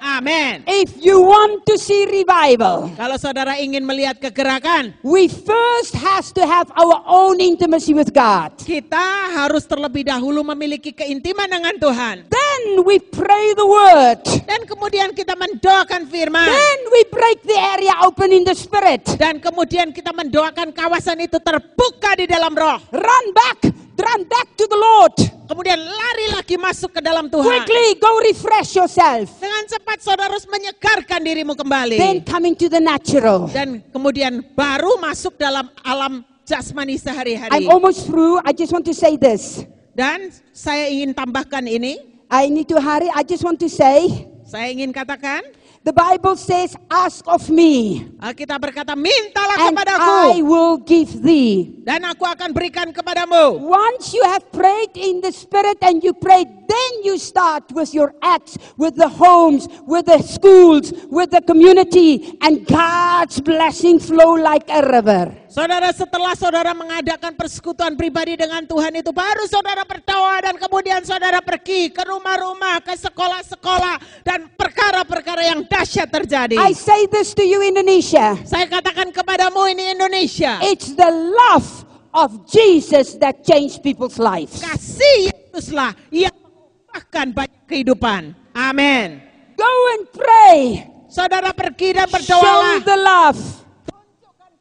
Amin. 0.00 0.64
If 0.64 0.96
you 0.96 1.20
want 1.20 1.60
to 1.68 1.76
see 1.76 2.08
revival, 2.08 2.88
Kalau 2.96 3.20
saudara 3.20 3.60
ingin 3.60 3.84
melihat 3.84 4.16
kegerakan, 4.16 4.96
we 5.04 5.28
first 5.28 5.92
has 5.92 6.32
to 6.32 6.40
have 6.48 6.72
our 6.72 7.04
own 7.04 7.36
intimacy 7.36 7.92
with 7.92 8.08
God. 8.16 8.56
kita 8.64 9.36
harus 9.36 9.68
terlebih 9.68 10.08
dahulu 10.08 10.40
memiliki 10.56 10.96
keintiman 10.96 11.44
dengan 11.52 11.76
Tuhan. 11.76 12.16
Then 12.32 12.59
we 12.86 12.98
pray 12.98 13.52
the 13.54 13.66
word. 13.66 14.22
Dan 14.46 14.66
kemudian 14.66 15.14
kita 15.14 15.36
mendoakan 15.36 16.08
firman. 16.08 16.48
Then 16.48 16.78
we 16.90 17.02
break 17.08 17.44
the 17.44 17.58
area 17.58 17.94
open 18.06 18.30
in 18.30 18.42
the 18.42 18.56
spirit. 18.56 19.04
Dan 19.20 19.38
kemudian 19.38 19.94
kita 19.94 20.10
mendoakan 20.10 20.74
kawasan 20.74 21.20
itu 21.24 21.38
terbuka 21.38 22.16
di 22.16 22.26
dalam 22.26 22.52
roh. 22.56 22.80
Run 22.90 23.26
back. 23.32 23.80
run 24.00 24.22
back 24.26 24.48
to 24.56 24.64
the 24.66 24.78
Lord. 24.78 25.14
Kemudian 25.46 25.78
lari 25.78 26.26
lagi 26.32 26.56
masuk 26.56 26.98
ke 26.98 27.00
dalam 27.02 27.26
Tuhan. 27.28 27.44
Quickly 27.44 27.98
go 28.00 28.10
refresh 28.22 28.78
yourself. 28.78 29.28
Dengan 29.38 29.62
cepat 29.66 29.98
saudara 30.00 30.30
harus 30.32 30.46
menyegarkan 30.46 31.20
dirimu 31.20 31.54
kembali. 31.58 31.98
Then 31.98 32.18
coming 32.24 32.54
to 32.56 32.70
the 32.70 32.80
natural. 32.80 33.50
Dan 33.50 33.84
kemudian 33.90 34.46
baru 34.54 34.96
masuk 35.02 35.36
dalam 35.36 35.68
alam 35.82 36.22
jasmani 36.46 36.96
sehari-hari. 36.96 37.52
I'm 37.52 37.68
almost 37.68 38.06
through. 38.08 38.40
I 38.46 38.54
just 38.54 38.70
want 38.70 38.86
to 38.88 38.94
say 38.96 39.18
this. 39.18 39.66
Dan 39.92 40.30
saya 40.54 40.86
ingin 40.88 41.12
tambahkan 41.12 41.66
ini. 41.66 42.09
I 42.30 42.48
need 42.48 42.70
to 42.70 42.80
hurry. 42.80 43.10
I 43.10 43.26
just 43.26 43.42
want 43.42 43.58
to 43.60 43.68
say 43.68 44.30
Saya 44.46 44.70
ingin 44.70 44.90
katakan. 44.90 45.42
the 45.82 45.92
Bible 45.92 46.36
says, 46.36 46.76
Ask 46.90 47.24
of 47.26 47.48
me, 47.48 48.04
Alkitab 48.20 48.60
berkata, 48.60 48.92
mintalah 48.92 49.70
and 49.70 49.72
kepadaku. 49.72 50.14
I 50.36 50.42
will 50.42 50.76
give 50.82 51.22
thee. 51.22 51.80
Dan 51.86 52.04
aku 52.04 52.28
akan 52.28 52.52
berikan 52.52 52.92
kepadamu. 52.92 53.56
Once 53.62 54.12
you 54.12 54.20
have 54.28 54.44
prayed 54.52 54.92
in 54.94 55.24
the 55.24 55.32
Spirit 55.32 55.80
and 55.80 56.04
you 56.04 56.12
pray, 56.12 56.44
then 56.44 56.92
you 57.02 57.16
start 57.16 57.64
with 57.72 57.94
your 57.96 58.12
acts, 58.20 58.58
with 58.76 58.94
the 58.98 59.08
homes, 59.08 59.68
with 59.88 60.06
the 60.06 60.20
schools, 60.20 60.92
with 61.08 61.32
the 61.32 61.40
community, 61.40 62.36
and 62.44 62.66
God's 62.68 63.40
blessing 63.40 63.98
flow 63.98 64.36
like 64.36 64.68
a 64.68 64.84
river. 64.84 65.39
Saudara 65.50 65.90
setelah 65.90 66.38
saudara 66.38 66.70
mengadakan 66.70 67.34
persekutuan 67.34 67.98
pribadi 67.98 68.38
dengan 68.38 68.62
Tuhan 68.62 68.94
itu 69.02 69.10
baru 69.10 69.50
saudara 69.50 69.82
berdoa 69.82 70.46
dan 70.46 70.54
kemudian 70.54 71.02
saudara 71.02 71.42
pergi 71.42 71.90
ke 71.90 72.06
rumah-rumah, 72.06 72.78
ke 72.78 72.94
sekolah-sekolah 72.94 74.22
dan 74.22 74.46
perkara-perkara 74.54 75.42
yang 75.50 75.66
dahsyat 75.66 76.06
terjadi. 76.06 76.54
I 76.54 76.70
say 76.70 77.10
this 77.10 77.34
to 77.34 77.42
you, 77.42 77.66
Indonesia. 77.66 78.38
Saya 78.46 78.70
katakan 78.70 79.10
kepadamu 79.10 79.66
ini 79.74 79.98
Indonesia. 79.98 80.62
It's 80.62 80.94
the 80.94 81.10
love 81.10 81.66
of 82.14 82.46
Jesus 82.46 83.18
that 83.18 83.42
changed 83.42 83.82
people's 83.82 84.22
lives. 84.22 84.62
Kasih 84.62 85.34
Yesuslah 85.34 85.98
yang 86.14 86.30
mengubahkan 86.30 87.26
banyak 87.34 87.62
kehidupan. 87.66 88.38
Amin. 88.54 89.18
Go 89.58 89.72
and 89.98 90.06
pray. 90.14 90.86
Saudara 91.10 91.50
pergi 91.50 91.98
dan 91.98 92.06
Show 92.06 92.38
berdoalah. 92.38 92.86
the 92.86 92.98
love. 93.02 93.59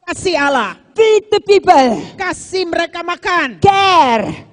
Kasih 0.10 0.41
Allah. 0.41 0.74
Feed 0.97 1.30
the 1.30 1.38
people. 1.38 2.01
Kasih 2.18 2.66
mereka 2.66 3.05
makan. 3.05 3.62
Care. 3.62 4.49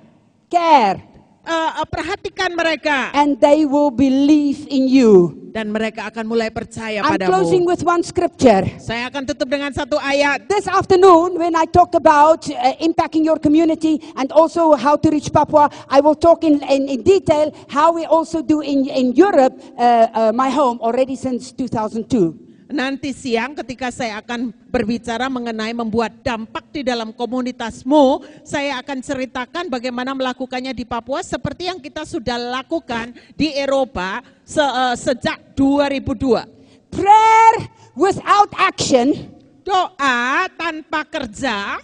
Care. 0.53 1.01
Eh, 1.49 1.71
perhatikan 1.89 2.53
mereka. 2.53 3.09
And 3.17 3.41
they 3.41 3.65
will 3.65 3.89
believe 3.89 4.69
in 4.69 4.85
you. 4.85 5.33
Dan 5.57 5.73
mereka 5.73 6.13
akan 6.13 6.29
mulai 6.29 6.53
percaya 6.53 7.01
I'm 7.01 7.17
closing 7.25 7.65
with 7.65 7.81
one 7.81 8.05
scripture. 8.05 8.69
Saya 8.77 9.09
akan 9.09 9.25
tutup 9.25 9.49
dengan 9.49 9.73
satu 9.73 9.97
ayat. 9.97 10.45
This 10.45 10.69
afternoon, 10.69 11.41
when 11.41 11.57
I 11.57 11.65
talk 11.65 11.97
about 11.97 12.45
uh, 12.53 12.77
impacting 12.85 13.25
your 13.25 13.41
community 13.41 13.97
and 14.21 14.29
also 14.37 14.77
how 14.77 15.01
to 15.01 15.09
reach 15.09 15.33
Papua, 15.33 15.73
I 15.89 16.05
will 16.05 16.21
talk 16.21 16.45
in, 16.45 16.61
in, 16.69 16.85
in 16.85 17.01
detail 17.01 17.49
how 17.73 17.97
we 17.97 18.05
also 18.05 18.45
do 18.45 18.61
in, 18.61 18.85
in 18.93 19.17
Europe, 19.17 19.57
uh, 19.81 20.13
uh, 20.13 20.33
my 20.37 20.53
home, 20.53 20.85
already 20.85 21.17
since 21.17 21.49
2002. 21.57 22.46
Nanti 22.77 23.17
siang 23.17 23.57
ketika 23.57 23.89
saya 23.89 24.21
akan 24.21 24.53
berbicara 24.69 25.33
mengenai 25.33 25.73
membuat 25.73 26.13
dampak 26.21 26.69
di 26.69 26.85
dalam 26.85 27.09
komunitasmu, 27.09 28.21
saya 28.45 28.77
akan 28.85 29.01
ceritakan 29.01 29.73
bagaimana 29.73 30.13
melakukannya 30.13 30.77
di 30.77 30.85
Papua 30.85 31.25
seperti 31.25 31.73
yang 31.73 31.81
kita 31.81 32.05
sudah 32.05 32.37
lakukan 32.37 33.17
di 33.33 33.57
Eropa 33.57 34.21
se- 34.45 34.61
eh, 34.61 34.93
sejak 34.93 35.57
2002. 35.57 36.45
Prayer 36.93 37.55
without 37.97 38.53
action 38.61 39.33
Doa 39.65 40.47
tanpa 40.55 41.03
kerja 41.09 41.81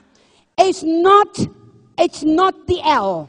is 0.55 0.85
not, 0.85 1.35
it's 1.99 2.21
not 2.23 2.55
the 2.69 2.79
L. 2.85 3.27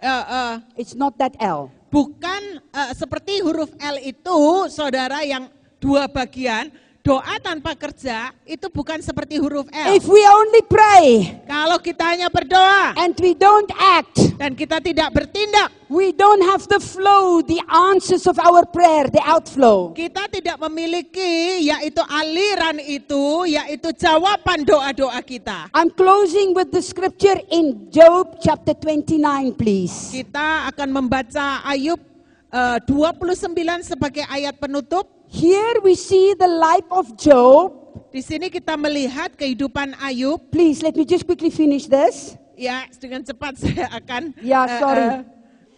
eh, 0.00 0.08
eh, 0.10 0.54
It's 0.80 0.96
not 0.96 1.14
that 1.20 1.36
L. 1.38 1.68
bukan 1.92 2.64
eh, 2.72 2.90
seperti 2.96 3.44
huruf 3.44 3.68
L 3.76 4.00
itu, 4.00 4.64
saudara 4.72 5.22
yang 5.22 5.52
dua 5.78 6.08
bagian. 6.08 6.72
Doa 7.06 7.38
tanpa 7.38 7.78
kerja 7.78 8.34
itu 8.42 8.66
bukan 8.66 8.98
seperti 8.98 9.38
huruf 9.38 9.70
L. 9.70 9.94
If 9.94 10.10
we 10.10 10.18
only 10.26 10.58
pray 10.66 11.38
Kalau 11.46 11.78
kita 11.78 12.02
hanya 12.02 12.26
berdoa 12.26 12.98
and 12.98 13.14
we 13.22 13.30
don't 13.30 13.70
act, 13.78 14.34
dan 14.34 14.58
kita 14.58 14.82
tidak 14.82 15.14
bertindak, 15.14 15.70
we 15.86 16.10
don't 16.10 16.42
have 16.42 16.66
the 16.66 16.82
flow, 16.82 17.46
the 17.46 17.62
answers 17.70 18.26
of 18.26 18.36
our 18.42 18.66
prayer, 18.66 19.06
the 19.06 19.22
outflow. 19.22 19.94
kita 19.94 20.26
tidak 20.34 20.58
memiliki 20.66 21.62
yaitu 21.70 22.02
aliran 22.10 22.82
itu, 22.82 23.46
yaitu 23.46 23.94
jawaban 23.94 24.66
doa-doa 24.66 25.22
kita. 25.22 25.70
I'm 25.78 25.94
closing 25.94 26.58
with 26.58 26.74
the 26.74 26.82
scripture 26.82 27.38
in 27.54 27.86
Job 27.94 28.42
chapter 28.42 28.74
29, 28.74 29.54
please. 29.54 30.10
Kita 30.10 30.66
akan 30.74 30.90
membaca 30.90 31.62
Ayub 31.70 32.02
eh, 32.50 32.78
29 32.82 33.54
sebagai 33.86 34.26
ayat 34.26 34.58
penutup. 34.58 35.15
Here 35.36 35.84
we 35.84 35.92
see 35.92 36.32
the 36.32 36.48
life 36.48 36.88
of 36.88 37.12
Job. 37.20 37.76
Di 38.08 38.24
sini 38.24 38.48
kita 38.48 38.72
melihat 38.80 39.36
kehidupan 39.36 39.92
Ayub. 40.00 40.40
Please, 40.48 40.80
let 40.80 40.96
me 40.96 41.04
just 41.04 41.28
quickly 41.28 41.52
finish 41.52 41.84
this. 41.92 42.40
Ya, 42.56 42.88
dengan 42.96 43.20
cepat 43.20 43.52
saya 43.60 43.84
akan 43.92 44.32
Ya, 44.40 44.64
eh, 44.64 44.80
sorry. 44.80 45.04
eh, 45.04 45.20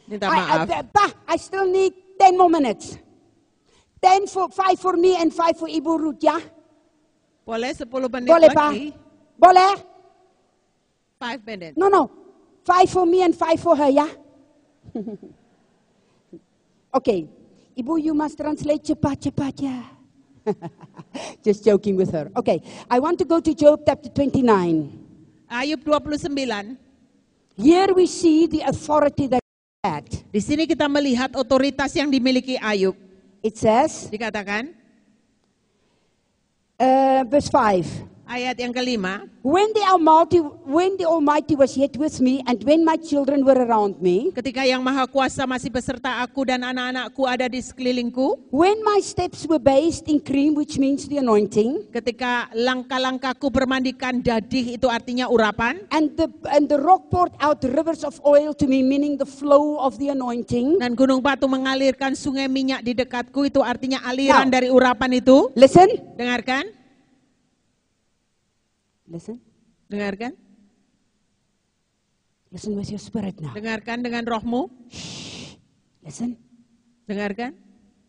minta 0.06 0.30
I, 0.30 0.38
maaf. 0.38 0.62
I, 0.62 0.82
bah, 0.94 1.10
I 1.26 1.36
still 1.42 1.66
need 1.66 1.90
10 2.22 2.38
more 2.38 2.46
minutes. 2.46 3.02
10 3.98 4.30
for, 4.30 4.46
5 4.46 4.78
for 4.78 4.94
me 4.94 5.18
and 5.18 5.34
5 5.34 5.58
for 5.58 5.66
Ibu 5.66 5.92
Ruth, 6.06 6.22
ya? 6.22 6.38
Boleh 7.42 7.74
10 7.74 7.90
menit 7.90 8.30
Boleh, 8.30 8.50
Pak? 8.54 8.70
lagi? 8.70 8.94
Boleh? 9.34 9.74
5 11.18 11.50
minutes. 11.50 11.74
No, 11.74 11.90
no. 11.90 12.06
5 12.62 12.94
for 12.94 13.02
me 13.10 13.26
and 13.26 13.34
5 13.34 13.58
for 13.58 13.74
her, 13.74 13.90
ya? 13.90 14.06
okay. 17.02 17.26
Ibu, 17.78 18.02
you 18.02 18.10
must 18.10 18.34
translate 18.34 18.82
cepat-cepat, 18.82 19.54
ya. 19.62 19.78
Just 21.46 21.62
joking 21.62 21.94
with 21.94 22.10
her. 22.10 22.26
Okay. 22.34 22.58
I 22.90 22.98
want 22.98 23.22
to 23.22 23.24
go 23.24 23.38
to 23.38 23.54
Job 23.54 23.86
chapter 23.86 24.10
29. 24.10 24.42
Ayub 25.46 25.80
29. 25.86 26.74
Here 27.54 27.90
we 27.94 28.06
see 28.10 28.50
the 28.50 28.66
authority 28.66 29.30
that 29.30 29.42
he 29.42 29.86
had. 29.86 30.06
Di 30.34 30.42
sini 30.42 30.66
kita 30.66 30.90
melihat 30.90 31.30
otoritas 31.38 31.94
yang 31.94 32.10
dimiliki 32.10 32.58
Ayub. 32.58 32.98
It 33.46 33.54
says, 33.54 34.10
Dikatakan 34.10 34.74
uh, 36.82 37.22
verse 37.30 37.46
5. 37.46 38.17
Ayat 38.28 38.60
yang 38.60 38.70
kelima. 38.70 39.24
When 39.40 39.72
the, 39.72 39.80
Almighty, 39.88 40.44
when 40.68 41.00
the 41.00 41.08
Almighty 41.08 41.56
was 41.56 41.72
yet 41.72 41.96
with 41.96 42.20
me, 42.20 42.44
and 42.44 42.60
when 42.62 42.84
my 42.84 43.00
children 43.00 43.42
were 43.42 43.56
around 43.56 43.96
me, 43.98 44.28
Ketika 44.30 44.60
yang 44.62 44.84
maha 44.84 45.08
kuasa 45.08 45.48
masih 45.48 45.72
beserta 45.72 46.20
aku 46.20 46.44
dan 46.44 46.60
anak-anakku 46.60 47.24
ada 47.24 47.48
di 47.48 47.58
sekelilingku. 47.58 48.52
when 48.52 48.76
my 48.84 49.00
steps 49.00 49.48
were 49.48 49.58
bathed 49.58 50.04
in 50.06 50.20
cream, 50.20 50.52
which 50.52 50.76
means 50.76 51.08
the 51.08 51.16
anointing, 51.16 51.88
Ketika 51.88 52.52
langkah-langkahku 52.52 53.48
bermandikan 53.48 54.20
dadih 54.20 54.76
itu 54.76 54.86
artinya 54.86 55.26
urapan. 55.26 55.80
and 55.88 56.12
the, 56.14 56.28
and 56.52 56.68
the 56.68 56.76
rock 56.76 57.08
poured 57.08 57.32
out 57.40 57.64
rivers 57.64 58.04
of 58.04 58.20
oil 58.22 58.52
to 58.52 58.68
me, 58.68 58.84
meaning 58.84 59.16
the 59.16 59.24
flow 59.26 59.80
of 59.80 59.96
the 59.96 60.12
anointing. 60.12 60.76
Dan 60.76 60.92
gunung 60.92 61.24
batu 61.24 61.48
mengalirkan 61.48 62.12
sungai 62.12 62.44
minyak 62.46 62.84
di 62.84 62.92
dekatku 62.92 63.48
itu 63.48 63.64
artinya 63.64 64.04
aliran 64.04 64.52
Now. 64.52 64.52
dari 64.52 64.68
urapan 64.68 65.16
itu. 65.16 65.48
Listen, 65.56 65.88
Dengarkan, 66.18 66.68
listen, 69.08 69.40
dengarkan, 69.88 70.32
listen 72.48 72.72
with 72.76 72.88
your 72.88 73.00
spirit 73.00 73.36
now. 73.40 73.52
dengarkan 73.52 74.00
dengan 74.00 74.24
rohmu, 74.24 74.68
Listen. 76.00 76.36
dengarkan. 77.04 77.52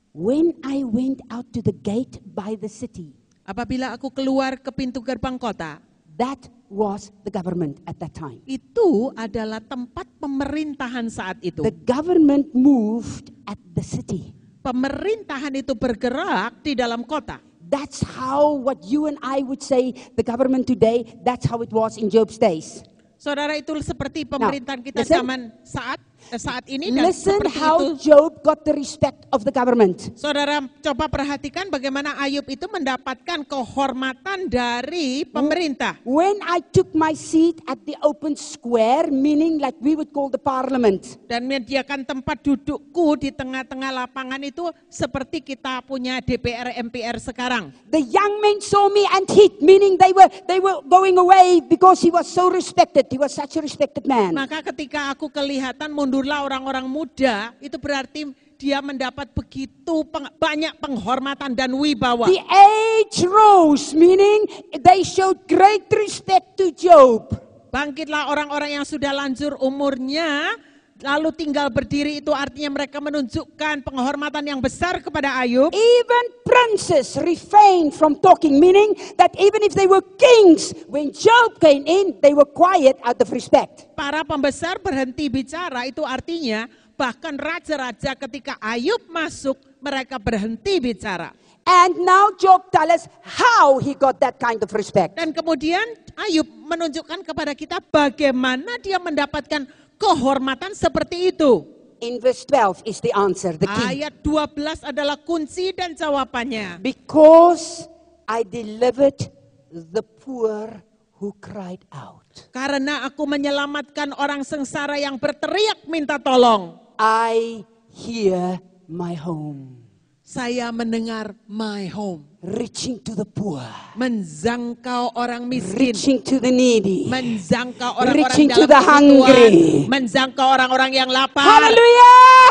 When 0.09 0.57
I 0.65 0.81
went 0.83 1.21
out 1.29 1.45
to 1.53 1.61
the 1.61 1.75
gate 1.75 2.19
by 2.25 2.55
the 2.55 2.69
city, 2.69 3.15
Apabila 3.43 3.97
aku 3.97 4.13
keluar 4.13 4.61
ke 4.61 4.69
pintu 4.69 5.01
gerbang 5.01 5.33
kota, 5.33 5.81
that 6.21 6.37
was 6.69 7.09
the 7.25 7.33
government 7.33 7.81
at 7.89 7.97
that 7.97 8.13
time. 8.13 8.37
itu 8.45 9.09
adalah 9.17 9.57
tempat 9.57 10.05
pemerintahan 10.21 11.09
saat 11.09 11.41
itu. 11.41 11.65
The 11.65 11.73
government 11.81 12.53
moved 12.53 13.33
at 13.49 13.57
the 13.73 13.81
city. 13.81 14.37
Pemerintahan 14.61 15.57
itu 15.57 15.73
bergerak 15.73 16.61
di 16.61 16.77
dalam 16.77 17.01
kota. 17.09 17.41
That's 17.69 18.01
how 18.01 18.57
what 18.57 18.81
you 18.81 19.05
and 19.05 19.21
I 19.21 19.45
would 19.45 19.61
say 19.61 19.93
the 20.17 20.25
government 20.25 20.65
today, 20.65 21.05
that's 21.21 21.45
how 21.45 21.61
it 21.61 21.69
was 21.69 22.01
in 22.01 22.09
Job's 22.09 22.41
days. 22.41 22.81
Saudara 23.19 23.53
itu 23.53 23.77
seperti 23.85 24.25
pemerintahan 24.25 24.81
kita 24.81 25.05
zaman 25.05 25.53
saat 25.61 26.01
saat 26.37 26.67
ini 26.69 26.93
dan 26.93 27.09
Listen 27.09 27.41
how 27.49 27.81
itu. 27.81 28.11
Job 28.11 28.43
got 28.45 28.61
the 28.61 28.75
respect 28.75 29.25
of 29.33 29.41
the 29.41 29.53
government. 29.53 30.13
Saudara 30.13 30.61
coba 30.83 31.09
perhatikan 31.09 31.71
bagaimana 31.73 32.19
Ayub 32.21 32.45
itu 32.45 32.69
mendapatkan 32.69 33.41
kehormatan 33.47 34.51
dari 34.51 35.25
pemerintah. 35.25 35.97
When 36.05 36.37
I 36.45 36.61
took 36.61 36.93
my 36.93 37.15
seat 37.15 37.63
at 37.65 37.81
the 37.87 37.97
open 38.03 38.35
square, 38.37 39.09
meaning 39.09 39.57
like 39.57 39.77
we 39.81 39.95
would 39.97 40.11
call 40.11 40.29
the 40.29 40.41
parliament, 40.41 41.17
Dan 41.25 41.49
menyediakan 41.49 42.05
tempat 42.05 42.43
dudukku 42.43 43.17
di 43.17 43.31
tengah-tengah 43.33 44.05
lapangan 44.05 44.41
itu 44.43 44.69
seperti 44.89 45.41
kita 45.41 45.81
punya 45.85 46.21
DPR 46.21 46.77
MPR 46.77 47.17
sekarang. 47.17 47.71
the 47.89 48.01
young 48.01 48.41
men 48.41 48.59
saw 48.61 48.89
me 48.89 49.07
and 49.15 49.25
hid, 49.29 49.61
meaning 49.61 49.97
they 49.97 50.13
were 50.13 50.29
they 50.45 50.59
were 50.59 50.81
going 50.85 51.17
away 51.17 51.61
because 51.61 52.01
he 52.01 52.11
was 52.11 52.27
so 52.29 52.49
respected. 52.49 53.07
He 53.09 53.17
was 53.17 53.33
such 53.33 53.55
a 53.57 53.61
respected 53.61 54.05
man. 54.05 54.33
Maka 54.35 54.65
ketika 54.73 55.13
aku 55.13 55.29
kelihatan 55.29 55.89
mundurlah 56.19 56.43
orang-orang 56.43 56.83
muda, 56.83 57.55
itu 57.63 57.79
berarti 57.79 58.27
dia 58.59 58.83
mendapat 58.83 59.31
begitu 59.31 60.03
peng- 60.11 60.27
banyak 60.35 60.75
penghormatan 60.75 61.55
dan 61.55 61.71
wibawa. 61.71 62.27
The 62.27 62.43
age 62.43 63.23
rose, 63.23 63.95
meaning 63.95 64.43
they 64.83 65.07
showed 65.07 65.39
great 65.47 65.87
respect 65.95 66.59
to 66.59 66.75
Job. 66.75 67.31
Bangkitlah 67.71 68.27
orang-orang 68.27 68.75
yang 68.75 68.83
sudah 68.83 69.15
lanjut 69.15 69.55
umurnya, 69.63 70.59
lalu 70.99 71.31
tinggal 71.35 71.71
berdiri 71.71 72.19
itu 72.19 72.35
artinya 72.35 72.75
mereka 72.79 72.99
menunjukkan 72.99 73.83
penghormatan 73.83 74.43
yang 74.43 74.59
besar 74.59 74.99
kepada 74.99 75.39
Ayub. 75.39 75.71
Even 75.71 76.25
princes 76.43 77.15
refrained 77.19 77.95
from 77.95 78.19
talking, 78.19 78.59
meaning 78.59 78.95
that 79.15 79.31
even 79.39 79.63
if 79.63 79.71
they 79.75 79.87
were 79.87 80.03
kings, 80.19 80.75
when 80.91 81.11
Job 81.15 81.59
came 81.63 81.87
in, 81.87 82.19
they 82.19 82.35
were 82.35 82.47
quiet 82.47 82.99
out 83.03 83.19
of 83.19 83.29
respect. 83.31 83.87
Para 83.95 84.23
pembesar 84.27 84.79
berhenti 84.79 85.31
bicara 85.31 85.87
itu 85.87 86.03
artinya 86.03 86.67
bahkan 86.99 87.39
raja-raja 87.39 88.11
ketika 88.15 88.59
Ayub 88.59 89.07
masuk 89.07 89.55
mereka 89.79 90.19
berhenti 90.19 90.83
bicara. 90.83 91.31
And 91.69 92.01
now 92.01 92.33
Job 92.33 92.73
tells 92.73 92.89
us 92.89 93.03
how 93.21 93.77
he 93.77 93.93
got 93.93 94.17
that 94.25 94.41
kind 94.41 94.57
of 94.57 94.73
respect. 94.73 95.21
Dan 95.21 95.29
kemudian 95.29 95.85
Ayub 96.17 96.49
menunjukkan 96.49 97.21
kepada 97.21 97.53
kita 97.53 97.77
bagaimana 97.79 98.81
dia 98.81 98.97
mendapatkan 98.97 99.69
kehormatan 99.99 100.71
seperti 100.71 101.35
itu. 101.35 101.67
In 101.99 102.23
verse 102.23 102.47
12 102.47 102.87
is 102.87 103.03
the 103.03 103.11
answer, 103.11 103.59
the 103.59 103.67
key. 103.67 103.99
Ayat 103.99 104.23
12 104.23 104.87
adalah 104.87 105.19
kunci 105.19 105.75
dan 105.75 105.91
jawabannya. 105.91 106.79
Because 106.79 107.91
I 108.23 108.47
delivered 108.47 109.19
the 109.67 109.99
poor 109.99 110.79
who 111.19 111.35
cried 111.43 111.83
out. 111.91 112.23
Karena 112.55 113.03
aku 113.03 113.27
menyelamatkan 113.27 114.15
orang 114.15 114.47
sengsara 114.47 114.95
yang 114.95 115.19
berteriak 115.19 115.83
minta 115.91 116.15
tolong. 116.15 116.79
I 116.95 117.67
hear 117.91 118.63
my 118.87 119.11
home, 119.19 119.83
Saya 120.29 120.69
mendengar 120.69 121.33
my 121.49 121.89
home. 121.89 122.21
reaching 122.45 123.01
to 123.01 123.17
the 123.17 123.25
poor, 123.25 123.65
Menjangkau 123.97 125.17
orang 125.17 125.49
miskin. 125.49 125.89
reaching 125.89 126.21
to 126.21 126.37
the 126.37 126.53
needy. 126.53 127.09
Menjangkau 127.09 127.97
orang-orang 127.97 128.29
Reaching 128.29 128.47
to 128.53 128.63
dalam 128.63 128.69
the 128.69 128.77
kebutuhan. 128.77 128.93
hungry. 128.93 129.89
Menjangkau 129.89 130.47
orang-orang 130.53 130.93
yang 130.93 131.09
lapar. 131.09 131.41
Hallelujah! 131.41 132.45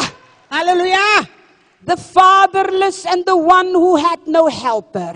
Haleluya. 0.50 1.30
The 1.86 1.94
fatherless 1.94 3.06
and 3.06 3.22
the 3.22 3.38
one 3.38 3.70
who 3.70 3.94
had 3.94 4.26
no 4.26 4.50
helper. 4.50 5.14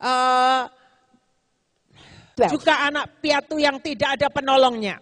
12. 0.00 0.72
juga 2.56 2.88
anak 2.88 3.20
piatu 3.20 3.60
yang 3.60 3.76
tidak 3.84 4.16
ada 4.16 4.32
penolongnya. 4.32 4.96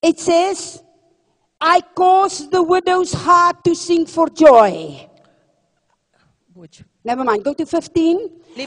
It 0.00 0.16
says, 0.16 0.80
I 1.60 1.84
caused 1.92 2.48
the 2.48 2.64
widow's 2.64 3.12
heart 3.12 3.60
to 3.68 3.76
sing 3.76 4.08
for 4.08 4.32
joy. 4.32 5.04
Never 7.06 7.22
mind, 7.22 7.44
go 7.46 7.54
to 7.54 7.62
15. 7.62 8.58
15 8.58 8.66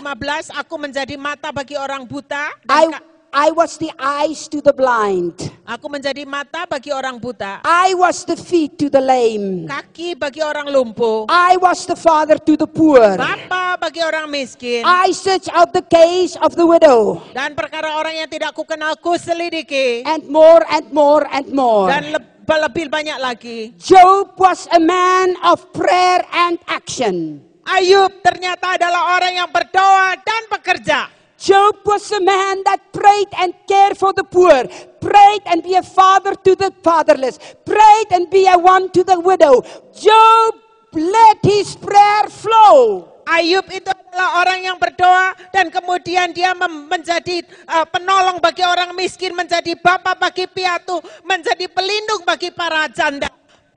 aku 0.55 0.75
menjadi 0.79 1.19
mata 1.19 1.51
bagi 1.51 1.75
orang 1.75 2.07
buta 2.07 2.47
I, 2.71 2.87
I 3.35 3.51
was 3.51 3.75
the 3.75 3.91
eyes 3.99 4.47
to 4.47 4.63
the 4.63 4.71
blind. 4.71 5.51
aku 5.67 5.91
menjadi 5.91 6.23
mata 6.23 6.63
bagi 6.63 6.95
orang 6.95 7.19
buta, 7.19 7.59
I 7.67 7.91
was 7.99 8.23
the 8.23 8.39
feet 8.39 8.79
to 8.79 8.87
the 8.87 9.03
lame. 9.03 9.67
kaki 9.67 10.15
bagi 10.15 10.39
orang 10.39 10.71
lumpuh, 10.71 11.27
I 11.27 11.59
was 11.59 11.83
the 11.83 11.99
father 11.99 12.39
to 12.39 12.53
the 12.55 12.67
poor. 12.67 13.19
bapa 13.19 13.75
bagi 13.75 13.99
orang 13.99 14.31
miskin. 14.31 14.87
I 14.87 15.11
search 15.11 15.51
out 15.51 15.75
the 15.75 15.83
case 15.83 16.39
of 16.39 16.55
the 16.55 16.63
widow. 16.63 17.19
Dan 17.35 17.59
perkara 17.59 17.99
orang 17.99 18.15
yang 18.15 18.31
tidak 18.31 18.55
kukenal 18.55 18.95
ku 19.03 19.19
selidiki 19.19 20.07
And 20.07 20.31
more 20.31 20.63
and 20.71 20.87
more 20.95 21.27
and 21.27 21.51
more. 21.51 21.91
dan 21.91 22.07
leb- 22.15 22.31
lebih 22.47 22.91
banyak 22.91 23.15
lagi. 23.19 23.71
Job 23.79 24.35
was 24.35 24.67
a 24.75 24.79
man 24.79 25.35
of 25.43 25.63
prayer 25.71 26.19
and 26.31 26.59
action. 26.67 27.50
Ayub 27.67 28.11
ternyata 28.25 28.77
adalah 28.77 29.17
orang 29.17 29.33
yang 29.37 29.49
berdoa 29.49 30.17
dan 30.17 30.41
bekerja. 30.49 30.99
Job 31.41 31.81
was 31.89 32.05
a 32.13 32.21
man 32.21 32.61
that 32.69 32.93
prayed 32.93 33.29
and 33.41 33.49
cared 33.65 33.97
for 33.97 34.13
the 34.13 34.21
poor, 34.21 34.61
prayed 35.01 35.43
and 35.49 35.65
be 35.65 35.73
a 35.73 35.81
father 35.81 36.37
to 36.37 36.53
the 36.53 36.69
fatherless, 36.85 37.41
prayed 37.65 38.09
and 38.13 38.29
be 38.29 38.45
a 38.45 38.53
one 38.53 38.93
to 38.93 39.01
the 39.01 39.17
widow. 39.17 39.65
Job 39.89 40.53
let 40.93 41.41
his 41.41 41.73
prayer 41.73 42.29
flow. 42.29 43.09
Ayub 43.25 43.65
itu 43.73 43.89
adalah 43.89 44.43
orang 44.45 44.59
yang 44.65 44.77
berdoa 44.77 45.33
dan 45.49 45.73
kemudian 45.73 46.29
dia 46.29 46.53
menjadi 46.57 47.41
uh, 47.69 47.85
penolong 47.89 48.37
bagi 48.37 48.61
orang 48.61 48.93
miskin, 48.93 49.33
menjadi 49.33 49.77
bapak 49.81 50.21
bagi 50.21 50.45
piatu, 50.45 51.01
menjadi 51.25 51.65
pelindung 51.73 52.21
bagi 52.21 52.53
para 52.53 52.85
janda. 52.91 53.29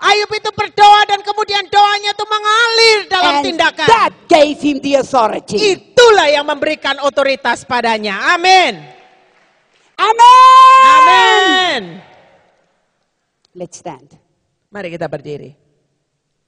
Ayub 0.05 0.29
itu 0.37 0.51
berdoa 0.53 1.01
dan 1.09 1.25
kemudian 1.25 1.65
doanya 1.73 2.13
itu 2.13 2.25
mengalir 2.29 2.99
dalam 3.09 3.35
And 3.41 3.45
tindakan. 3.49 3.89
that 3.89 4.13
gave 4.29 4.61
him 4.61 4.77
the 4.85 5.01
authority. 5.01 5.57
Itulah 5.81 6.29
yang 6.29 6.45
memberikan 6.45 7.01
otoritas 7.01 7.65
padanya. 7.65 8.37
Amin. 8.37 8.85
Amen. 9.97 10.85
Amin. 10.85 11.83
Let's 13.57 13.81
stand. 13.81 14.13
Mari 14.69 14.93
kita 14.93 15.09
berdiri. 15.09 15.57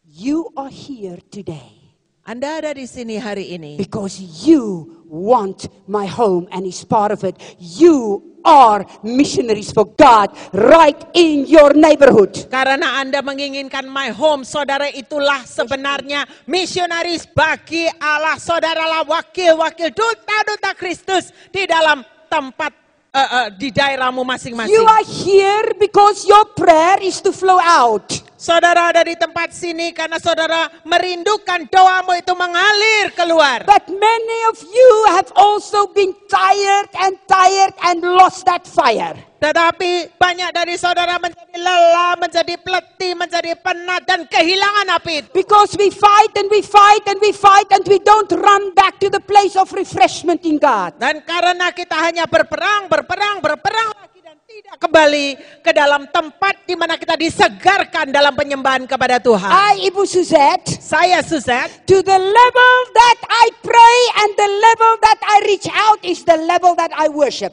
You 0.05 0.53
are 0.59 0.69
here 0.73 1.23
today 1.33 1.86
Anda 2.27 2.59
ada 2.59 2.75
di 2.75 2.91
sini 2.91 3.23
hari 3.23 3.55
ini 3.55 3.79
because 3.79 4.19
you 4.19 4.91
want 5.07 5.71
my 5.87 6.11
home 6.11 6.51
and 6.51 6.67
is 6.67 6.83
part 6.83 7.15
of 7.15 7.23
it. 7.23 7.39
You 7.55 8.19
are 8.43 8.83
missionaries 9.07 9.71
for 9.71 9.87
God 9.95 10.35
right 10.51 10.99
in 11.15 11.47
your 11.47 11.71
neighborhood. 11.71 12.35
Karena 12.51 12.99
Anda 12.99 13.23
menginginkan 13.23 13.87
my 13.87 14.11
home, 14.11 14.43
saudara 14.43 14.91
itulah 14.91 15.47
sebenarnya 15.47 16.27
misionaris 16.51 17.31
bagi 17.31 17.87
Allah. 18.03 18.43
Saudaralah 18.43 19.07
wakil-wakil 19.07 19.95
duta-duta 19.95 20.75
Kristus 20.75 21.31
di 21.55 21.63
dalam 21.63 22.03
tempat 22.27 22.75
eh, 23.15 23.23
eh, 23.23 23.49
di 23.55 23.71
daerahmu 23.71 24.27
masing-masing. 24.27 24.75
You 24.75 24.83
are 24.83 25.07
here 25.07 25.79
because 25.79 26.27
your 26.27 26.43
prayer 26.59 27.07
is 27.07 27.23
to 27.23 27.31
flow 27.31 27.63
out. 27.63 28.26
Saudara 28.37 28.93
ada 28.93 29.01
di 29.01 29.17
tempat 29.17 29.49
sini 29.49 29.97
karena 29.97 30.21
saudara 30.21 30.69
merindukan 30.85 31.65
doamu 31.73 32.21
itu 32.21 32.37
mengalir 32.37 33.09
keluar. 33.17 33.65
But 33.65 33.89
many 33.89 34.39
of 34.53 34.61
you 34.61 34.93
have 35.17 35.33
also 35.33 35.89
been 35.97 36.13
tired 36.29 36.93
and 37.01 37.17
tired 37.25 37.73
and 37.81 38.05
lost 38.05 38.45
that 38.45 38.69
fire. 38.69 39.17
Tetapi 39.41 40.21
banyak 40.21 40.53
dari 40.53 40.77
saudara 40.77 41.17
menjadi 41.17 41.57
lelah, 41.57 42.21
menjadi 42.21 42.61
peletih, 42.61 43.17
menjadi 43.17 43.57
penat 43.57 44.05
dan 44.05 44.29
kehilangan 44.29 45.01
api 45.01 45.25
itu. 45.25 45.29
Because 45.33 45.73
we 45.81 45.89
fight 45.89 46.33
and 46.37 46.53
we 46.53 46.61
fight 46.61 47.05
and 47.09 47.17
we 47.25 47.33
fight 47.33 47.69
and 47.73 47.89
we 47.89 47.97
don't 48.05 48.29
run 48.37 48.77
back 48.77 49.01
to 49.01 49.09
the 49.09 49.21
place 49.25 49.57
of 49.57 49.73
refreshment 49.73 50.45
in 50.45 50.61
God. 50.61 50.93
Dan 51.01 51.25
karena 51.25 51.73
kita 51.73 51.97
hanya 52.05 52.29
berperang, 52.29 52.85
berperang, 52.93 53.41
berperang 53.41 53.97
lagi 53.97 54.16
tidak 54.57 54.81
kembali 54.81 55.37
ke 55.61 55.69
dalam 55.69 56.09
tempat 56.09 56.65
di 56.65 56.73
mana 56.73 56.97
kita 56.97 57.13
disegarkan 57.13 58.09
dalam 58.09 58.33
penyembahan 58.33 58.89
kepada 58.89 59.21
Tuhan. 59.21 59.53
I, 59.53 59.85
Ibu 59.93 60.09
Suzette, 60.09 60.81
Saya 60.81 61.21
Suzette, 61.21 61.85
to 61.85 62.01
the 62.01 62.17
level 62.17 62.75
that 62.97 63.19
I 63.29 63.53
pray 63.61 63.99
and 64.25 64.31
the 64.33 64.51
level 64.65 64.93
that 65.05 65.21
I 65.21 65.37
reach 65.45 65.69
out 65.69 66.01
is 66.01 66.25
the 66.25 66.41
level 66.41 66.73
that 66.81 66.89
I 66.97 67.13
worship. 67.13 67.53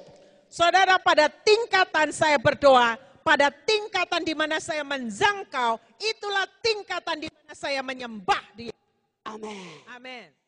saudara 0.54 1.02
pada 1.02 1.28
tingkatan 1.28 2.14
saya 2.14 2.38
berdoa, 2.40 2.96
pada 3.26 3.52
tingkatan 3.52 4.22
di 4.24 4.38
mana 4.38 4.62
saya 4.62 4.86
menjangkau, 4.86 5.82
itulah 5.98 6.48
tingkatan 6.62 7.26
di 7.26 7.28
mana 7.28 7.52
saya 7.52 7.84
menyembah 7.84 8.44
dia. 8.56 8.76
Amen. 9.28 9.82
Amin. 9.92 10.43